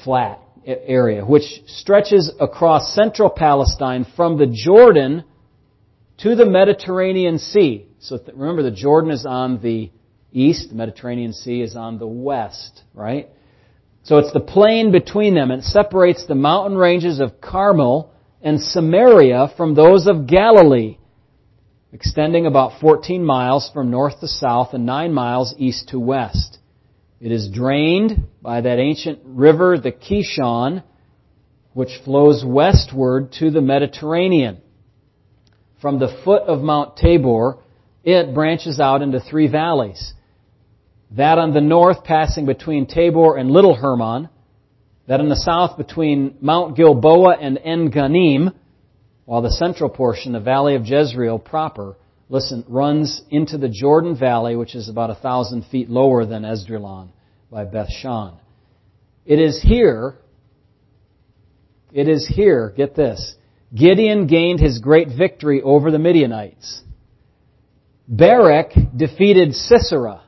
flat 0.04 0.40
area, 0.66 1.26
which 1.26 1.62
stretches 1.68 2.32
across 2.40 2.94
central 2.94 3.30
Palestine 3.30 4.06
from 4.16 4.38
the 4.38 4.48
Jordan 4.48 5.24
to 6.20 6.36
the 6.36 6.46
Mediterranean 6.46 7.40
Sea. 7.40 7.88
So 8.00 8.20
remember, 8.36 8.64
the 8.64 8.72
Jordan 8.72 9.12
is 9.12 9.26
on 9.26 9.62
the 9.62 9.92
east, 10.32 10.70
the 10.70 10.76
Mediterranean 10.76 11.34
Sea 11.34 11.62
is 11.62 11.76
on 11.76 12.00
the 12.00 12.08
west, 12.08 12.84
right? 12.94 13.30
So 14.04 14.18
it's 14.18 14.34
the 14.34 14.42
plain 14.42 14.92
between 14.92 15.34
them. 15.36 15.52
It 15.52 15.64
separates 15.64 16.26
the 16.26 16.36
mountain 16.36 16.78
ranges 16.78 17.20
of 17.20 17.40
Carmel 17.40 18.12
and 18.42 18.62
Samaria 18.62 19.54
from 19.56 19.76
those 19.76 20.08
of 20.08 20.28
Galilee, 20.28 20.98
extending 21.94 22.46
about 22.46 22.82
14 22.82 23.24
miles 23.24 23.70
from 23.74 23.92
north 23.92 24.20
to 24.20 24.28
south 24.28 24.74
and 24.74 24.86
9 24.86 25.14
miles 25.14 25.56
east 25.58 25.90
to 25.90 26.00
west. 26.00 26.58
It 27.24 27.32
is 27.32 27.48
drained 27.48 28.28
by 28.42 28.60
that 28.60 28.80
ancient 28.80 29.20
river, 29.24 29.78
the 29.78 29.94
Kishon, 29.94 30.84
which 31.72 32.02
flows 32.04 32.44
westward 32.46 33.32
to 33.40 33.50
the 33.50 33.62
Mediterranean. 33.62 34.58
From 35.82 36.00
the 36.00 36.14
foot 36.26 36.42
of 36.44 36.62
Mount 36.62 36.98
Tabor, 36.98 37.60
it 38.04 38.34
branches 38.34 38.82
out 38.82 39.02
into 39.02 39.22
three 39.22 39.48
valleys. 39.48 40.14
That 41.12 41.38
on 41.38 41.54
the 41.54 41.62
north 41.62 42.04
passing 42.04 42.46
between 42.46 42.88
Tabor 42.88 43.38
and 43.38 43.52
Little 43.52 43.76
Hermon. 43.76 44.28
That 45.08 45.22
on 45.22 45.30
the 45.30 45.38
south 45.38 45.78
between 45.78 46.36
Mount 46.42 46.76
Gilboa 46.76 47.38
and 47.40 47.58
En 47.64 47.90
Ganim. 47.90 48.54
While 49.24 49.44
the 49.44 49.52
central 49.52 49.90
portion, 49.90 50.34
the 50.34 50.42
valley 50.42 50.76
of 50.76 50.86
Jezreel 50.86 51.40
proper, 51.40 51.96
listen, 52.34 52.66
runs 52.68 53.22
into 53.30 53.60
the 53.60 53.70
Jordan 53.70 54.18
Valley, 54.18 54.56
which 54.56 54.74
is 54.74 54.90
about 54.90 55.12
a 55.12 55.16
thousand 55.16 55.68
feet 55.68 55.88
lower 55.88 56.26
than 56.26 56.42
Esdraelon 56.42 57.10
by 57.52 57.64
Beth 57.64 57.92
Shan. 57.92 58.34
It 59.24 59.40
is 59.40 59.62
here, 59.62 60.18
it 61.94 62.10
is 62.10 62.28
here, 62.28 62.74
get 62.76 62.96
this, 62.96 63.36
Gideon 63.74 64.26
gained 64.26 64.60
his 64.60 64.80
great 64.80 65.10
victory 65.16 65.62
over 65.62 65.92
the 65.92 66.00
Midianites. 66.00 66.82
Barak 68.08 68.72
defeated 68.98 69.54
Sisera. 69.54 70.24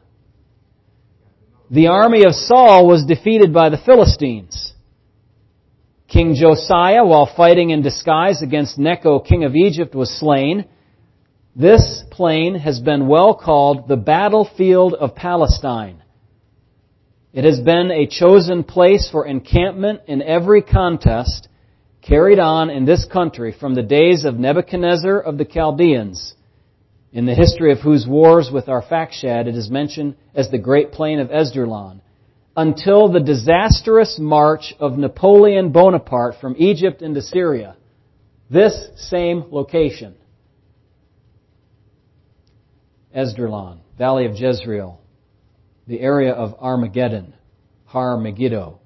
The 1.72 1.88
army 1.88 2.24
of 2.24 2.36
Saul 2.36 2.88
was 2.88 3.03
defeated 3.03 3.51
by 3.51 3.70
the 3.70 3.82
Philistines. 3.84 4.74
King 6.08 6.36
Josiah, 6.36 7.03
while 7.03 7.28
fighting 7.36 7.72
in 7.72 7.82
disguise 7.82 8.43
against 8.43 8.78
Necho, 8.78 9.20
king 9.20 9.43
of 9.43 9.56
Egypt, 9.56 9.95
was 9.95 10.12
slain. 10.20 10.66
This 11.56 12.03
plain 12.12 12.56
has 12.56 12.82
been 12.82 13.08
well 13.08 13.34
called 13.34 13.88
the 13.88 13.95
battlefield 13.95 14.93
of 14.93 15.16
Palestine. 15.16 16.03
It 17.32 17.45
has 17.45 17.62
been 17.62 17.91
a 17.91 18.08
chosen 18.08 18.66
place 18.66 19.10
for 19.10 19.26
encampment 19.26 20.01
in 20.06 20.22
every 20.22 20.62
contest 20.62 21.47
carried 22.01 22.39
on 22.39 22.70
in 22.70 22.84
this 22.84 23.06
country 23.06 23.56
from 23.58 23.74
the 23.74 23.84
days 23.84 24.26
of 24.26 24.38
Nebuchadnezzar 24.38 25.18
of 25.18 25.38
the 25.38 25.45
Chaldeans, 25.45 26.36
in 27.14 27.26
the 27.26 27.34
history 27.34 27.72
of 27.72 27.80
whose 27.80 28.06
wars 28.06 28.51
with 28.51 28.66
Arphaxad 28.66 29.47
it 29.47 29.56
is 29.56 29.72
mentioned 29.72 30.16
as 30.34 30.51
the 30.51 30.58
Great 30.58 30.91
Plain 30.91 31.20
of 31.20 31.30
Esdraelon, 31.30 32.01
until 32.58 33.08
the 33.08 33.22
disastrous 33.22 34.20
march 34.20 34.76
of 34.78 34.97
Napoleon 34.97 35.72
Bonaparte 35.72 36.36
from 36.41 36.56
Egypt 36.58 37.01
into 37.01 37.22
Syria. 37.22 37.78
This 38.49 38.89
same 38.97 39.45
location. 39.51 40.16
Esdraelon, 43.16 43.80
Valley 43.97 44.26
of 44.26 44.36
Jezreel, 44.36 44.99
the 45.88 45.99
area 45.99 46.34
of 46.34 46.55
Armageddon, 46.59 47.34
Har 47.86 48.18
Megiddo. 48.18 48.80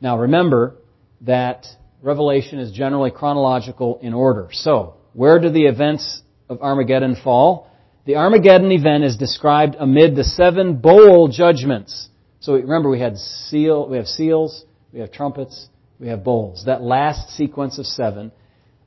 Now 0.00 0.18
remember 0.18 0.76
that 1.22 1.66
Revelation 2.02 2.58
is 2.58 2.72
generally 2.72 3.10
chronological 3.10 3.98
in 4.02 4.14
order. 4.14 4.48
So, 4.52 4.94
where 5.12 5.38
do 5.38 5.48
the 5.50 5.66
events 5.66 6.22
of 6.48 6.60
Armageddon 6.60 7.16
fall? 7.22 7.70
The 8.04 8.16
Armageddon 8.16 8.70
event 8.70 9.04
is 9.04 9.16
described 9.16 9.76
amid 9.78 10.14
the 10.14 10.24
seven 10.24 10.76
bowl 10.76 11.28
judgments. 11.28 12.08
So 12.40 12.54
remember 12.54 12.88
we 12.88 13.00
had 13.00 13.16
seal, 13.16 13.88
we 13.88 13.96
have 13.96 14.06
seals, 14.06 14.64
we 14.92 15.00
have 15.00 15.10
trumpets, 15.10 15.68
we 15.98 16.08
have 16.08 16.22
bowls. 16.22 16.64
That 16.66 16.82
last 16.82 17.30
sequence 17.30 17.78
of 17.78 17.86
seven. 17.86 18.30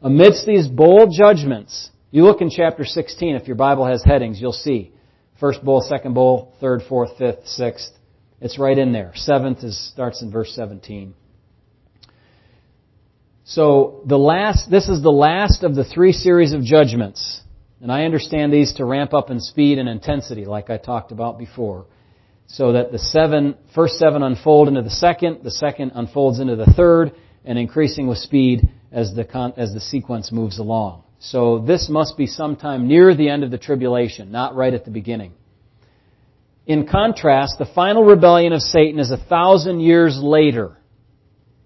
Amidst 0.02 0.46
these 0.46 0.68
bowl 0.68 1.08
judgments, 1.12 1.90
you 2.12 2.24
look 2.24 2.42
in 2.42 2.50
chapter 2.50 2.86
16, 2.86 3.36
if 3.36 3.48
your 3.48 3.56
Bible 3.56 3.86
has 3.86 4.04
headings, 4.04 4.42
you'll 4.42 4.52
see. 4.52 4.94
First 5.40 5.64
bowl, 5.64 5.82
second 5.82 6.14
bowl, 6.14 6.56
third, 6.60 6.82
fourth, 6.90 7.18
fifth, 7.18 7.48
sixth. 7.48 7.92
It's 8.42 8.58
right 8.58 8.78
in 8.78 8.92
there. 8.92 9.12
Seventh 9.16 9.64
is, 9.64 9.78
starts 9.92 10.22
in 10.22 10.32
verse 10.32 10.54
17. 10.56 11.14
So 13.44 14.02
the 14.06 14.18
last, 14.18 14.70
this 14.70 14.90
is 14.90 15.02
the 15.02 15.12
last 15.12 15.64
of 15.64 15.76
the 15.76 15.84
three 15.84 16.12
series 16.12 16.54
of 16.54 16.64
judgments. 16.64 17.42
And 17.82 17.92
I 17.92 18.04
understand 18.04 18.52
these 18.52 18.74
to 18.74 18.86
ramp 18.86 19.14
up 19.14 19.30
in 19.30 19.40
speed 19.40 19.78
and 19.78 19.88
intensity, 19.88 20.46
like 20.46 20.70
I 20.70 20.78
talked 20.78 21.12
about 21.12 21.38
before. 21.38 21.86
So 22.48 22.74
that 22.74 22.92
the 22.92 23.00
seven, 23.00 23.56
first 23.76 23.96
seven 23.96 24.24
unfold 24.24 24.68
into 24.68 24.82
the 24.82 24.90
second, 24.90 25.40
the 25.44 25.52
second 25.52 25.92
unfolds 25.96 26.40
into 26.40 26.56
the 26.56 26.66
third, 26.66 27.14
and 27.46 27.58
increasing 27.58 28.08
with 28.08 28.18
speed 28.18 28.70
as 28.92 29.14
the, 29.14 29.54
as 29.56 29.74
the 29.74 29.80
sequence 29.80 30.32
moves 30.32 30.60
along. 30.60 31.04
So 31.20 31.60
this 31.60 31.90
must 31.90 32.18
be 32.18 32.28
sometime 32.28 32.88
near 32.88 33.14
the 33.14 33.30
end 33.30 33.44
of 33.44 33.52
the 33.52 33.58
tribulation, 33.58 34.32
not 34.32 34.56
right 34.56 34.74
at 34.74 34.86
the 34.86 34.92
beginning. 34.92 35.34
In 36.66 36.88
contrast, 36.88 37.56
the 37.60 37.66
final 37.66 38.04
rebellion 38.04 38.54
of 38.54 38.62
Satan 38.62 39.00
is 39.00 39.12
a 39.12 39.18
thousand 39.18 39.82
years 39.82 40.20
later 40.22 40.78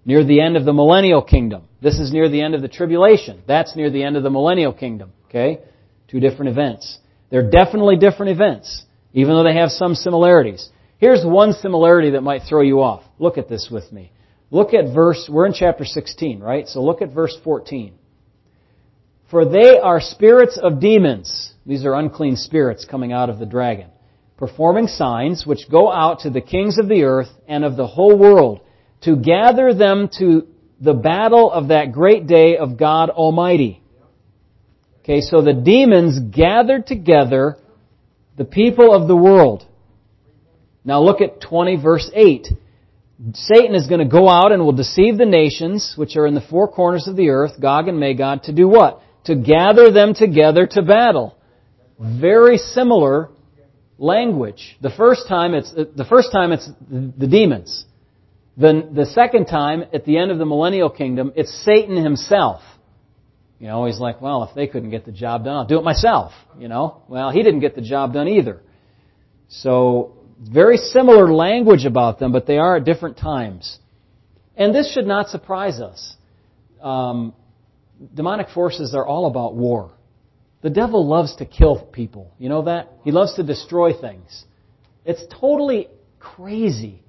near 0.04 0.24
the 0.24 0.40
end 0.40 0.56
of 0.56 0.64
the 0.64 0.72
millennial 0.72 1.22
kingdom. 1.22 1.68
This 1.80 1.98
is 1.98 2.12
near 2.12 2.28
the 2.28 2.42
end 2.42 2.54
of 2.54 2.62
the 2.62 2.68
tribulation. 2.68 3.42
That's 3.46 3.76
near 3.76 3.90
the 3.90 4.02
end 4.02 4.16
of 4.16 4.22
the 4.22 4.30
millennial 4.30 4.72
kingdom. 4.72 5.12
Okay? 5.28 5.60
Two 6.08 6.20
different 6.20 6.50
events. 6.50 6.98
They're 7.30 7.50
definitely 7.50 7.96
different 7.96 8.32
events, 8.32 8.84
even 9.12 9.34
though 9.34 9.44
they 9.44 9.56
have 9.56 9.70
some 9.70 9.94
similarities. 9.94 10.68
Here's 10.98 11.24
one 11.24 11.52
similarity 11.52 12.10
that 12.10 12.22
might 12.22 12.42
throw 12.48 12.62
you 12.62 12.80
off. 12.80 13.02
Look 13.18 13.38
at 13.38 13.48
this 13.48 13.68
with 13.70 13.90
me. 13.92 14.12
Look 14.50 14.72
at 14.72 14.94
verse, 14.94 15.28
we're 15.30 15.46
in 15.46 15.52
chapter 15.52 15.84
16, 15.84 16.40
right? 16.40 16.68
So 16.68 16.82
look 16.82 17.02
at 17.02 17.12
verse 17.12 17.36
14. 17.42 17.94
For 19.30 19.44
they 19.44 19.78
are 19.78 20.00
spirits 20.00 20.58
of 20.60 20.80
demons. 20.80 21.52
These 21.66 21.84
are 21.84 21.94
unclean 21.94 22.36
spirits 22.36 22.84
coming 22.84 23.12
out 23.12 23.30
of 23.30 23.38
the 23.38 23.46
dragon. 23.46 23.88
Performing 24.36 24.88
signs 24.88 25.46
which 25.46 25.70
go 25.70 25.90
out 25.90 26.20
to 26.20 26.30
the 26.30 26.40
kings 26.40 26.78
of 26.78 26.88
the 26.88 27.04
earth 27.04 27.30
and 27.48 27.64
of 27.64 27.76
the 27.76 27.86
whole 27.86 28.18
world 28.18 28.60
to 29.02 29.16
gather 29.16 29.72
them 29.72 30.08
to 30.18 30.46
the 30.80 30.92
battle 30.92 31.50
of 31.50 31.68
that 31.68 31.92
great 31.92 32.26
day 32.26 32.56
of 32.56 32.76
God 32.76 33.10
Almighty. 33.10 33.82
Okay, 35.02 35.20
so 35.20 35.42
the 35.42 35.52
demons 35.52 36.18
gathered 36.18 36.86
together 36.86 37.56
the 38.36 38.44
people 38.44 38.92
of 38.92 39.06
the 39.06 39.16
world. 39.16 39.66
Now 40.84 41.00
look 41.00 41.20
at 41.20 41.40
20 41.40 41.76
verse 41.76 42.10
8. 42.12 42.48
Satan 43.32 43.74
is 43.74 43.86
going 43.86 44.00
to 44.00 44.10
go 44.10 44.28
out 44.28 44.52
and 44.52 44.64
will 44.64 44.72
deceive 44.72 45.16
the 45.16 45.24
nations 45.24 45.94
which 45.96 46.16
are 46.16 46.26
in 46.26 46.34
the 46.34 46.40
four 46.40 46.68
corners 46.68 47.06
of 47.06 47.16
the 47.16 47.28
earth, 47.30 47.60
Gog 47.60 47.88
and 47.88 48.00
Magog, 48.00 48.42
to 48.44 48.52
do 48.52 48.66
what? 48.66 49.00
To 49.24 49.34
gather 49.34 49.90
them 49.90 50.14
together 50.14 50.66
to 50.66 50.82
battle. 50.82 51.36
Very 51.98 52.58
similar 52.58 53.30
language. 53.98 54.76
The 54.80 54.90
first 54.90 55.28
time 55.28 55.54
it's, 55.54 55.72
the 55.72 56.06
first 56.08 56.30
time 56.32 56.52
it's 56.52 56.68
the 56.90 57.26
demons. 57.26 57.86
Then 58.56 58.94
the 58.94 59.06
second 59.06 59.46
time, 59.46 59.84
at 59.92 60.04
the 60.04 60.18
end 60.18 60.30
of 60.30 60.38
the 60.38 60.46
millennial 60.46 60.90
kingdom, 60.90 61.32
it's 61.34 61.52
Satan 61.64 61.96
himself. 61.96 62.60
You 63.58 63.68
know, 63.68 63.86
he's 63.86 63.98
like, 63.98 64.20
well, 64.20 64.44
if 64.44 64.54
they 64.54 64.66
couldn't 64.66 64.90
get 64.90 65.04
the 65.04 65.12
job 65.12 65.44
done, 65.44 65.56
I'll 65.56 65.66
do 65.66 65.78
it 65.78 65.84
myself. 65.84 66.32
You 66.58 66.68
know, 66.68 67.02
well, 67.08 67.30
he 67.30 67.42
didn't 67.42 67.60
get 67.60 67.74
the 67.74 67.82
job 67.82 68.12
done 68.12 68.28
either. 68.28 68.60
So, 69.48 70.18
very 70.40 70.76
similar 70.76 71.32
language 71.32 71.84
about 71.84 72.18
them, 72.18 72.32
but 72.32 72.46
they 72.46 72.58
are 72.58 72.76
at 72.76 72.84
different 72.84 73.16
times. 73.16 73.78
And 74.56 74.74
this 74.74 74.92
should 74.92 75.06
not 75.06 75.28
surprise 75.28 75.80
us. 75.80 76.16
Um, 76.80 77.34
demonic 78.14 78.48
forces 78.50 78.94
are 78.94 79.06
all 79.06 79.26
about 79.26 79.54
war. 79.54 79.92
The 80.62 80.70
devil 80.70 81.06
loves 81.06 81.36
to 81.36 81.44
kill 81.44 81.84
people. 81.84 82.32
You 82.38 82.48
know 82.48 82.62
that? 82.62 82.92
He 83.04 83.10
loves 83.10 83.34
to 83.34 83.42
destroy 83.42 83.92
things. 83.92 84.44
It's 85.04 85.22
totally 85.40 85.88
crazy 86.18 87.02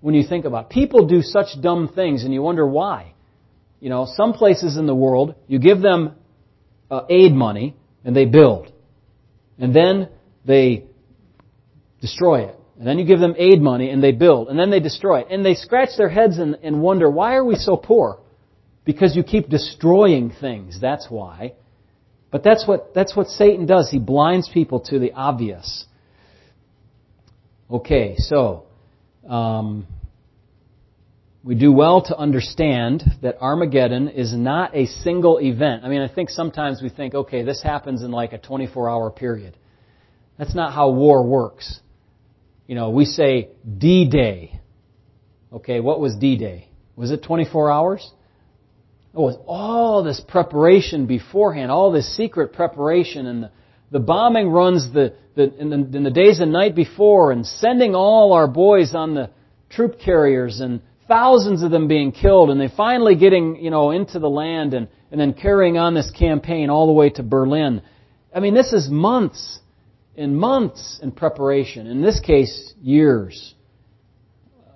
when 0.00 0.14
you 0.14 0.26
think 0.26 0.44
about 0.44 0.64
it. 0.64 0.70
People 0.70 1.06
do 1.06 1.22
such 1.22 1.60
dumb 1.60 1.88
things 1.94 2.24
and 2.24 2.34
you 2.34 2.42
wonder 2.42 2.66
why. 2.66 3.14
You 3.80 3.90
know, 3.90 4.06
some 4.16 4.32
places 4.32 4.76
in 4.76 4.86
the 4.86 4.94
world, 4.94 5.36
you 5.46 5.60
give 5.60 5.80
them 5.80 6.16
uh, 6.90 7.02
aid 7.08 7.32
money 7.32 7.76
and 8.04 8.16
they 8.16 8.24
build. 8.24 8.72
And 9.58 9.74
then 9.74 10.08
they 10.44 10.86
destroy 12.00 12.46
it. 12.48 12.56
And 12.78 12.86
then 12.86 12.98
you 12.98 13.04
give 13.04 13.20
them 13.20 13.34
aid 13.36 13.60
money 13.60 13.90
and 13.90 14.02
they 14.02 14.12
build. 14.12 14.48
And 14.48 14.58
then 14.58 14.70
they 14.70 14.80
destroy 14.80 15.20
it. 15.20 15.28
And 15.30 15.44
they 15.44 15.54
scratch 15.54 15.90
their 15.96 16.08
heads 16.08 16.38
and, 16.38 16.56
and 16.62 16.80
wonder, 16.80 17.10
why 17.10 17.34
are 17.34 17.44
we 17.44 17.56
so 17.56 17.76
poor? 17.76 18.20
Because 18.88 19.14
you 19.14 19.22
keep 19.22 19.50
destroying 19.50 20.30
things. 20.30 20.80
That's 20.80 21.08
why. 21.10 21.52
But 22.30 22.42
that's 22.42 22.66
what, 22.66 22.94
that's 22.94 23.14
what 23.14 23.26
Satan 23.28 23.66
does. 23.66 23.90
He 23.90 23.98
blinds 23.98 24.48
people 24.48 24.80
to 24.86 24.98
the 24.98 25.12
obvious. 25.12 25.84
Okay, 27.70 28.14
so, 28.16 28.64
um, 29.28 29.86
we 31.44 31.54
do 31.54 31.70
well 31.70 32.00
to 32.06 32.16
understand 32.16 33.04
that 33.20 33.36
Armageddon 33.42 34.08
is 34.08 34.32
not 34.32 34.74
a 34.74 34.86
single 34.86 35.36
event. 35.36 35.84
I 35.84 35.88
mean, 35.90 36.00
I 36.00 36.08
think 36.08 36.30
sometimes 36.30 36.80
we 36.80 36.88
think, 36.88 37.14
okay, 37.14 37.42
this 37.42 37.62
happens 37.62 38.02
in 38.02 38.10
like 38.10 38.32
a 38.32 38.38
24 38.38 38.88
hour 38.88 39.10
period. 39.10 39.54
That's 40.38 40.54
not 40.54 40.72
how 40.72 40.92
war 40.92 41.26
works. 41.26 41.78
You 42.66 42.74
know, 42.74 42.88
we 42.88 43.04
say 43.04 43.50
D-Day. 43.76 44.58
Okay, 45.52 45.80
what 45.80 46.00
was 46.00 46.16
D-Day? 46.16 46.70
Was 46.96 47.10
it 47.10 47.22
24 47.22 47.70
hours? 47.70 48.10
It 49.14 49.18
was 49.18 49.38
all 49.46 50.02
this 50.04 50.20
preparation 50.20 51.06
beforehand, 51.06 51.70
all 51.70 51.90
this 51.90 52.16
secret 52.16 52.52
preparation, 52.52 53.26
and 53.26 53.42
the, 53.44 53.50
the 53.90 53.98
bombing 53.98 54.50
runs 54.50 54.92
the, 54.92 55.14
the, 55.34 55.54
in, 55.58 55.70
the, 55.70 55.96
in 55.96 56.02
the 56.04 56.10
days 56.10 56.40
and 56.40 56.52
night 56.52 56.74
before, 56.74 57.32
and 57.32 57.46
sending 57.46 57.94
all 57.94 58.32
our 58.32 58.46
boys 58.46 58.94
on 58.94 59.14
the 59.14 59.30
troop 59.70 59.98
carriers, 59.98 60.60
and 60.60 60.82
thousands 61.08 61.62
of 61.62 61.70
them 61.70 61.88
being 61.88 62.12
killed, 62.12 62.50
and 62.50 62.60
they 62.60 62.68
finally 62.68 63.16
getting, 63.16 63.56
you 63.56 63.70
know, 63.70 63.90
into 63.90 64.18
the 64.18 64.28
land, 64.28 64.74
and, 64.74 64.88
and 65.10 65.18
then 65.20 65.32
carrying 65.32 65.78
on 65.78 65.94
this 65.94 66.10
campaign 66.10 66.68
all 66.68 66.86
the 66.86 66.92
way 66.92 67.08
to 67.08 67.22
Berlin. 67.22 67.80
I 68.34 68.40
mean, 68.40 68.54
this 68.54 68.74
is 68.74 68.90
months 68.90 69.58
and 70.16 70.36
months 70.36 71.00
in 71.02 71.12
preparation. 71.12 71.86
In 71.86 72.02
this 72.02 72.20
case, 72.20 72.74
years 72.82 73.54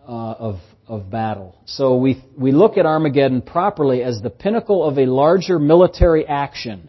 uh, 0.08 0.10
of 0.10 0.60
of 0.86 1.10
battle. 1.10 1.56
So 1.64 1.96
we, 1.96 2.22
we 2.36 2.52
look 2.52 2.76
at 2.76 2.86
Armageddon 2.86 3.42
properly 3.42 4.02
as 4.02 4.20
the 4.20 4.30
pinnacle 4.30 4.84
of 4.84 4.98
a 4.98 5.06
larger 5.06 5.58
military 5.58 6.26
action 6.26 6.88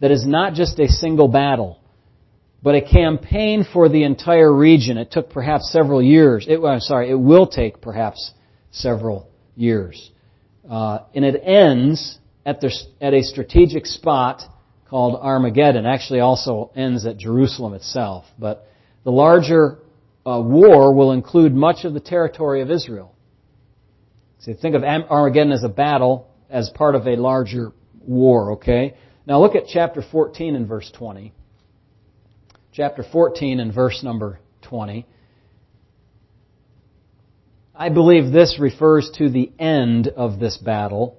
that 0.00 0.10
is 0.10 0.26
not 0.26 0.54
just 0.54 0.78
a 0.78 0.88
single 0.88 1.28
battle, 1.28 1.80
but 2.62 2.74
a 2.74 2.80
campaign 2.80 3.64
for 3.72 3.88
the 3.88 4.04
entire 4.04 4.52
region. 4.54 4.96
It 4.96 5.10
took 5.10 5.30
perhaps 5.30 5.70
several 5.72 6.02
years. 6.02 6.46
It, 6.48 6.60
I'm 6.62 6.80
sorry, 6.80 7.10
it 7.10 7.18
will 7.18 7.46
take 7.46 7.80
perhaps 7.80 8.32
several 8.70 9.28
years. 9.56 10.10
Uh, 10.68 11.00
and 11.14 11.24
it 11.24 11.40
ends 11.44 12.18
at, 12.46 12.60
the, 12.60 12.72
at 13.00 13.14
a 13.14 13.22
strategic 13.22 13.86
spot 13.86 14.42
called 14.88 15.18
Armageddon. 15.20 15.86
Actually 15.86 16.20
also 16.20 16.70
ends 16.76 17.04
at 17.06 17.16
Jerusalem 17.16 17.74
itself. 17.74 18.24
But 18.38 18.66
the 19.04 19.10
larger 19.10 19.78
uh, 20.24 20.40
war 20.40 20.94
will 20.94 21.12
include 21.12 21.54
much 21.54 21.84
of 21.84 21.94
the 21.94 22.00
territory 22.00 22.62
of 22.62 22.70
Israel. 22.70 23.11
So 24.42 24.54
think 24.54 24.74
of 24.74 24.82
Armageddon 24.82 25.52
as 25.52 25.62
a 25.62 25.68
battle 25.68 26.28
as 26.50 26.68
part 26.70 26.96
of 26.96 27.06
a 27.06 27.14
larger 27.16 27.72
war, 28.04 28.52
okay? 28.52 28.96
Now 29.24 29.40
look 29.40 29.54
at 29.54 29.68
chapter 29.68 30.02
14 30.02 30.56
and 30.56 30.66
verse 30.66 30.90
20. 30.96 31.32
Chapter 32.72 33.04
14 33.04 33.60
and 33.60 33.72
verse 33.72 34.02
number 34.02 34.40
20. 34.62 35.06
I 37.74 37.88
believe 37.88 38.32
this 38.32 38.58
refers 38.58 39.10
to 39.18 39.30
the 39.30 39.52
end 39.60 40.08
of 40.08 40.40
this 40.40 40.56
battle. 40.56 41.18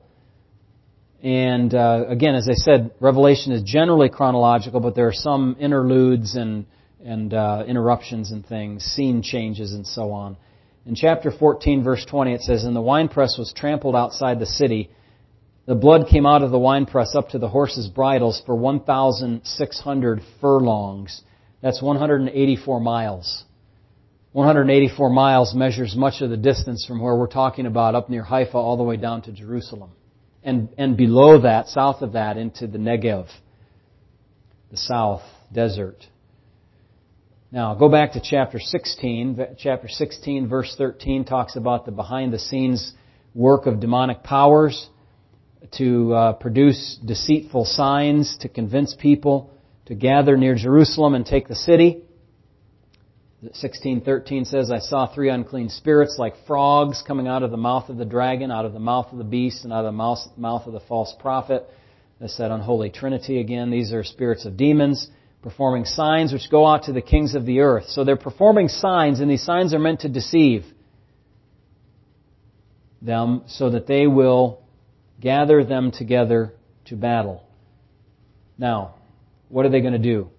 And 1.24 1.74
uh, 1.74 2.04
again, 2.10 2.36
as 2.36 2.50
I 2.50 2.56
said, 2.56 2.92
Revelation 3.00 3.54
is 3.54 3.64
generally 3.64 4.10
chronological, 4.10 4.82
but 4.82 4.96
there 4.96 5.08
are 5.08 5.14
some 5.14 5.56
interludes 5.60 6.36
and 6.36 6.66
and 7.04 7.34
uh, 7.34 7.64
interruptions 7.68 8.32
and 8.32 8.46
things, 8.46 8.84
scene 8.84 9.22
changes, 9.22 9.74
and 9.74 9.86
so 9.86 10.12
on. 10.12 10.38
In 10.86 10.96
chapter 10.96 11.32
14, 11.32 11.84
verse 11.84 12.06
20, 12.06 12.34
it 12.34 12.42
says, 12.42 12.66
And 12.66 12.76
the 12.76 12.82
winepress 12.82 13.38
was 13.38 13.54
trampled 13.54 13.96
outside 13.96 14.40
the 14.40 14.46
city. 14.46 14.90
The 15.66 15.76
blood 15.76 16.08
came 16.10 16.26
out 16.26 16.44
of 16.44 16.52
the 16.52 16.60
winepress 16.60 17.16
up 17.16 17.30
to 17.30 17.40
the 17.40 17.48
horses' 17.48 17.88
bridles 17.88 18.42
for 18.46 18.56
1,600 18.56 20.22
furlongs. 20.42 21.22
That's 21.62 21.82
184 21.82 22.82
miles. 22.82 23.46
184 24.34 25.10
miles 25.10 25.54
measures 25.54 25.96
much 25.96 26.22
of 26.22 26.30
the 26.30 26.38
distance 26.38 26.86
from 26.86 27.00
where 27.00 27.16
we're 27.16 27.28
talking 27.28 27.66
about 27.66 27.96
up 27.96 28.10
near 28.10 28.24
Haifa 28.24 28.58
all 28.58 28.76
the 28.76 28.84
way 28.84 28.98
down 28.98 29.22
to 29.22 29.32
Jerusalem. 29.32 29.92
And, 30.44 30.68
and 30.78 30.98
below 30.98 31.42
that, 31.42 31.68
south 31.68 32.02
of 32.02 32.14
that, 32.14 32.36
into 32.36 32.68
the 32.68 32.80
Negev, 32.80 33.28
the 34.70 34.78
south 34.78 35.22
desert. 35.54 36.06
Now, 37.54 37.76
go 37.76 37.88
back 37.88 38.14
to 38.14 38.20
chapter 38.20 38.58
16. 38.58 39.58
Chapter 39.60 39.88
16, 39.88 40.48
verse 40.48 40.74
13, 40.76 41.24
talks 41.24 41.56
about 41.56 41.86
the 41.86 41.92
behind 41.92 42.34
the 42.34 42.40
scenes 42.40 42.94
work 43.36 43.68
of 43.68 43.80
demonic 43.80 44.24
powers 44.24 44.90
to 45.74 46.14
uh, 46.16 46.34
produce 46.34 46.98
deceitful 47.06 47.66
signs 47.66 48.38
to 48.40 48.50
convince 48.50 48.96
people 48.96 49.52
to 49.86 49.94
gather 49.94 50.36
near 50.36 50.56
Jerusalem 50.56 51.14
and 51.14 51.28
take 51.28 51.48
the 51.48 51.54
city. 51.54 52.02
16:13 53.44 54.46
says, 54.46 54.72
"I 54.72 54.80
saw 54.80 55.06
three 55.06 55.30
unclean 55.30 55.70
spirits 55.70 56.16
like 56.18 56.34
frogs 56.48 57.04
coming 57.04 57.28
out 57.28 57.44
of 57.44 57.52
the 57.52 57.58
mouth 57.58 57.88
of 57.90 57.98
the 57.98 58.06
dragon, 58.06 58.50
out 58.50 58.66
of 58.66 58.74
the 58.74 58.80
mouth 58.80 59.12
of 59.12 59.20
the 59.20 59.24
beast, 59.24 59.64
and 59.64 59.72
out 59.72 59.86
of 59.86 59.94
the 59.94 60.18
mouth 60.38 60.66
of 60.66 60.74
the 60.74 60.80
false 60.80 61.14
prophet." 61.20 61.70
That's 62.20 62.36
that 62.38 62.50
unholy 62.50 62.90
trinity 62.90 63.40
again. 63.40 63.70
These 63.70 63.94
are 63.94 64.04
spirits 64.04 64.46
of 64.46 64.58
demons 64.58 65.08
performing 65.44 65.84
signs 65.84 66.32
which 66.34 66.50
go 66.50 66.66
out 66.66 66.84
to 66.84 66.94
the 66.94 67.02
kings 67.02 67.36
of 67.36 67.46
the 67.46 67.60
earth. 67.60 67.86
So 67.90 68.04
they're 68.04 68.16
performing 68.16 68.70
signs, 68.70 69.20
and 69.20 69.30
these 69.30 69.44
signs 69.44 69.74
are 69.74 69.80
meant 69.80 70.00
to 70.00 70.10
deceive 70.10 70.66
them 73.02 73.44
so 73.48 73.70
that 73.70 73.86
they 73.86 74.08
will 74.08 74.62
gather 75.20 75.64
them 75.64 75.92
together 75.92 76.54
to 76.86 76.96
battle. 76.96 77.44
Now, 78.58 78.96
what 79.50 79.66
are 79.66 79.70
they 79.70 79.82
going 79.82 79.94
to 79.94 80.00
do? 80.00 80.30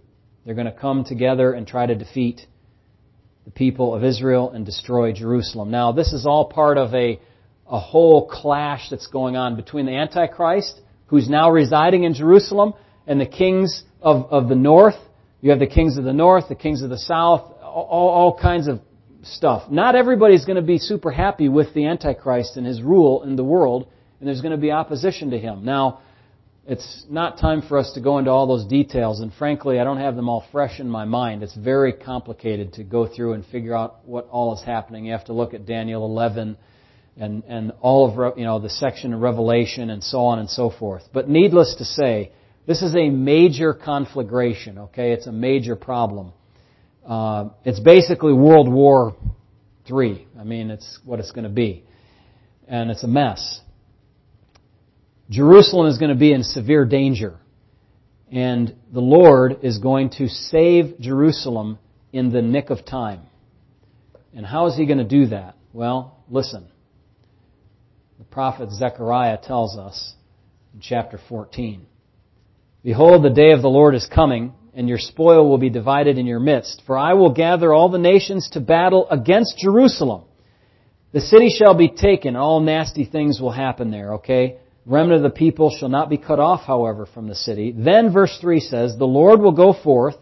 They're 0.45 0.55
going 0.55 0.67
to 0.67 0.73
come 0.73 1.05
together 1.05 1.53
and 1.53 1.67
try 1.67 1.87
to 1.87 1.95
defeat 1.95 2.41
the 3.45 3.51
people 3.51 3.95
of 3.95 4.03
Israel 4.03 4.51
and 4.51 4.65
destroy 4.65 5.13
Jerusalem. 5.13 5.71
Now, 5.71 5.93
this 5.93 6.13
is 6.15 6.25
all 6.25 6.47
part 6.47 6.79
of 6.79 6.95
a, 6.95 7.21
a 7.67 7.79
whole 7.79 8.27
clash 8.27 8.89
that's 8.89 9.07
going 9.07 9.37
on 9.37 9.57
between 9.57 9.85
the 9.85 9.93
Antichrist, 9.93 10.81
who's 11.07 11.29
now 11.29 11.51
residing 11.51 12.05
in 12.05 12.15
Jerusalem, 12.15 12.73
and 13.07 13.21
the 13.21 13.27
kings 13.27 13.85
of, 14.01 14.27
of 14.31 14.49
the 14.49 14.55
north. 14.55 14.97
You 15.41 15.51
have 15.51 15.59
the 15.59 15.67
kings 15.67 15.99
of 15.99 16.05
the 16.05 16.13
north, 16.13 16.49
the 16.49 16.55
kings 16.55 16.83
of 16.83 16.91
the 16.91 16.99
south, 16.99 17.53
all, 17.63 18.09
all 18.09 18.39
kinds 18.41 18.67
of 18.67 18.81
stuff. 19.23 19.71
Not 19.71 19.95
everybody's 19.95 20.45
going 20.45 20.57
to 20.57 20.63
be 20.63 20.79
super 20.79 21.11
happy 21.11 21.49
with 21.49 21.75
the 21.75 21.87
Antichrist 21.87 22.57
and 22.57 22.67
his 22.67 22.83
rule 22.83 23.23
in 23.23 23.37
the 23.37 23.45
world, 23.45 23.89
and 24.21 24.29
there's 24.29 24.41
going 24.41 24.53
to 24.53 24.59
be 24.59 24.71
opposition 24.71 25.31
to 25.31 25.39
him. 25.39 25.65
Now, 25.65 26.01
it's 26.67 27.05
not 27.11 27.39
time 27.39 27.61
for 27.61 27.77
us 27.77 27.93
to 27.93 28.01
go 28.01 28.19
into 28.19 28.31
all 28.31 28.47
those 28.47 28.67
details, 28.67 29.21
and 29.21 29.33
frankly, 29.35 29.79
I 29.79 29.85
don't 29.85 29.99
have 29.99 30.17
them 30.17 30.31
all 30.31 30.47
fresh 30.51 30.81
in 30.81 30.89
my 30.89 31.05
mind. 31.05 31.43
It's 31.43 31.55
very 31.55 31.93
complicated 31.93 32.75
to 32.75 32.85
go 32.85 33.07
through 33.07 33.35
and 33.35 33.45
figure 33.45 33.77
out 33.77 34.07
what 34.07 34.29
all 34.31 34.55
is 34.55 34.63
happening. 34.63 35.05
You 35.05 35.13
have 35.13 35.27
to 35.27 35.35
look 35.35 35.53
at 35.53 35.67
Daniel 35.67 36.07
11 36.07 36.57
and, 37.19 37.45
and 37.45 37.73
all 37.81 38.09
of, 38.09 38.39
you 38.39 38.45
know, 38.45 38.59
the 38.61 38.71
section 38.71 39.13
of 39.13 39.21
Revelation 39.21 39.91
and 39.91 40.03
so 40.03 40.21
on 40.21 40.39
and 40.39 40.49
so 40.49 40.71
forth. 40.71 41.03
But 41.13 41.29
needless 41.29 41.75
to 41.79 41.85
say, 41.85 42.33
this 42.67 42.83
is 42.83 42.95
a 42.95 43.11
major 43.11 43.75
conflagration, 43.75 44.79
okay? 44.79 45.13
It's 45.13 45.27
a 45.27 45.33
major 45.33 45.77
problem. 45.77 46.33
Uh, 47.07 47.51
it's 47.65 47.81
basically 47.81 48.33
World 48.33 48.73
War 48.73 49.15
III. 49.91 50.27
I 50.39 50.45
mean, 50.45 50.71
it's 50.71 50.99
what 51.05 51.21
it's 51.21 51.33
going 51.33 51.45
to 51.45 51.51
be. 51.51 51.85
And 52.67 52.91
it's 52.91 53.05
a 53.05 53.09
mess. 53.09 53.61
Jerusalem 55.29 55.89
is 55.89 55.99
going 55.99 56.11
to 56.11 56.19
be 56.19 56.33
in 56.33 56.43
severe 56.43 56.87
danger. 56.87 57.39
And 58.33 58.75
the 58.93 59.01
Lord 59.01 59.59
is 59.63 59.79
going 59.79 60.11
to 60.19 60.29
save 60.29 60.99
Jerusalem 60.99 61.79
in 62.13 62.33
the 62.33 62.41
nick 62.41 62.71
of 62.71 62.87
time. 62.87 63.21
And 64.35 64.47
how 64.47 64.67
is 64.67 64.77
he 64.77 64.87
going 64.87 64.99
to 64.99 65.05
do 65.05 65.27
that? 65.27 65.57
Well, 65.73 66.19
listen. 66.31 66.67
The 68.19 68.25
prophet 68.25 68.71
Zechariah 68.73 69.39
tells 69.43 69.77
us 69.77 70.15
in 70.73 70.81
chapter 70.81 71.21
14. 71.29 71.87
Behold, 72.85 73.25
the 73.25 73.31
day 73.31 73.53
of 73.53 73.63
the 73.63 73.69
Lord 73.69 73.95
is 73.95 74.07
coming, 74.07 74.53
and 74.75 74.89
your 74.89 74.99
spoil 74.99 75.49
will 75.49 75.57
be 75.57 75.71
divided 75.71 76.19
in 76.19 76.27
your 76.27 76.39
midst. 76.39 76.83
For 76.87 76.99
I 76.99 77.15
will 77.15 77.33
gather 77.33 77.73
all 77.73 77.89
the 77.89 77.99
nations 77.99 78.51
to 78.53 78.61
battle 78.61 79.09
against 79.09 79.57
Jerusalem. 79.57 80.25
The 81.13 81.23
city 81.23 81.49
shall 81.49 81.75
be 81.75 81.89
taken. 81.89 82.37
All 82.37 82.61
nasty 82.61 83.07
things 83.07 83.41
will 83.41 83.53
happen 83.53 83.91
there, 83.91 84.15
okay? 84.15 84.59
Remnant 84.85 85.25
of 85.25 85.33
the 85.33 85.37
people 85.37 85.71
shall 85.71 85.89
not 85.89 86.11
be 86.11 86.19
cut 86.19 86.39
off, 86.39 86.65
however, 86.67 87.07
from 87.07 87.27
the 87.27 87.35
city. 87.35 87.75
Then 87.75 88.13
verse 88.13 88.37
3 88.39 88.61
says, 88.61 88.99
The 88.99 89.07
Lord 89.07 89.41
will 89.41 89.53
go 89.53 89.73
forth 89.73 90.17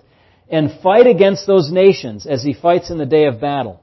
and 0.49 0.81
fight 0.83 1.09
against 1.09 1.49
those 1.49 1.73
nations 1.73 2.27
as 2.27 2.45
he 2.45 2.55
fights 2.55 2.91
in 2.91 2.99
the 2.99 3.07
day 3.07 3.25
of 3.25 3.41
battle. 3.41 3.83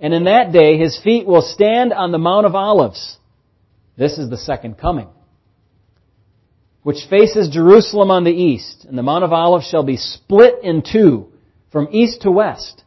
And 0.00 0.12
in 0.12 0.24
that 0.24 0.52
day 0.52 0.76
his 0.76 1.00
feet 1.02 1.26
will 1.26 1.40
stand 1.40 1.94
on 1.94 2.12
the 2.12 2.18
Mount 2.18 2.44
of 2.44 2.54
Olives. 2.54 3.16
This 3.96 4.18
is 4.18 4.28
the 4.28 4.36
second 4.36 4.76
coming. 4.76 5.08
Which 6.82 7.06
faces 7.10 7.48
Jerusalem 7.48 8.10
on 8.10 8.24
the 8.24 8.30
east, 8.30 8.84
and 8.84 8.96
the 8.96 9.02
Mount 9.02 9.24
of 9.24 9.32
Olives 9.32 9.66
shall 9.66 9.82
be 9.82 9.96
split 9.96 10.62
in 10.62 10.82
two 10.82 11.28
from 11.70 11.88
east 11.92 12.22
to 12.22 12.30
west, 12.30 12.82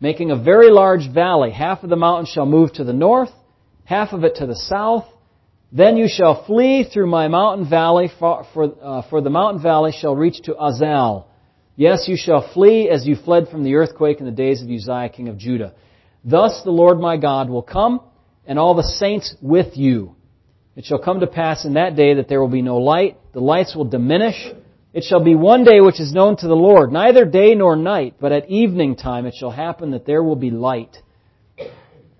making 0.00 0.30
a 0.30 0.42
very 0.42 0.70
large 0.70 1.10
valley. 1.12 1.50
Half 1.50 1.82
of 1.84 1.90
the 1.90 1.96
mountain 1.96 2.26
shall 2.26 2.46
move 2.46 2.72
to 2.74 2.84
the 2.84 2.92
north, 2.92 3.30
half 3.84 4.12
of 4.12 4.24
it 4.24 4.36
to 4.36 4.46
the 4.46 4.56
south. 4.56 5.04
Then 5.70 5.96
you 5.96 6.08
shall 6.08 6.44
flee 6.46 6.84
through 6.84 7.08
my 7.08 7.28
mountain 7.28 7.68
valley, 7.68 8.10
for, 8.18 8.46
for, 8.54 8.74
uh, 8.82 9.02
for 9.10 9.20
the 9.20 9.30
mountain 9.30 9.62
valley 9.62 9.92
shall 9.92 10.16
reach 10.16 10.40
to 10.44 10.54
Azal. 10.54 11.26
Yes, 11.76 12.08
you 12.08 12.16
shall 12.16 12.50
flee 12.54 12.88
as 12.88 13.06
you 13.06 13.14
fled 13.14 13.48
from 13.48 13.62
the 13.62 13.74
earthquake 13.76 14.18
in 14.18 14.26
the 14.26 14.32
days 14.32 14.62
of 14.62 14.68
Uzziah 14.68 15.10
king 15.10 15.28
of 15.28 15.38
Judah. 15.38 15.74
Thus 16.24 16.62
the 16.64 16.70
Lord 16.70 16.98
my 16.98 17.18
God 17.18 17.50
will 17.50 17.62
come, 17.62 18.00
and 18.46 18.58
all 18.58 18.74
the 18.74 18.82
saints 18.82 19.36
with 19.40 19.76
you. 19.76 20.16
It 20.78 20.84
shall 20.84 21.00
come 21.00 21.18
to 21.18 21.26
pass 21.26 21.64
in 21.64 21.74
that 21.74 21.96
day 21.96 22.14
that 22.14 22.28
there 22.28 22.40
will 22.40 22.46
be 22.46 22.62
no 22.62 22.76
light, 22.76 23.18
the 23.32 23.40
lights 23.40 23.74
will 23.74 23.86
diminish, 23.86 24.36
it 24.92 25.02
shall 25.02 25.18
be 25.18 25.34
one 25.34 25.64
day 25.64 25.80
which 25.80 25.98
is 25.98 26.12
known 26.12 26.36
to 26.36 26.46
the 26.46 26.54
Lord, 26.54 26.92
neither 26.92 27.24
day 27.24 27.56
nor 27.56 27.74
night, 27.74 28.14
but 28.20 28.30
at 28.30 28.48
evening 28.48 28.94
time 28.94 29.26
it 29.26 29.34
shall 29.36 29.50
happen 29.50 29.90
that 29.90 30.06
there 30.06 30.22
will 30.22 30.36
be 30.36 30.52
light. 30.52 30.96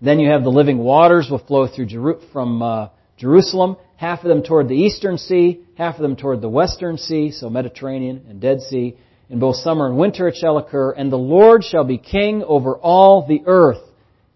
Then 0.02 0.18
you 0.18 0.32
have 0.32 0.42
the 0.42 0.50
living 0.50 0.78
waters 0.78 1.28
will 1.30 1.38
flow 1.38 1.68
through 1.68 1.86
Jeru- 1.86 2.20
from 2.32 2.60
uh, 2.60 2.88
Jerusalem, 3.16 3.76
half 3.94 4.24
of 4.24 4.28
them 4.28 4.42
toward 4.42 4.66
the 4.66 4.74
eastern 4.74 5.18
sea, 5.18 5.60
half 5.76 5.94
of 5.94 6.02
them 6.02 6.16
toward 6.16 6.40
the 6.40 6.48
western 6.48 6.98
sea, 6.98 7.30
so 7.30 7.48
Mediterranean 7.48 8.26
and 8.28 8.40
Dead 8.40 8.60
Sea. 8.62 8.96
In 9.30 9.38
both 9.38 9.54
summer 9.54 9.86
and 9.86 9.96
winter 9.96 10.26
it 10.26 10.34
shall 10.34 10.58
occur, 10.58 10.90
and 10.90 11.12
the 11.12 11.16
Lord 11.16 11.62
shall 11.62 11.84
be 11.84 11.98
king 11.98 12.42
over 12.42 12.76
all 12.76 13.24
the 13.24 13.42
earth. 13.46 13.84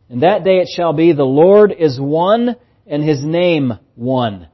And 0.08 0.22
that 0.22 0.44
day 0.44 0.58
it 0.58 0.68
shall 0.72 0.92
be, 0.92 1.12
the 1.12 1.24
Lord 1.24 1.74
is 1.76 1.98
one, 1.98 2.54
and 2.87 3.03
his 3.03 3.24
name 3.24 3.72
one. 3.95 4.49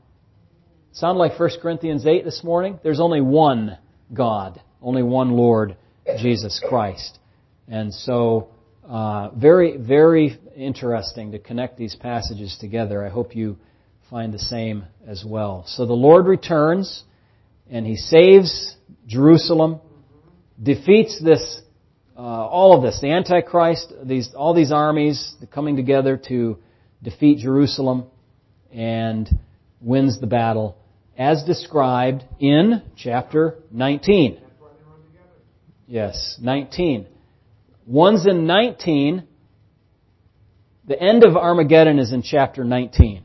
Sound 0.93 1.19
like 1.19 1.39
1 1.39 1.51
Corinthians 1.63 2.07
8 2.07 2.25
this 2.25 2.43
morning? 2.43 2.79
There's 2.83 3.01
only 3.01 3.21
one 3.21 3.79
God, 4.13 4.61
only 4.83 5.03
one 5.03 5.31
Lord, 5.31 5.77
Jesus 6.19 6.63
Christ. 6.67 7.19
And 7.69 7.93
so, 7.93 8.49
uh, 8.89 9.31
very, 9.31 9.77
very 9.77 10.39
interesting 10.57 11.33
to 11.33 11.39
connect 11.39 11.77
these 11.77 11.95
passages 11.95 12.57
together. 12.59 13.05
I 13.05 13.11
hope 13.11 13.37
you 13.37 13.59
find 14.11 14.33
the 14.33 14.39
same 14.39 14.85
as 15.07 15.25
well. 15.27 15.65
So 15.67 15.85
the 15.85 15.93
Lord 15.93 16.27
returns 16.27 17.05
and 17.71 17.87
He 17.87 17.97
saves 17.97 18.77
Jerusalem, 19.07 19.81
defeats 20.61 21.23
this, 21.23 21.61
uh, 22.17 22.21
all 22.21 22.75
of 22.75 22.83
this, 22.83 23.01
the 23.01 23.11
Antichrist, 23.11 23.93
these, 24.03 24.33
all 24.35 24.55
these 24.55 24.73
armies 24.73 25.37
coming 25.53 25.77
together 25.77 26.17
to 26.29 26.59
defeat 27.03 27.39
Jerusalem 27.39 28.07
and 28.73 29.29
wins 29.81 30.21
the 30.21 30.27
battle 30.27 30.77
as 31.17 31.43
described 31.45 32.25
in 32.39 32.83
chapter 32.97 33.57
19. 33.73 34.41
Yes, 35.87 36.39
19. 36.41 37.07
One's 37.87 38.27
in 38.27 38.47
19. 38.47 39.25
The 40.87 41.03
end 41.03 41.25
of 41.25 41.37
Armageddon 41.37 41.99
is 41.99 42.13
in 42.13 42.23
chapter 42.23 42.63
19. 42.63 43.23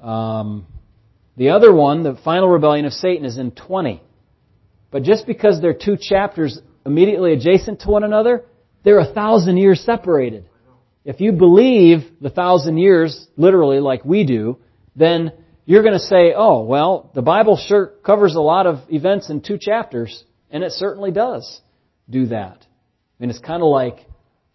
Um, 0.00 0.66
the 1.36 1.50
other 1.50 1.74
one, 1.74 2.02
the 2.02 2.16
final 2.24 2.48
rebellion 2.48 2.86
of 2.86 2.92
Satan, 2.92 3.24
is 3.24 3.38
in 3.38 3.50
20. 3.50 4.02
But 4.90 5.02
just 5.02 5.26
because 5.26 5.60
they're 5.60 5.74
two 5.74 5.96
chapters 6.00 6.58
immediately 6.86 7.32
adjacent 7.32 7.80
to 7.80 7.90
one 7.90 8.04
another, 8.04 8.44
they're 8.84 9.00
a 9.00 9.12
thousand 9.12 9.58
years 9.58 9.80
separated. 9.80 10.48
If 11.06 11.20
you 11.20 11.30
believe 11.30 12.00
the 12.20 12.30
thousand 12.30 12.78
years, 12.78 13.28
literally 13.36 13.78
like 13.78 14.04
we 14.04 14.26
do, 14.26 14.58
then 14.96 15.32
you're 15.64 15.84
going 15.84 15.94
to 15.94 16.00
say, 16.00 16.34
oh, 16.36 16.64
well, 16.64 17.12
the 17.14 17.22
Bible 17.22 17.56
sure 17.56 17.92
covers 18.04 18.34
a 18.34 18.40
lot 18.40 18.66
of 18.66 18.80
events 18.88 19.30
in 19.30 19.40
two 19.40 19.56
chapters, 19.56 20.24
and 20.50 20.64
it 20.64 20.72
certainly 20.72 21.12
does 21.12 21.60
do 22.10 22.26
that. 22.26 22.58
I 22.60 23.16
mean, 23.20 23.30
it's 23.30 23.38
kind 23.38 23.62
of 23.62 23.68
like, 23.68 24.04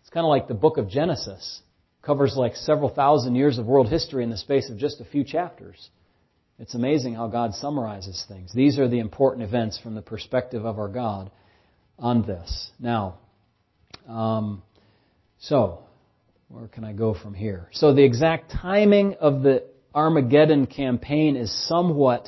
it's 0.01 0.09
kind 0.09 0.25
of 0.25 0.29
like 0.29 0.49
the 0.49 0.53
book 0.53 0.77
of 0.77 0.89
Genesis 0.89 1.61
covers 2.01 2.35
like 2.35 2.57
several 2.57 2.89
thousand 2.89 3.35
years 3.35 3.57
of 3.57 3.65
world 3.65 3.87
history 3.87 4.21
in 4.21 4.29
the 4.29 4.37
space 4.37 4.69
of 4.69 4.77
just 4.77 4.99
a 4.99 5.05
few 5.05 5.23
chapters. 5.23 5.89
It's 6.59 6.75
amazing 6.75 7.15
how 7.15 7.27
God 7.27 7.53
summarizes 7.55 8.25
things. 8.27 8.51
These 8.53 8.77
are 8.77 8.89
the 8.89 8.99
important 8.99 9.47
events 9.47 9.79
from 9.79 9.95
the 9.95 10.01
perspective 10.01 10.65
of 10.65 10.79
our 10.79 10.89
God 10.89 11.31
on 11.97 12.23
this. 12.23 12.71
Now, 12.77 13.19
um, 14.05 14.63
so, 15.39 15.85
where 16.51 16.67
can 16.67 16.83
I 16.83 16.91
go 16.91 17.13
from 17.13 17.33
here? 17.33 17.69
So 17.71 17.93
the 17.93 18.03
exact 18.03 18.51
timing 18.51 19.15
of 19.15 19.41
the 19.41 19.63
Armageddon 19.95 20.67
campaign 20.67 21.37
is 21.37 21.49
somewhat 21.67 22.27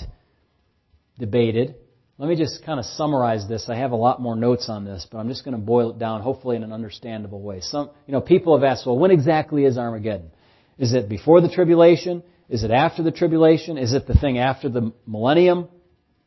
debated. 1.19 1.76
Let 2.17 2.30
me 2.30 2.38
just 2.38 2.63
kind 2.65 2.80
of 2.80 2.86
summarize 2.86 3.47
this. 3.49 3.67
I 3.67 3.76
have 3.76 3.91
a 3.91 3.97
lot 3.97 4.21
more 4.21 4.38
notes 4.38 4.69
on 4.69 4.86
this, 4.86 5.05
but 5.11 5.17
I'm 5.17 5.28
just 5.28 5.43
going 5.43 5.55
to 5.55 5.61
boil 5.61 5.89
it 5.91 5.99
down, 5.99 6.21
hopefully 6.21 6.55
in 6.55 6.63
an 6.63 6.71
understandable 6.71 7.41
way. 7.41 7.59
Some, 7.59 7.89
you 8.07 8.13
know, 8.13 8.21
people 8.21 8.57
have 8.57 8.63
asked, 8.63 8.86
well, 8.86 8.97
when 8.97 9.11
exactly 9.11 9.65
is 9.65 9.78
Armageddon? 9.78 10.32
Is 10.78 10.93
it 10.93 11.09
before 11.09 11.41
the 11.41 11.49
tribulation? 11.49 12.24
Is 12.47 12.63
it 12.63 12.71
after 12.71 13.03
the 13.03 13.11
tribulation? 13.11 13.78
Is 13.78 13.93
it 13.93 14.07
the 14.07 14.13
thing 14.13 14.38
after 14.38 14.69
the 14.69 14.93
millennium? 15.05 15.67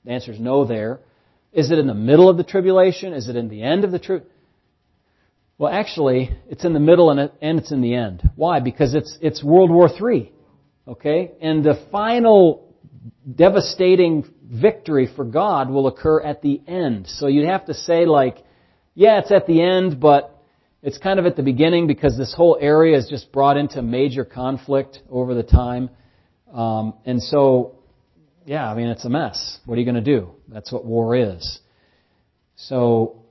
The 0.04 0.12
answer 0.12 0.32
is 0.32 0.40
no 0.40 0.66
there. 0.66 1.00
Is 1.52 1.70
it 1.70 1.78
in 1.78 1.86
the 1.86 1.94
middle 1.94 2.28
of 2.28 2.36
the 2.36 2.44
tribulation? 2.44 3.14
Is 3.14 3.28
it 3.30 3.36
in 3.36 3.48
the 3.48 3.62
end 3.62 3.84
of 3.84 3.90
the 3.90 3.98
tribulation? 3.98 4.35
Well, 5.58 5.72
actually, 5.72 6.36
it's 6.48 6.64
in 6.64 6.74
the 6.74 6.80
middle 6.80 7.10
and 7.10 7.30
it's 7.40 7.72
in 7.72 7.80
the 7.80 7.94
end. 7.94 8.28
Why? 8.36 8.60
Because 8.60 8.94
it's, 8.94 9.16
it's 9.22 9.42
World 9.42 9.70
War 9.70 9.88
III. 9.88 10.32
Okay? 10.86 11.32
And 11.40 11.64
the 11.64 11.86
final 11.90 12.74
devastating 13.34 14.30
victory 14.44 15.08
for 15.16 15.24
God 15.24 15.70
will 15.70 15.86
occur 15.86 16.20
at 16.20 16.42
the 16.42 16.60
end. 16.66 17.06
So 17.08 17.26
you'd 17.26 17.48
have 17.48 17.66
to 17.66 17.74
say 17.74 18.04
like, 18.04 18.44
yeah, 18.94 19.18
it's 19.18 19.32
at 19.32 19.46
the 19.46 19.62
end, 19.62 19.98
but 19.98 20.32
it's 20.82 20.98
kind 20.98 21.18
of 21.18 21.26
at 21.26 21.36
the 21.36 21.42
beginning 21.42 21.86
because 21.86 22.16
this 22.16 22.34
whole 22.34 22.58
area 22.60 22.96
is 22.96 23.08
just 23.08 23.32
brought 23.32 23.56
into 23.56 23.82
major 23.82 24.24
conflict 24.24 25.00
over 25.10 25.34
the 25.34 25.42
time. 25.42 25.90
Um, 26.52 26.94
and 27.04 27.22
so, 27.22 27.76
yeah, 28.44 28.70
I 28.70 28.74
mean, 28.74 28.88
it's 28.88 29.04
a 29.04 29.10
mess. 29.10 29.58
What 29.64 29.76
are 29.76 29.78
you 29.78 29.84
going 29.90 30.02
to 30.04 30.18
do? 30.18 30.30
That's 30.48 30.70
what 30.70 30.84
war 30.84 31.16
is. 31.16 31.60
So, 32.56 33.25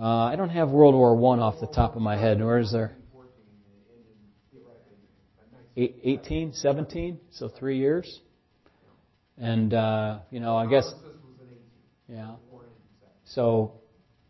uh, 0.00 0.04
I 0.04 0.36
don't 0.36 0.50
have 0.50 0.70
World 0.70 0.94
War 0.94 1.14
One 1.14 1.40
off 1.40 1.60
the 1.60 1.66
top 1.66 1.94
of 1.94 2.02
my 2.02 2.16
head, 2.16 2.38
nor 2.38 2.58
is 2.58 2.72
there. 2.72 2.96
18, 5.76 6.52
17, 6.52 7.18
so 7.32 7.48
three 7.48 7.78
years. 7.78 8.20
And, 9.38 9.74
uh, 9.74 10.20
you 10.30 10.38
know, 10.38 10.56
I 10.56 10.66
guess, 10.66 10.92
yeah. 12.08 12.36
So, 13.24 13.72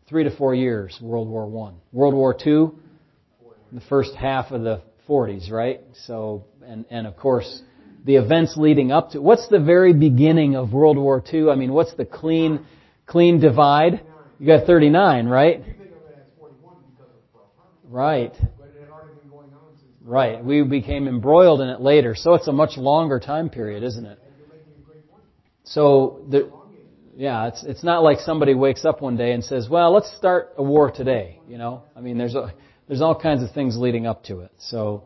three 0.09 0.23
to 0.23 0.35
four 0.35 0.55
years, 0.55 0.97
World 1.01 1.27
War 1.27 1.45
One. 1.45 1.75
World 1.91 2.15
War 2.15 2.33
Two, 2.33 2.79
the 3.71 3.81
first 3.81 4.15
half 4.15 4.51
of 4.51 4.61
the 4.61 4.81
40s, 5.07 5.51
right? 5.51 5.81
So, 6.05 6.45
and, 6.65 6.85
and 6.89 7.05
of 7.05 7.15
course, 7.17 7.61
the 8.05 8.15
events 8.15 8.55
leading 8.57 8.91
up 8.91 9.11
to, 9.11 9.21
what's 9.21 9.47
the 9.49 9.59
very 9.59 9.93
beginning 9.93 10.55
of 10.55 10.73
World 10.73 10.97
War 10.97 11.23
II? 11.31 11.49
I 11.49 11.55
mean, 11.55 11.73
what's 11.73 11.93
the 11.95 12.05
clean, 12.05 12.65
clean 13.05 13.39
divide? 13.39 14.01
You 14.39 14.47
got 14.47 14.65
39, 14.65 15.27
right? 15.27 15.63
Right. 17.87 18.33
Right. 20.03 20.43
We 20.43 20.61
became 20.63 21.07
embroiled 21.07 21.61
in 21.61 21.69
it 21.69 21.81
later. 21.81 22.15
So 22.15 22.33
it's 22.33 22.47
a 22.47 22.51
much 22.51 22.77
longer 22.77 23.19
time 23.19 23.49
period, 23.49 23.83
isn't 23.83 24.05
it? 24.05 24.19
So, 25.63 26.25
the, 26.29 26.51
yeah, 27.15 27.47
it's, 27.47 27.63
it's 27.63 27.83
not 27.83 28.03
like 28.03 28.19
somebody 28.19 28.53
wakes 28.53 28.85
up 28.85 29.01
one 29.01 29.17
day 29.17 29.31
and 29.31 29.43
says, 29.43 29.67
well, 29.69 29.91
let's 29.91 30.15
start 30.15 30.53
a 30.57 30.63
war 30.63 30.91
today, 30.91 31.39
you 31.47 31.57
know? 31.57 31.83
I 31.95 32.01
mean, 32.01 32.17
there's 32.17 32.35
a, 32.35 32.53
there's 32.87 33.01
all 33.01 33.19
kinds 33.19 33.41
of 33.41 33.51
things 33.51 33.77
leading 33.77 34.05
up 34.05 34.23
to 34.25 34.41
it. 34.41 34.51
So, 34.59 35.05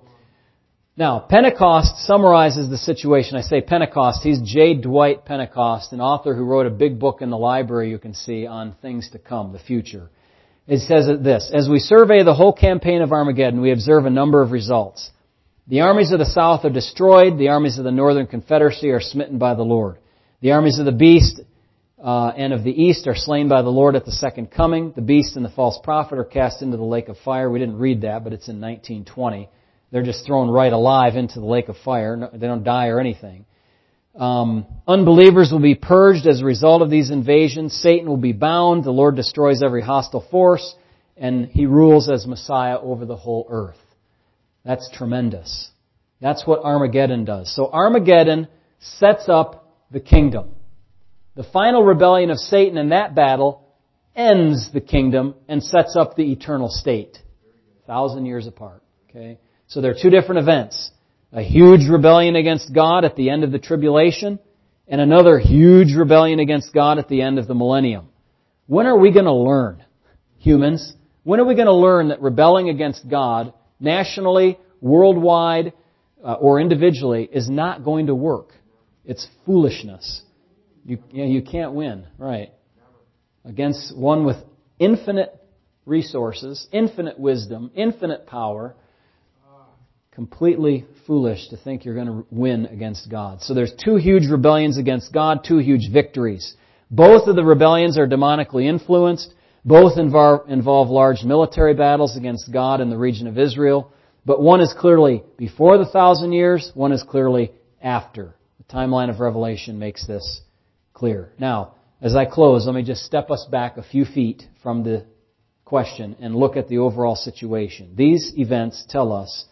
now, 0.99 1.19
Pentecost 1.19 2.05
summarizes 2.05 2.69
the 2.69 2.77
situation. 2.77 3.37
I 3.37 3.41
say 3.41 3.61
Pentecost. 3.61 4.21
He's 4.21 4.41
J. 4.41 4.73
Dwight 4.73 5.23
Pentecost, 5.23 5.93
an 5.93 6.01
author 6.01 6.35
who 6.35 6.43
wrote 6.43 6.65
a 6.65 6.69
big 6.69 6.99
book 6.99 7.21
in 7.21 7.29
the 7.29 7.37
library 7.37 7.89
you 7.89 7.97
can 7.97 8.13
see 8.13 8.45
on 8.45 8.75
things 8.81 9.09
to 9.11 9.17
come, 9.17 9.53
the 9.53 9.59
future. 9.59 10.09
It 10.67 10.79
says 10.79 11.07
this, 11.23 11.51
as 11.53 11.69
we 11.69 11.79
survey 11.79 12.23
the 12.23 12.33
whole 12.33 12.51
campaign 12.51 13.01
of 13.01 13.13
Armageddon, 13.13 13.61
we 13.61 13.71
observe 13.71 14.05
a 14.05 14.09
number 14.09 14.41
of 14.41 14.51
results. 14.51 15.09
The 15.69 15.79
armies 15.79 16.11
of 16.11 16.19
the 16.19 16.25
south 16.25 16.65
are 16.65 16.69
destroyed. 16.69 17.37
The 17.37 17.47
armies 17.47 17.77
of 17.77 17.85
the 17.85 17.91
northern 17.91 18.27
confederacy 18.27 18.89
are 18.89 18.99
smitten 18.99 19.37
by 19.37 19.53
the 19.53 19.63
Lord. 19.63 19.99
The 20.41 20.51
armies 20.51 20.79
of 20.79 20.85
the 20.85 20.91
beast 20.91 21.39
uh, 22.03 22.33
and 22.35 22.51
of 22.51 22.65
the 22.65 22.71
east 22.71 23.07
are 23.07 23.15
slain 23.15 23.47
by 23.47 23.61
the 23.61 23.69
Lord 23.69 23.95
at 23.95 24.03
the 24.03 24.11
second 24.11 24.51
coming. 24.51 24.91
The 24.97 25.01
beast 25.01 25.37
and 25.37 25.45
the 25.45 25.49
false 25.49 25.79
prophet 25.81 26.19
are 26.19 26.25
cast 26.25 26.61
into 26.61 26.75
the 26.75 26.83
lake 26.83 27.07
of 27.07 27.17
fire. 27.19 27.49
We 27.49 27.59
didn't 27.59 27.77
read 27.77 28.01
that, 28.01 28.25
but 28.25 28.33
it's 28.33 28.49
in 28.49 28.59
1920. 28.59 29.47
They're 29.91 30.03
just 30.03 30.25
thrown 30.25 30.49
right 30.49 30.71
alive 30.71 31.15
into 31.15 31.39
the 31.39 31.45
lake 31.45 31.67
of 31.67 31.77
fire. 31.77 32.29
They 32.31 32.47
don't 32.47 32.63
die 32.63 32.87
or 32.87 32.99
anything. 32.99 33.45
Um, 34.15 34.65
unbelievers 34.87 35.51
will 35.51 35.61
be 35.61 35.75
purged 35.75 36.27
as 36.27 36.41
a 36.41 36.45
result 36.45 36.81
of 36.81 36.89
these 36.89 37.09
invasions. 37.09 37.73
Satan 37.73 38.07
will 38.07 38.17
be 38.17 38.33
bound. 38.33 38.83
The 38.83 38.91
Lord 38.91 39.15
destroys 39.15 39.63
every 39.63 39.81
hostile 39.81 40.25
force, 40.29 40.75
and 41.15 41.47
he 41.47 41.65
rules 41.65 42.09
as 42.09 42.27
Messiah 42.27 42.79
over 42.79 43.05
the 43.05 43.15
whole 43.15 43.47
earth. 43.49 43.77
That's 44.65 44.89
tremendous. 44.93 45.69
That's 46.21 46.45
what 46.45 46.63
Armageddon 46.63 47.25
does. 47.25 47.55
So 47.55 47.69
Armageddon 47.71 48.47
sets 48.79 49.29
up 49.29 49.73
the 49.89 50.01
kingdom. 50.01 50.51
The 51.35 51.43
final 51.43 51.83
rebellion 51.83 52.29
of 52.29 52.37
Satan 52.37 52.77
in 52.77 52.89
that 52.89 53.15
battle 53.15 53.65
ends 54.15 54.71
the 54.73 54.81
kingdom 54.81 55.35
and 55.47 55.63
sets 55.63 55.95
up 55.95 56.15
the 56.15 56.31
eternal 56.31 56.67
state. 56.69 57.17
A 57.83 57.87
thousand 57.87 58.25
years 58.25 58.45
apart. 58.47 58.83
Okay? 59.09 59.39
So 59.69 59.81
there 59.81 59.91
are 59.91 59.97
two 59.99 60.09
different 60.09 60.39
events. 60.39 60.89
A 61.31 61.43
huge 61.43 61.87
rebellion 61.87 62.35
against 62.35 62.73
God 62.73 63.05
at 63.05 63.15
the 63.15 63.29
end 63.29 63.43
of 63.43 63.51
the 63.51 63.59
tribulation, 63.59 64.39
and 64.87 64.99
another 64.99 65.37
huge 65.37 65.95
rebellion 65.95 66.39
against 66.39 66.73
God 66.73 66.97
at 66.97 67.07
the 67.07 67.21
end 67.21 67.37
of 67.37 67.47
the 67.47 67.53
millennium. 67.53 68.09
When 68.65 68.87
are 68.87 68.97
we 68.97 69.11
going 69.11 69.25
to 69.25 69.31
learn, 69.31 69.85
humans? 70.39 70.95
When 71.21 71.39
are 71.39 71.45
we 71.45 71.53
going 71.53 71.67
to 71.67 71.73
learn 71.73 72.07
that 72.07 72.19
rebelling 72.19 72.69
against 72.69 73.07
God, 73.07 73.53
nationally, 73.79 74.57
worldwide, 74.81 75.73
uh, 76.25 76.33
or 76.33 76.59
individually, 76.59 77.29
is 77.31 77.47
not 77.47 77.83
going 77.83 78.07
to 78.07 78.15
work? 78.15 78.53
It's 79.05 79.27
foolishness. 79.45 80.23
You, 80.83 80.97
you, 81.11 81.23
know, 81.23 81.29
you 81.29 81.43
can't 81.43 81.73
win, 81.73 82.07
right? 82.17 82.51
Against 83.45 83.95
one 83.95 84.25
with 84.25 84.37
infinite 84.79 85.39
resources, 85.85 86.67
infinite 86.71 87.19
wisdom, 87.19 87.69
infinite 87.75 88.25
power, 88.25 88.75
completely 90.11 90.85
foolish 91.05 91.49
to 91.49 91.57
think 91.57 91.85
you're 91.85 91.95
going 91.95 92.07
to 92.07 92.25
win 92.31 92.65
against 92.65 93.09
God. 93.09 93.41
So 93.41 93.53
there's 93.53 93.73
two 93.73 93.95
huge 93.95 94.27
rebellions 94.27 94.77
against 94.77 95.13
God, 95.13 95.43
two 95.43 95.59
huge 95.59 95.91
victories. 95.91 96.55
Both 96.91 97.27
of 97.27 97.35
the 97.35 97.43
rebellions 97.43 97.97
are 97.97 98.07
demonically 98.07 98.65
influenced. 98.65 99.33
Both 99.63 99.97
involve, 99.97 100.89
large 100.89 101.23
military 101.23 101.73
battles 101.73 102.17
against 102.17 102.51
God 102.51 102.81
in 102.81 102.89
the 102.89 102.97
region 102.97 103.27
of 103.27 103.37
Israel. 103.37 103.91
But 104.25 104.41
one 104.41 104.61
is 104.61 104.73
clearly 104.77 105.23
before 105.37 105.77
the 105.77 105.85
thousand 105.85 106.33
years, 106.33 106.71
one 106.73 106.91
is 106.91 107.03
clearly 107.03 107.51
after. 107.81 108.35
The 108.57 108.73
timeline 108.73 109.09
of 109.09 109.19
Revelation 109.19 109.79
makes 109.79 110.07
this 110.07 110.41
clear. 110.93 111.33
Now, 111.39 111.75
as 112.01 112.15
I 112.15 112.25
close, 112.25 112.65
let 112.65 112.75
me 112.75 112.83
just 112.83 113.03
step 113.03 113.29
us 113.29 113.45
back 113.51 113.77
a 113.77 113.83
few 113.83 114.05
feet 114.05 114.43
from 114.63 114.83
the 114.83 115.05
question 115.65 116.15
and 116.19 116.35
look 116.35 116.57
at 116.57 116.67
the 116.67 116.79
overall 116.79 117.15
situation. 117.15 117.93
These 117.95 118.33
events 118.37 118.85
tell 118.89 119.11
us 119.11 119.45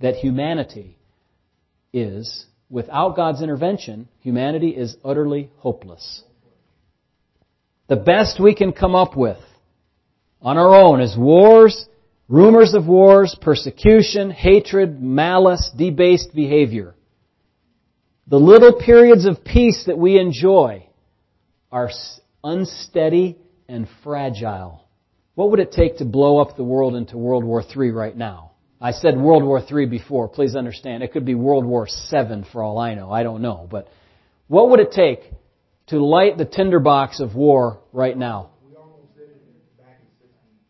that 0.00 0.16
humanity 0.16 0.96
is, 1.92 2.46
without 2.68 3.16
God's 3.16 3.42
intervention, 3.42 4.08
humanity 4.20 4.70
is 4.70 4.96
utterly 5.04 5.50
hopeless. 5.58 6.22
The 7.88 7.96
best 7.96 8.40
we 8.40 8.54
can 8.54 8.72
come 8.72 8.94
up 8.94 9.16
with 9.16 9.38
on 10.40 10.58
our 10.58 10.74
own 10.74 11.00
is 11.00 11.16
wars, 11.16 11.86
rumors 12.28 12.74
of 12.74 12.86
wars, 12.86 13.36
persecution, 13.40 14.30
hatred, 14.30 15.02
malice, 15.02 15.70
debased 15.76 16.34
behavior. 16.34 16.94
The 18.26 18.38
little 18.38 18.80
periods 18.80 19.26
of 19.26 19.44
peace 19.44 19.84
that 19.86 19.98
we 19.98 20.18
enjoy 20.18 20.86
are 21.70 21.90
unsteady 22.42 23.38
and 23.68 23.86
fragile. 24.02 24.86
What 25.34 25.50
would 25.50 25.60
it 25.60 25.72
take 25.72 25.98
to 25.98 26.04
blow 26.04 26.38
up 26.38 26.56
the 26.56 26.64
world 26.64 26.94
into 26.94 27.18
World 27.18 27.44
War 27.44 27.62
III 27.62 27.90
right 27.90 28.16
now? 28.16 28.52
I 28.80 28.90
said 28.92 29.16
World 29.18 29.44
War 29.44 29.60
III 29.60 29.86
before. 29.86 30.28
Please 30.28 30.56
understand. 30.56 31.02
It 31.02 31.12
could 31.12 31.24
be 31.24 31.34
World 31.34 31.64
War 31.64 31.86
VII 31.86 32.44
for 32.52 32.62
all 32.62 32.78
I 32.78 32.94
know. 32.94 33.10
I 33.10 33.22
don't 33.22 33.42
know. 33.42 33.66
But 33.70 33.88
what 34.48 34.70
would 34.70 34.80
it 34.80 34.92
take 34.92 35.20
to 35.88 36.04
light 36.04 36.36
the 36.36 36.44
tinderbox 36.44 37.20
of 37.20 37.34
war 37.34 37.80
right 37.92 38.16
now? 38.16 38.50
We 38.68 38.76
almost 38.76 39.14
did 39.16 39.28
it 39.28 39.78
back 39.78 40.00
in 40.00 40.28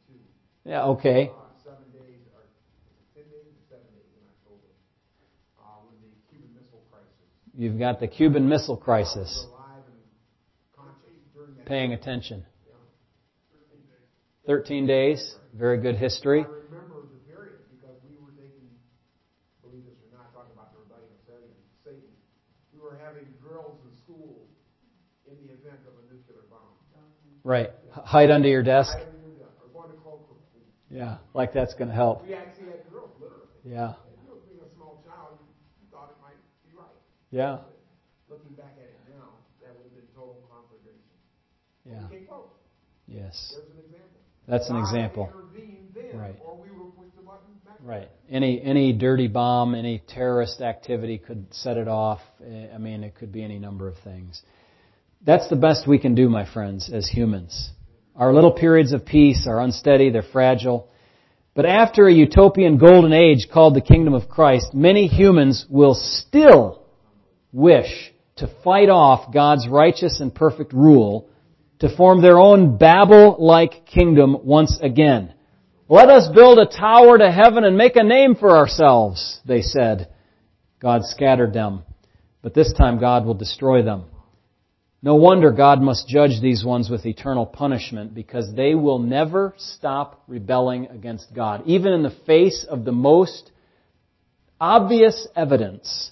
62. 0.08 0.70
Yeah, 0.70 0.84
okay. 0.84 1.30
Uh, 1.30 1.42
seven 1.64 1.84
days, 1.92 2.20
or 2.34 2.42
10 3.14 3.24
days 3.24 3.46
or 3.50 3.64
seven 3.68 3.86
days 3.94 4.10
in 4.14 4.24
October, 4.30 4.68
uh, 5.58 5.84
with 5.90 6.00
the 6.00 6.08
Cuban 6.30 6.54
Missile 6.54 6.82
Crisis. 6.90 7.56
You've 7.56 7.78
got 7.78 8.00
the 8.00 8.08
Cuban 8.08 8.48
Missile 8.48 8.76
Crisis. 8.76 9.46
We 9.46 9.50
were 9.50 9.56
alive 9.56 9.84
and 9.86 10.76
conscious 10.76 11.20
during 11.34 11.54
that. 11.56 11.66
Paying 11.66 11.92
attention. 11.94 12.44
13 14.46 14.86
days. 14.86 15.36
Very 15.56 15.80
good 15.80 15.96
history. 15.96 16.44
I 16.44 16.50
remember 16.68 17.08
the 17.08 17.20
period 17.24 17.64
because 17.72 17.96
we 18.04 18.12
were 18.20 18.36
taking, 18.36 18.68
believe 19.64 19.88
this 19.88 19.96
or 20.04 20.12
not, 20.12 20.28
talking 20.36 20.52
about 20.52 20.76
the 20.76 20.84
rebellion 20.84 21.08
of 21.08 21.20
Satan. 21.24 21.56
Satan. 21.80 22.12
We 22.76 22.84
were 22.84 23.00
having 23.00 23.24
drills 23.40 23.80
in 23.88 23.92
school 24.04 24.44
in 25.24 25.40
the 25.40 25.56
event 25.56 25.80
of 25.88 25.96
a 25.96 26.04
nuclear 26.12 26.44
bomb. 26.52 26.76
Right. 27.44 27.70
Hide 27.92 28.30
under 28.30 28.48
your 28.48 28.62
desk. 28.62 28.90
I 28.96 29.00
didn't 29.00 29.12
do 29.22 29.38
that. 29.38 29.52
Or 29.62 29.82
going 29.82 29.94
to 29.94 30.02
cloakroom. 30.02 30.38
Yeah, 30.90 31.18
like 31.34 31.52
that's 31.52 31.74
going 31.74 31.88
to 31.88 31.94
help. 31.94 32.26
We 32.26 32.34
actually 32.34 32.66
had 32.66 32.88
drills, 32.90 33.10
literally. 33.20 33.46
Yeah. 33.64 33.92
And 33.92 34.16
you 34.16 34.28
know, 34.28 34.40
being 34.48 34.60
a 34.64 34.74
small 34.74 35.04
child, 35.06 35.38
you 35.80 35.86
thought 35.92 36.10
it 36.10 36.20
might 36.22 36.40
be 36.64 36.76
right. 36.76 36.88
Yeah. 37.30 37.58
Looking 38.30 38.56
back 38.56 38.74
at 38.78 38.88
it 38.88 39.00
now, 39.12 39.28
that 39.60 39.76
would 39.76 39.84
have 39.84 39.94
been 39.94 40.08
total 40.16 40.40
conflagration. 40.48 41.04
Yeah. 41.84 42.08
Yes. 43.06 43.54
There's 43.54 43.70
an 43.70 43.84
example. 43.84 44.20
That's 44.48 44.70
an 44.70 44.76
example. 44.76 45.30
Right. 46.14 46.36
or 46.44 46.56
we 46.56 46.70
would 46.70 46.96
push 46.96 47.06
the 47.16 47.22
button 47.22 47.54
back. 47.64 47.76
Right. 47.82 48.08
Any 48.30 48.62
any 48.62 48.92
dirty 48.92 49.26
bomb, 49.28 49.74
any 49.74 50.02
terrorist 50.08 50.60
activity 50.60 51.18
could 51.18 51.46
set 51.52 51.76
it 51.76 51.88
off. 51.88 52.20
Eh, 52.44 52.68
I 52.74 52.78
mean, 52.78 53.04
it 53.04 53.14
could 53.16 53.32
be 53.32 53.42
any 53.42 53.58
number 53.58 53.88
of 53.88 53.96
things. 54.04 54.42
That's 55.26 55.48
the 55.48 55.56
best 55.56 55.88
we 55.88 55.98
can 55.98 56.14
do, 56.14 56.28
my 56.28 56.44
friends, 56.44 56.90
as 56.92 57.08
humans. 57.08 57.70
Our 58.14 58.32
little 58.32 58.52
periods 58.52 58.92
of 58.92 59.06
peace 59.06 59.46
are 59.48 59.60
unsteady, 59.60 60.10
they're 60.10 60.22
fragile. 60.22 60.88
But 61.54 61.66
after 61.66 62.06
a 62.06 62.12
utopian 62.12 62.76
golden 62.76 63.12
age 63.12 63.48
called 63.52 63.74
the 63.74 63.80
kingdom 63.80 64.12
of 64.12 64.28
Christ, 64.28 64.74
many 64.74 65.06
humans 65.06 65.64
will 65.70 65.94
still 65.94 66.82
wish 67.52 68.12
to 68.36 68.52
fight 68.62 68.90
off 68.90 69.32
God's 69.32 69.66
righteous 69.68 70.20
and 70.20 70.34
perfect 70.34 70.72
rule 70.72 71.30
to 71.78 71.96
form 71.96 72.20
their 72.20 72.38
own 72.38 72.76
Babel-like 72.76 73.86
kingdom 73.86 74.36
once 74.42 74.78
again. 74.82 75.32
Let 75.88 76.08
us 76.10 76.28
build 76.34 76.58
a 76.58 76.66
tower 76.66 77.18
to 77.18 77.30
heaven 77.30 77.64
and 77.64 77.76
make 77.76 77.96
a 77.96 78.02
name 78.02 78.34
for 78.34 78.56
ourselves, 78.56 79.40
they 79.46 79.62
said. 79.62 80.08
God 80.80 81.02
scattered 81.04 81.52
them, 81.52 81.84
but 82.42 82.54
this 82.54 82.72
time 82.72 82.98
God 82.98 83.24
will 83.24 83.34
destroy 83.34 83.82
them. 83.82 84.04
No 85.04 85.16
wonder 85.16 85.50
God 85.50 85.82
must 85.82 86.08
judge 86.08 86.40
these 86.40 86.64
ones 86.64 86.88
with 86.88 87.04
eternal 87.04 87.44
punishment 87.44 88.14
because 88.14 88.54
they 88.54 88.74
will 88.74 88.98
never 88.98 89.52
stop 89.58 90.22
rebelling 90.26 90.86
against 90.86 91.34
God. 91.34 91.64
Even 91.66 91.92
in 91.92 92.02
the 92.02 92.16
face 92.24 92.64
of 92.66 92.86
the 92.86 92.92
most 92.92 93.52
obvious 94.58 95.28
evidence, 95.36 96.10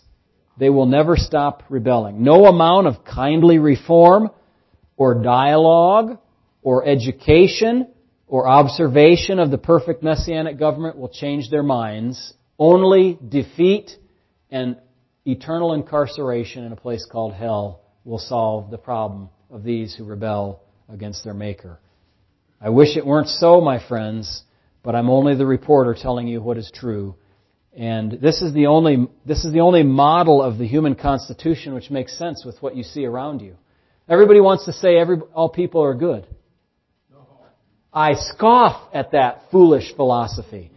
they 0.59 0.68
will 0.68 0.84
never 0.84 1.16
stop 1.16 1.62
rebelling. 1.70 2.22
No 2.22 2.45
amount 2.45 2.86
of 2.86 3.03
kindly 3.03 3.57
reform 3.57 4.28
or 4.99 5.22
dialogue 5.22 6.18
or 6.61 6.86
education 6.86 7.88
or 8.26 8.47
observation 8.47 9.38
of 9.38 9.51
the 9.51 9.57
perfect 9.57 10.03
messianic 10.03 10.59
government 10.59 10.99
will 10.99 11.09
change 11.09 11.49
their 11.49 11.62
minds. 11.62 12.34
Only 12.59 13.18
defeat 13.26 13.93
and 14.51 14.76
eternal 15.24 15.72
incarceration 15.72 16.64
in 16.64 16.72
a 16.72 16.76
place 16.76 17.07
called 17.11 17.32
hell 17.32 17.82
will 18.05 18.18
solve 18.18 18.70
the 18.70 18.78
problem 18.78 19.28
of 19.50 19.62
these 19.62 19.94
who 19.94 20.05
rebel 20.05 20.62
against 20.88 21.24
their 21.24 21.34
Maker. 21.34 21.78
I 22.61 22.70
wish 22.70 22.96
it 22.96 23.07
weren't 23.07 23.28
so, 23.28 23.61
my 23.61 23.86
friends, 23.86 24.42
but 24.82 24.94
I'm 24.94 25.11
only 25.11 25.34
the 25.34 25.46
reporter 25.46 25.96
telling 26.00 26.28
you 26.28 26.40
what 26.40 26.59
is 26.59 26.70
true. 26.74 27.16
And 27.74 28.12
this 28.12 28.42
is 28.42 28.53
the 28.53 28.66
only, 28.66 29.09
this 29.24 29.44
is 29.44 29.53
the 29.53 29.61
only 29.61 29.82
model 29.82 30.42
of 30.42 30.59
the 30.59 30.66
human 30.66 30.94
constitution 30.94 31.74
which 31.74 31.90
makes 31.90 32.16
sense 32.18 32.44
with 32.44 32.61
what 32.61 32.76
you 32.76 32.82
see 32.82 33.05
around 33.05 33.40
you. 33.40 33.57
Everybody 34.09 34.40
wants 34.40 34.66
to 34.66 34.72
say 34.72 34.96
every, 34.96 35.18
all 35.32 35.48
people 35.48 35.82
are 35.82 35.94
good. 35.94 36.26
I 37.92 38.14
scoff 38.14 38.88
at 38.94 39.12
that 39.12 39.44
foolish 39.50 39.94
philosophy. 39.94 40.70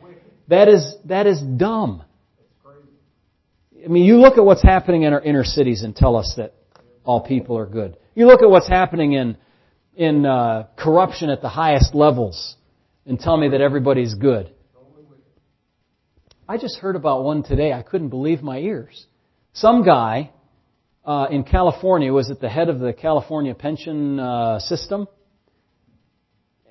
That 0.48 0.68
is, 0.68 0.96
that 1.06 1.28
is 1.28 1.42
dumb. 1.42 2.04
I 3.84 3.88
mean, 3.88 4.04
you 4.04 4.18
look 4.20 4.38
at 4.38 4.46
what's 4.46 4.64
happening 4.64 5.04
in 5.04 5.14
our 5.14 5.22
inner 5.22 5.44
cities 5.44 5.84
and 5.84 5.96
tell 5.96 6.16
us 6.16 6.34
that 6.38 6.54
all 7.06 7.22
people 7.22 7.58
are 7.58 7.66
good. 7.66 7.98
You 8.16 8.28
look 8.28 8.42
at 8.42 8.50
what's 8.50 8.68
happening 8.68 9.14
in, 9.14 9.38
in 9.96 10.26
uh, 10.26 10.68
corruption 10.78 11.30
at 11.30 11.42
the 11.42 11.50
highest 11.50 11.96
levels 11.96 12.56
and 13.06 13.20
tell 13.20 13.38
me 13.38 13.50
that 13.50 13.62
everybody's 13.62 14.16
good. 14.16 14.52
I 16.48 16.58
just 16.58 16.78
heard 16.78 16.96
about 16.96 17.24
one 17.24 17.44
today. 17.44 17.74
I 17.74 17.82
couldn't 17.82 18.10
believe 18.10 18.44
my 18.44 18.60
ears. 18.60 19.08
Some 19.54 19.84
guy 19.84 20.32
uh, 21.04 21.28
in 21.32 21.44
California 21.44 22.12
was 22.12 22.30
at 22.30 22.40
the 22.40 22.50
head 22.50 22.70
of 22.70 22.80
the 22.80 22.94
California 22.94 23.56
pension 23.56 24.20
uh, 24.20 24.60
system, 24.60 25.08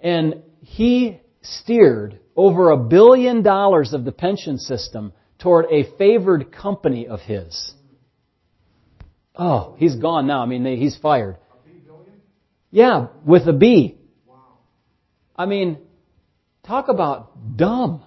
and 0.02 0.42
he 0.60 1.20
steered 1.42 2.20
over 2.36 2.70
a 2.70 2.76
billion 2.76 3.42
dollars 3.42 3.92
of 3.92 4.04
the 4.04 4.12
pension 4.12 4.58
system 4.58 5.12
toward 5.38 5.66
a 5.70 5.96
favored 5.98 6.52
company 6.52 7.06
of 7.06 7.20
his. 7.20 7.72
Oh, 9.36 9.74
he's 9.78 9.96
gone 9.96 10.26
now. 10.26 10.42
I 10.42 10.46
mean, 10.46 10.64
he's 10.64 10.96
fired. 10.96 11.38
Yeah, 12.70 13.08
with 13.24 13.46
a 13.48 13.52
B. 13.52 13.98
I 15.36 15.46
mean, 15.46 15.78
talk 16.66 16.88
about 16.88 17.56
dumb. 17.56 18.02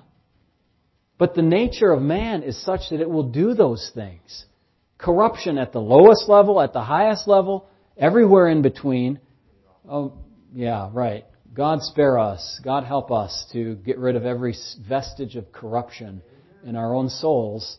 But 1.18 1.36
the 1.36 1.42
nature 1.42 1.92
of 1.92 2.02
man 2.02 2.44
is 2.44 2.62
such 2.64 2.82
that 2.92 3.02
it 3.02 3.10
will 3.10 3.30
do 3.30 3.54
those 3.54 3.92
things. 3.94 4.46
Corruption 4.98 5.58
at 5.58 5.74
the 5.74 5.80
lowest 5.80 6.30
level, 6.30 6.62
at 6.62 6.74
the 6.74 6.82
highest 6.82 7.28
level, 7.28 7.68
everywhere 7.98 8.48
in 8.48 8.62
between. 8.62 9.20
Oh, 9.90 10.14
yeah, 10.54 10.90
right. 10.94 11.26
God 11.54 11.82
spare 11.82 12.20
us. 12.20 12.60
God 12.64 12.84
help 12.84 13.12
us 13.12 13.48
to 13.54 13.76
get 13.76 13.98
rid 13.98 14.16
of 14.16 14.26
every 14.26 14.56
vestige 14.88 15.36
of 15.36 15.52
corruption 15.52 16.22
in 16.64 16.76
our 16.76 16.94
own 16.94 17.10
souls 17.10 17.78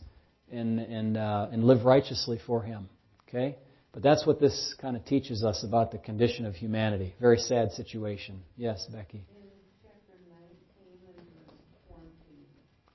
and, 0.50 0.80
and, 0.80 1.16
uh, 1.16 1.48
and 1.52 1.64
live 1.64 1.84
righteously 1.84 2.40
for 2.44 2.62
Him. 2.62 2.88
Okay? 3.28 3.56
But 3.92 4.02
that's 4.02 4.26
what 4.26 4.40
this 4.40 4.74
kind 4.80 4.96
of 4.96 5.04
teaches 5.04 5.44
us 5.44 5.64
about 5.64 5.92
the 5.92 5.98
condition 5.98 6.46
of 6.46 6.54
humanity. 6.54 7.14
Very 7.20 7.38
sad 7.38 7.72
situation. 7.72 8.42
Yes, 8.56 8.86
Becky. 8.92 9.24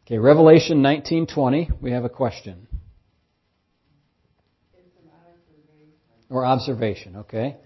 Okay, 0.06 0.18
Revelation 0.18 0.82
19:20. 0.82 1.82
We 1.82 1.92
have 1.92 2.04
a 2.04 2.10
question. 2.10 2.68
Or 6.30 6.46
observation, 6.46 7.18
okay? 7.18 7.58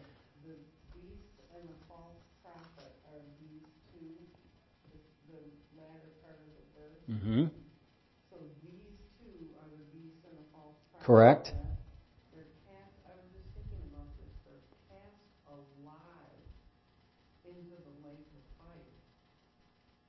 Mm-hmm. 7.08 7.48
So 8.28 8.36
these 8.60 9.00
two 9.24 9.48
are 9.56 9.72
the 9.72 9.80
beast 9.96 10.20
and 10.28 10.36
the 10.36 10.48
false 10.52 10.76
prophet. 10.92 11.08
Correct. 11.08 11.56
They're 12.36 12.52
cast, 12.68 13.00
I 13.08 13.16
was 13.16 13.32
just 13.32 13.48
thinking 13.56 13.80
about 13.88 14.12
this, 14.20 14.28
they're 14.44 14.68
cast 14.92 15.16
alive 15.48 16.44
into 17.48 17.80
the 17.80 17.96
lake 18.04 18.28
of 18.36 18.44
fire. 18.60 18.92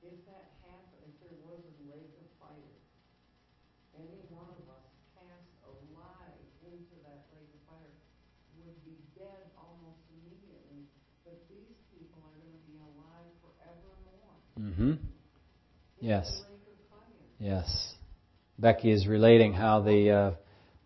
If 0.03 0.11
that 0.27 0.59
happened, 0.67 1.07
if 1.07 1.15
there 1.23 1.39
was 1.47 1.63
a 1.63 1.75
lake 1.87 2.11
of 2.19 2.27
fire, 2.43 2.75
any 3.95 4.19
one 4.35 4.51
of 4.59 4.67
us 4.67 4.91
cast 5.15 5.47
alive 5.63 6.35
into 6.67 6.95
that 7.07 7.31
lake 7.31 7.47
of 7.47 7.63
fire 7.63 7.95
would 8.59 8.75
be 8.83 8.99
dead 9.15 9.47
almost 9.55 10.03
immediately. 10.19 10.83
But 11.23 11.39
these 11.47 11.79
people 11.95 12.19
are 12.27 12.35
going 12.43 12.59
to 12.59 12.63
be 12.67 12.75
alive 12.75 13.31
forevermore. 13.39 14.35
Mm-hmm. 14.59 14.99
Yes. 15.99 16.41
Yes. 17.39 17.93
Becky 18.57 18.91
is 18.91 19.07
relating 19.07 19.53
how 19.53 19.81
the 19.81 20.09
uh, 20.11 20.31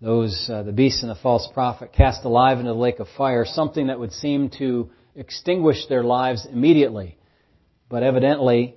those 0.01 0.49
uh, 0.51 0.64
the 0.64 0.72
beast 0.72 1.03
and 1.03 1.09
the 1.09 1.20
false 1.22 1.47
prophet 1.53 1.93
cast 1.93 2.24
alive 2.26 2.59
into 2.59 2.72
the 2.72 2.78
lake 2.78 2.99
of 2.99 3.07
fire, 3.16 3.45
something 3.45 3.88
that 3.88 3.99
would 3.99 4.11
seem 4.11 4.49
to 4.57 4.89
extinguish 5.16 5.86
their 5.88 6.03
lives 6.03 6.47
immediately, 6.51 7.18
but 7.89 8.01
evidently, 8.03 8.76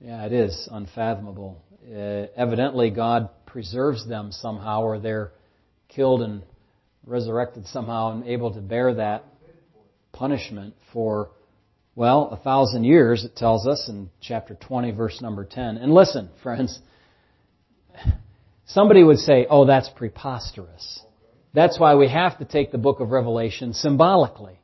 yeah, 0.00 0.24
it 0.26 0.32
is 0.32 0.68
unfathomable. 0.70 1.62
Uh, 1.90 2.26
evidently, 2.36 2.90
God 2.90 3.30
preserves 3.46 4.06
them 4.06 4.32
somehow, 4.32 4.82
or 4.82 4.98
they're 4.98 5.32
killed 5.88 6.22
and 6.22 6.42
resurrected 7.06 7.66
somehow, 7.66 8.12
and 8.12 8.24
able 8.26 8.52
to 8.52 8.60
bear 8.60 8.94
that 8.94 9.24
punishment 10.12 10.74
for 10.92 11.30
well, 11.98 12.28
a 12.30 12.36
thousand 12.36 12.84
years, 12.84 13.24
it 13.24 13.34
tells 13.34 13.66
us 13.66 13.88
in 13.88 14.08
chapter 14.20 14.54
20, 14.54 14.92
verse 14.92 15.20
number 15.20 15.44
10. 15.44 15.78
And 15.78 15.92
listen, 15.92 16.28
friends, 16.44 16.78
somebody 18.66 19.02
would 19.02 19.18
say, 19.18 19.48
oh, 19.50 19.66
that's 19.66 19.88
preposterous. 19.88 21.00
That's 21.54 21.76
why 21.76 21.96
we 21.96 22.08
have 22.08 22.38
to 22.38 22.44
take 22.44 22.70
the 22.70 22.78
book 22.78 23.00
of 23.00 23.10
Revelation 23.10 23.72
symbolically. 23.72 24.60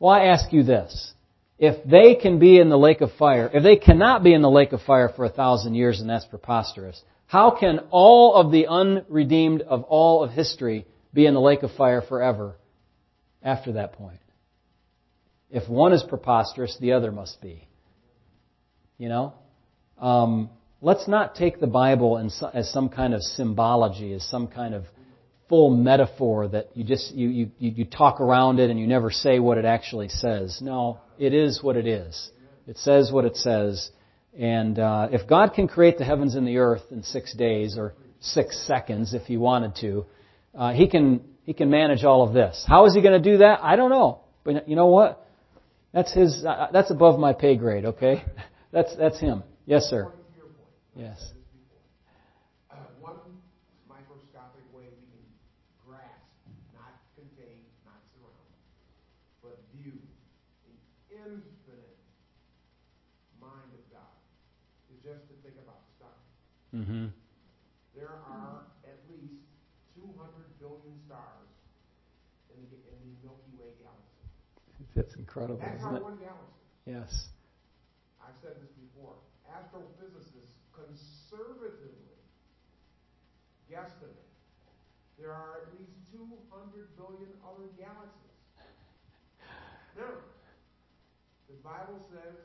Well, 0.00 0.10
I 0.10 0.24
ask 0.24 0.52
you 0.52 0.64
this. 0.64 1.12
If 1.56 1.88
they 1.88 2.16
can 2.16 2.40
be 2.40 2.58
in 2.58 2.68
the 2.68 2.76
lake 2.76 3.00
of 3.00 3.12
fire, 3.12 3.48
if 3.54 3.62
they 3.62 3.76
cannot 3.76 4.24
be 4.24 4.34
in 4.34 4.42
the 4.42 4.50
lake 4.50 4.72
of 4.72 4.82
fire 4.82 5.08
for 5.14 5.24
a 5.24 5.30
thousand 5.30 5.76
years, 5.76 6.00
and 6.00 6.10
that's 6.10 6.24
preposterous, 6.24 7.00
how 7.28 7.52
can 7.52 7.78
all 7.92 8.34
of 8.34 8.50
the 8.50 8.66
unredeemed 8.66 9.62
of 9.62 9.84
all 9.84 10.24
of 10.24 10.32
history 10.32 10.84
be 11.14 11.26
in 11.26 11.34
the 11.34 11.40
lake 11.40 11.62
of 11.62 11.70
fire 11.76 12.02
forever 12.02 12.56
after 13.40 13.74
that 13.74 13.92
point? 13.92 14.18
If 15.50 15.68
one 15.68 15.92
is 15.92 16.02
preposterous, 16.02 16.76
the 16.80 16.92
other 16.92 17.12
must 17.12 17.40
be. 17.40 17.68
You 18.98 19.08
know? 19.08 19.34
Um, 19.98 20.50
let's 20.80 21.08
not 21.08 21.34
take 21.34 21.60
the 21.60 21.66
Bible 21.66 22.18
as 22.52 22.70
some 22.70 22.88
kind 22.88 23.14
of 23.14 23.22
symbology, 23.22 24.12
as 24.12 24.24
some 24.28 24.48
kind 24.48 24.74
of 24.74 24.84
full 25.48 25.70
metaphor 25.70 26.48
that 26.48 26.68
you 26.74 26.82
just 26.84 27.14
you, 27.14 27.28
you, 27.28 27.50
you 27.58 27.84
talk 27.84 28.20
around 28.20 28.58
it 28.58 28.70
and 28.70 28.80
you 28.80 28.86
never 28.86 29.10
say 29.10 29.38
what 29.38 29.58
it 29.58 29.64
actually 29.64 30.08
says. 30.08 30.58
No, 30.60 30.98
it 31.18 31.32
is 31.32 31.62
what 31.62 31.76
it 31.76 31.86
is. 31.86 32.30
It 32.66 32.78
says 32.78 33.12
what 33.12 33.24
it 33.24 33.36
says. 33.36 33.90
And 34.38 34.78
uh, 34.78 35.08
if 35.12 35.26
God 35.28 35.54
can 35.54 35.68
create 35.68 35.98
the 35.98 36.04
heavens 36.04 36.34
and 36.34 36.46
the 36.46 36.58
earth 36.58 36.82
in 36.90 37.02
six 37.02 37.32
days 37.32 37.76
or 37.78 37.94
six 38.20 38.66
seconds, 38.66 39.14
if 39.14 39.22
He 39.22 39.36
wanted 39.36 39.76
to, 39.76 40.06
uh, 40.54 40.72
He 40.72 40.88
can 40.88 41.22
He 41.44 41.54
can 41.54 41.70
manage 41.70 42.04
all 42.04 42.22
of 42.22 42.34
this. 42.34 42.64
How 42.66 42.86
is 42.86 42.94
He 42.94 43.00
going 43.00 43.20
to 43.22 43.30
do 43.30 43.38
that? 43.38 43.60
I 43.62 43.76
don't 43.76 43.90
know. 43.90 44.20
But 44.44 44.68
you 44.68 44.76
know 44.76 44.88
what? 44.88 45.25
That's 45.96 46.12
his. 46.12 46.44
Uh, 46.44 46.68
that's 46.74 46.90
above 46.90 47.18
my 47.18 47.32
pay 47.32 47.56
grade. 47.56 47.86
Okay, 47.86 48.22
that's 48.70 48.94
that's 48.96 49.18
him. 49.18 49.42
Yes, 49.64 49.84
sir. 49.88 50.12
Yes. 50.94 51.16
Uh, 52.68 52.84
one 53.00 53.16
microscopic 53.88 54.60
way 54.76 54.92
we 54.92 55.08
can 55.08 55.24
grasp, 55.88 56.20
not 56.76 57.00
contain, 57.16 57.64
not 57.88 58.04
surround, 58.12 58.52
but 59.40 59.56
view 59.72 59.96
the 60.68 60.76
infinite 61.16 61.96
mind 63.40 63.72
of 63.72 63.80
God 63.88 64.20
is 64.92 65.00
just 65.00 65.24
to 65.32 65.34
think 65.40 65.56
about 65.64 65.80
the 65.80 65.92
stars. 65.96 66.28
Mm-hmm. 66.76 67.08
There 67.96 68.12
are 68.12 68.68
at 68.84 69.00
least 69.08 69.48
200 69.96 70.12
billion 70.60 70.92
stars 71.08 71.48
in 72.52 72.60
the, 72.68 72.76
in 72.84 73.00
the 73.00 73.12
Milky 73.24 73.56
Way 73.56 73.72
galaxy. 73.80 74.85
That's 74.96 75.14
incredible, 75.16 75.60
That's 75.60 75.76
isn't 75.84 75.96
it? 75.96 76.02
one 76.02 76.16
galaxy. 76.16 76.56
Yes. 76.88 77.28
I've 78.18 78.34
said 78.42 78.56
this 78.64 78.72
before. 78.80 79.12
Astrophysicists 79.44 80.56
conservatively 80.72 82.16
guesstimate 83.70 84.24
there 85.20 85.32
are 85.32 85.60
at 85.64 85.72
least 85.78 85.92
200 86.12 86.96
billion 86.96 87.28
other 87.44 87.68
galaxies. 87.76 88.40
Now, 89.96 90.20
the 91.48 91.56
Bible 91.64 92.00
says, 92.12 92.36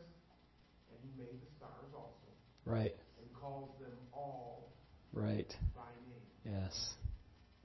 and 0.92 0.98
He 1.04 1.12
made 1.20 1.36
the 1.42 1.50
stars 1.58 1.92
also, 1.96 2.32
Right. 2.66 2.96
and 3.20 3.28
calls 3.36 3.78
them 3.80 3.92
all 4.14 4.72
Right. 5.14 5.52
by 5.76 5.92
name. 6.08 6.24
Yes. 6.46 6.96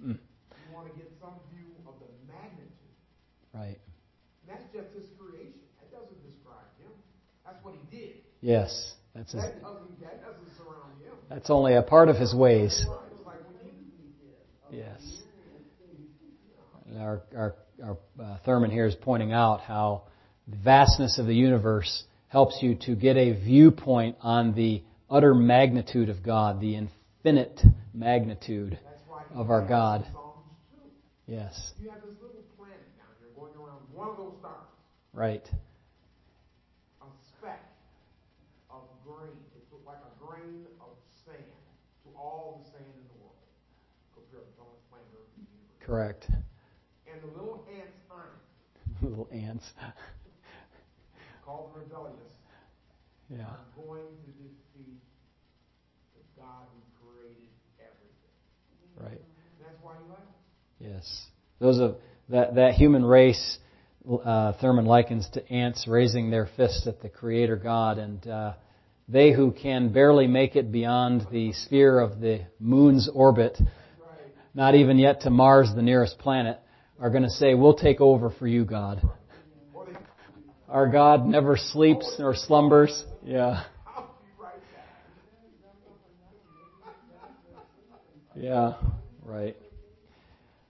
Mm. 0.02 0.18
You 0.18 0.72
want 0.74 0.90
to 0.92 0.98
get 0.98 1.10
some 1.20 1.38
view 1.54 1.70
of 1.86 1.94
the 2.00 2.08
magnitude. 2.26 2.72
Right. 3.54 3.78
And 4.46 4.54
that's 4.54 4.64
just 4.72 4.94
His 4.94 5.10
creation. 5.18 5.58
That 5.82 5.90
doesn't 5.90 6.22
describe 6.22 6.70
Him. 6.78 6.94
That's 7.44 7.58
what 7.64 7.74
He 7.74 7.96
did. 7.96 8.16
Yes. 8.40 8.94
That's 9.14 9.32
his, 9.32 9.42
That 9.42 9.62
doesn't, 9.62 10.00
that 10.00 10.22
doesn't 10.22 10.50
surround 10.56 10.92
Him. 11.02 11.14
that's 11.28 11.50
only 11.50 11.74
a 11.74 11.82
part 11.82 12.08
of 12.08 12.16
his 12.16 12.34
ways. 12.34 12.84
Like 12.88 13.00
Yes. 14.70 15.00
And 16.88 17.00
Our 17.00 17.22
our 17.36 17.54
our 17.82 17.98
uh, 18.22 18.38
Thurman 18.44 18.70
here 18.70 18.86
is 18.86 18.94
pointing 18.94 19.32
out 19.32 19.60
how 19.60 20.04
the 20.48 20.56
vastness 20.56 21.18
of 21.18 21.26
the 21.26 21.34
universe 21.34 22.04
helps 22.28 22.58
you 22.62 22.74
to 22.86 22.94
get 22.94 23.16
a 23.16 23.32
viewpoint 23.32 24.16
on 24.20 24.54
the 24.54 24.82
utter 25.10 25.34
magnitude 25.34 26.08
of 26.08 26.22
God, 26.22 26.60
the 26.60 26.76
infinite 26.76 27.60
magnitude 27.94 28.78
That's 28.84 29.02
why 29.08 29.22
he 29.32 29.38
of 29.38 29.50
our 29.50 29.66
God. 29.66 30.06
Psalms 30.12 30.46
2. 31.26 31.32
Yes. 31.32 31.72
You 31.80 31.90
have 31.90 32.00
this 32.02 32.14
little 32.20 32.42
planet 32.56 32.78
down 32.98 33.08
here 33.18 33.28
going 33.36 33.54
around 33.54 33.85
one 33.96 34.08
of 34.12 34.16
those 34.16 34.36
stars, 34.38 34.68
Right. 35.12 35.44
a 37.00 37.06
speck 37.32 37.64
of 38.70 38.82
grain. 39.04 39.32
It's 39.56 39.72
like 39.86 39.98
a 40.04 40.12
grain 40.24 40.66
of 40.80 40.88
sand 41.24 41.44
to 42.04 42.08
all 42.18 42.60
the 42.62 42.70
sand 42.70 42.84
in 42.92 43.06
the 43.08 43.18
world 43.24 43.40
compared 44.14 44.44
to 44.44 44.52
how 44.60 44.68
planet 44.90 45.08
Earth 45.16 45.32
is 45.32 45.38
in 45.38 45.44
the 45.44 45.56
universe. 45.56 45.80
Correct. 45.86 46.22
And 47.08 47.22
the 47.22 47.30
little 47.38 47.64
ants 47.72 47.96
on 48.10 48.26
it, 48.28 49.02
Little 49.08 49.28
ants. 49.32 49.64
called 51.44 51.72
the 51.74 51.80
rebellious, 51.80 52.32
Yeah. 53.30 53.46
are 53.46 53.64
going 53.76 54.04
to 54.04 54.30
defeat 54.42 55.00
the 56.14 56.22
God 56.40 56.66
who 56.74 56.80
created 57.06 57.48
everything. 57.80 59.00
Right. 59.00 59.22
That's 59.62 59.80
why 59.82 59.94
he 60.04 60.10
us. 60.12 60.18
Yes. 60.80 61.26
Those 61.60 61.78
of 61.78 61.96
that 62.28 62.56
that 62.56 62.74
human 62.74 63.04
race, 63.04 63.58
uh, 64.24 64.52
Thurman 64.60 64.86
likens 64.86 65.28
to 65.34 65.52
ants 65.52 65.86
raising 65.88 66.30
their 66.30 66.48
fists 66.56 66.86
at 66.86 67.00
the 67.00 67.08
Creator 67.08 67.56
God, 67.56 67.98
and 67.98 68.26
uh, 68.26 68.52
they 69.08 69.32
who 69.32 69.52
can 69.52 69.92
barely 69.92 70.26
make 70.26 70.56
it 70.56 70.70
beyond 70.70 71.26
the 71.30 71.52
sphere 71.52 71.98
of 71.98 72.20
the 72.20 72.42
moon's 72.60 73.08
orbit, 73.12 73.58
not 74.54 74.74
even 74.74 74.98
yet 74.98 75.22
to 75.22 75.30
Mars, 75.30 75.70
the 75.74 75.82
nearest 75.82 76.18
planet, 76.18 76.58
are 77.00 77.10
going 77.10 77.24
to 77.24 77.30
say, 77.30 77.54
"We'll 77.54 77.74
take 77.74 78.00
over 78.00 78.30
for 78.30 78.46
you, 78.46 78.64
God." 78.64 79.02
Our 80.68 80.88
God 80.88 81.26
never 81.26 81.56
sleeps 81.56 82.16
nor 82.18 82.34
slumbers. 82.34 83.04
Yeah. 83.24 83.64
Yeah, 88.38 88.74
right. 89.24 89.56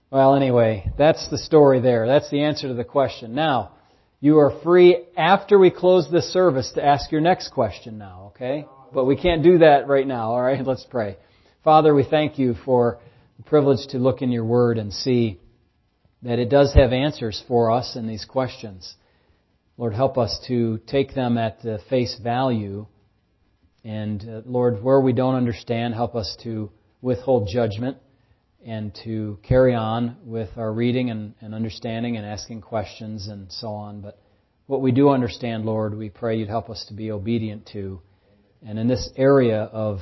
Well, 0.09 0.36
anyway, 0.36 0.92
that's 0.96 1.28
the 1.30 1.38
story 1.38 1.80
there. 1.80 2.07
That's 2.07 2.30
the 2.30 2.44
answer 2.44 2.68
to 2.68 2.74
the 2.74 2.84
question. 2.84 3.34
Now, 3.34 3.72
you 4.20 4.38
are 4.38 4.61
free 4.62 5.04
after 5.16 5.59
we 5.59 5.72
close 5.72 6.09
this 6.09 6.32
service 6.32 6.70
to 6.76 6.84
ask 6.84 7.11
your 7.11 7.20
next 7.20 7.48
question 7.48 7.98
now, 7.98 8.30
okay? 8.34 8.66
But 8.94 9.07
we 9.07 9.16
can't 9.16 9.42
do 9.42 9.59
that 9.59 9.88
right 9.88 10.07
now, 10.07 10.30
alright? 10.30 10.64
Let's 10.64 10.86
pray. 10.88 11.16
Father, 11.64 11.92
we 11.92 12.04
thank 12.04 12.38
you 12.38 12.54
for 12.64 13.00
the 13.36 13.42
privilege 13.42 13.84
to 13.88 13.98
look 13.98 14.22
in 14.22 14.30
your 14.30 14.44
word 14.44 14.78
and 14.78 14.92
see 14.92 15.40
that 16.22 16.38
it 16.38 16.50
does 16.50 16.72
have 16.74 16.92
answers 16.92 17.42
for 17.48 17.72
us 17.72 17.96
in 17.96 18.07
these 18.07 18.24
questions. 18.24 18.94
Lord, 19.76 19.92
help 19.92 20.18
us 20.18 20.38
to 20.46 20.78
take 20.86 21.16
them 21.16 21.36
at 21.36 21.62
the 21.62 21.80
face 21.90 22.16
value. 22.22 22.86
And 23.84 24.22
uh, 24.22 24.42
Lord, 24.46 24.84
where 24.84 25.00
we 25.00 25.12
don't 25.12 25.34
understand, 25.34 25.94
help 25.94 26.14
us 26.14 26.36
to 26.44 26.70
withhold 27.02 27.48
judgment 27.52 27.98
and 28.67 28.93
to 29.05 29.39
carry 29.45 29.75
on 29.75 30.17
with 30.25 30.49
our 30.57 30.73
reading 30.73 31.11
and, 31.11 31.35
and, 31.41 31.55
understanding 31.55 32.17
and 32.17 32.27
asking 32.27 32.61
questions 32.61 33.29
and 33.29 33.51
so 33.51 33.69
on. 33.69 34.01
But 34.01 34.19
what 34.67 34.83
we 34.83 34.91
do 34.91 35.09
understand, 35.11 35.64
Lord, 35.64 35.97
we 35.97 36.11
pray 36.11 36.39
you'd 36.39 36.49
help 36.49 36.69
us 36.69 36.85
to 36.89 36.95
be 36.95 37.12
obedient 37.12 37.69
to. 37.75 38.01
And 38.67 38.77
in 38.77 38.89
this 38.89 39.09
area 39.17 39.62
of 39.62 40.01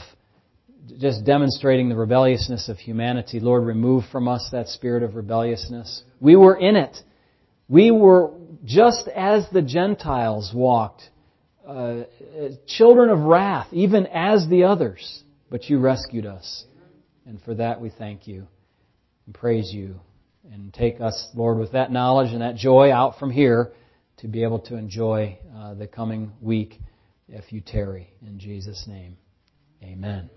just 0.98 1.26
demonstrating 1.26 1.90
the 1.90 1.94
rebelliousness 1.94 2.70
of 2.70 2.78
humanity, 2.78 3.38
Lord, 3.38 3.64
remove 3.64 4.04
from 4.10 4.28
us 4.28 4.48
that 4.52 4.68
spirit 4.68 5.02
of 5.02 5.14
rebelliousness. 5.14 6.02
We 6.18 6.34
were 6.34 6.56
in 6.56 6.76
it. 6.76 6.96
We 7.68 7.90
were 7.90 8.32
just 8.64 9.08
as 9.08 9.46
the 9.52 9.62
Gentiles 9.62 10.52
walked, 10.54 11.02
uh, 11.66 12.04
children 12.66 13.10
of 13.10 13.20
wrath, 13.20 13.68
even 13.72 14.06
as 14.06 14.48
the 14.48 14.64
others, 14.64 15.22
but 15.50 15.68
you 15.68 15.78
rescued 15.78 16.24
us. 16.24 16.64
And 17.26 17.40
for 17.42 17.54
that 17.54 17.80
we 17.80 17.90
thank 17.90 18.26
you 18.26 18.46
and 19.26 19.34
praise 19.34 19.70
you. 19.72 20.00
And 20.52 20.74
take 20.74 21.00
us, 21.00 21.28
Lord, 21.34 21.58
with 21.58 21.72
that 21.72 21.90
knowledge 21.90 22.32
and 22.32 22.42
that 22.42 22.56
joy 22.56 22.92
out 22.92 23.18
from 23.18 23.30
here 23.30 23.72
to 24.18 24.28
be 24.28 24.42
able 24.42 24.58
to 24.60 24.76
enjoy 24.76 25.38
uh, 25.56 25.72
the 25.74 25.86
coming 25.86 26.32
week 26.40 26.78
if 27.28 27.50
you 27.50 27.62
tarry. 27.62 28.10
In 28.20 28.38
Jesus' 28.38 28.84
name, 28.86 29.16
amen. 29.82 30.28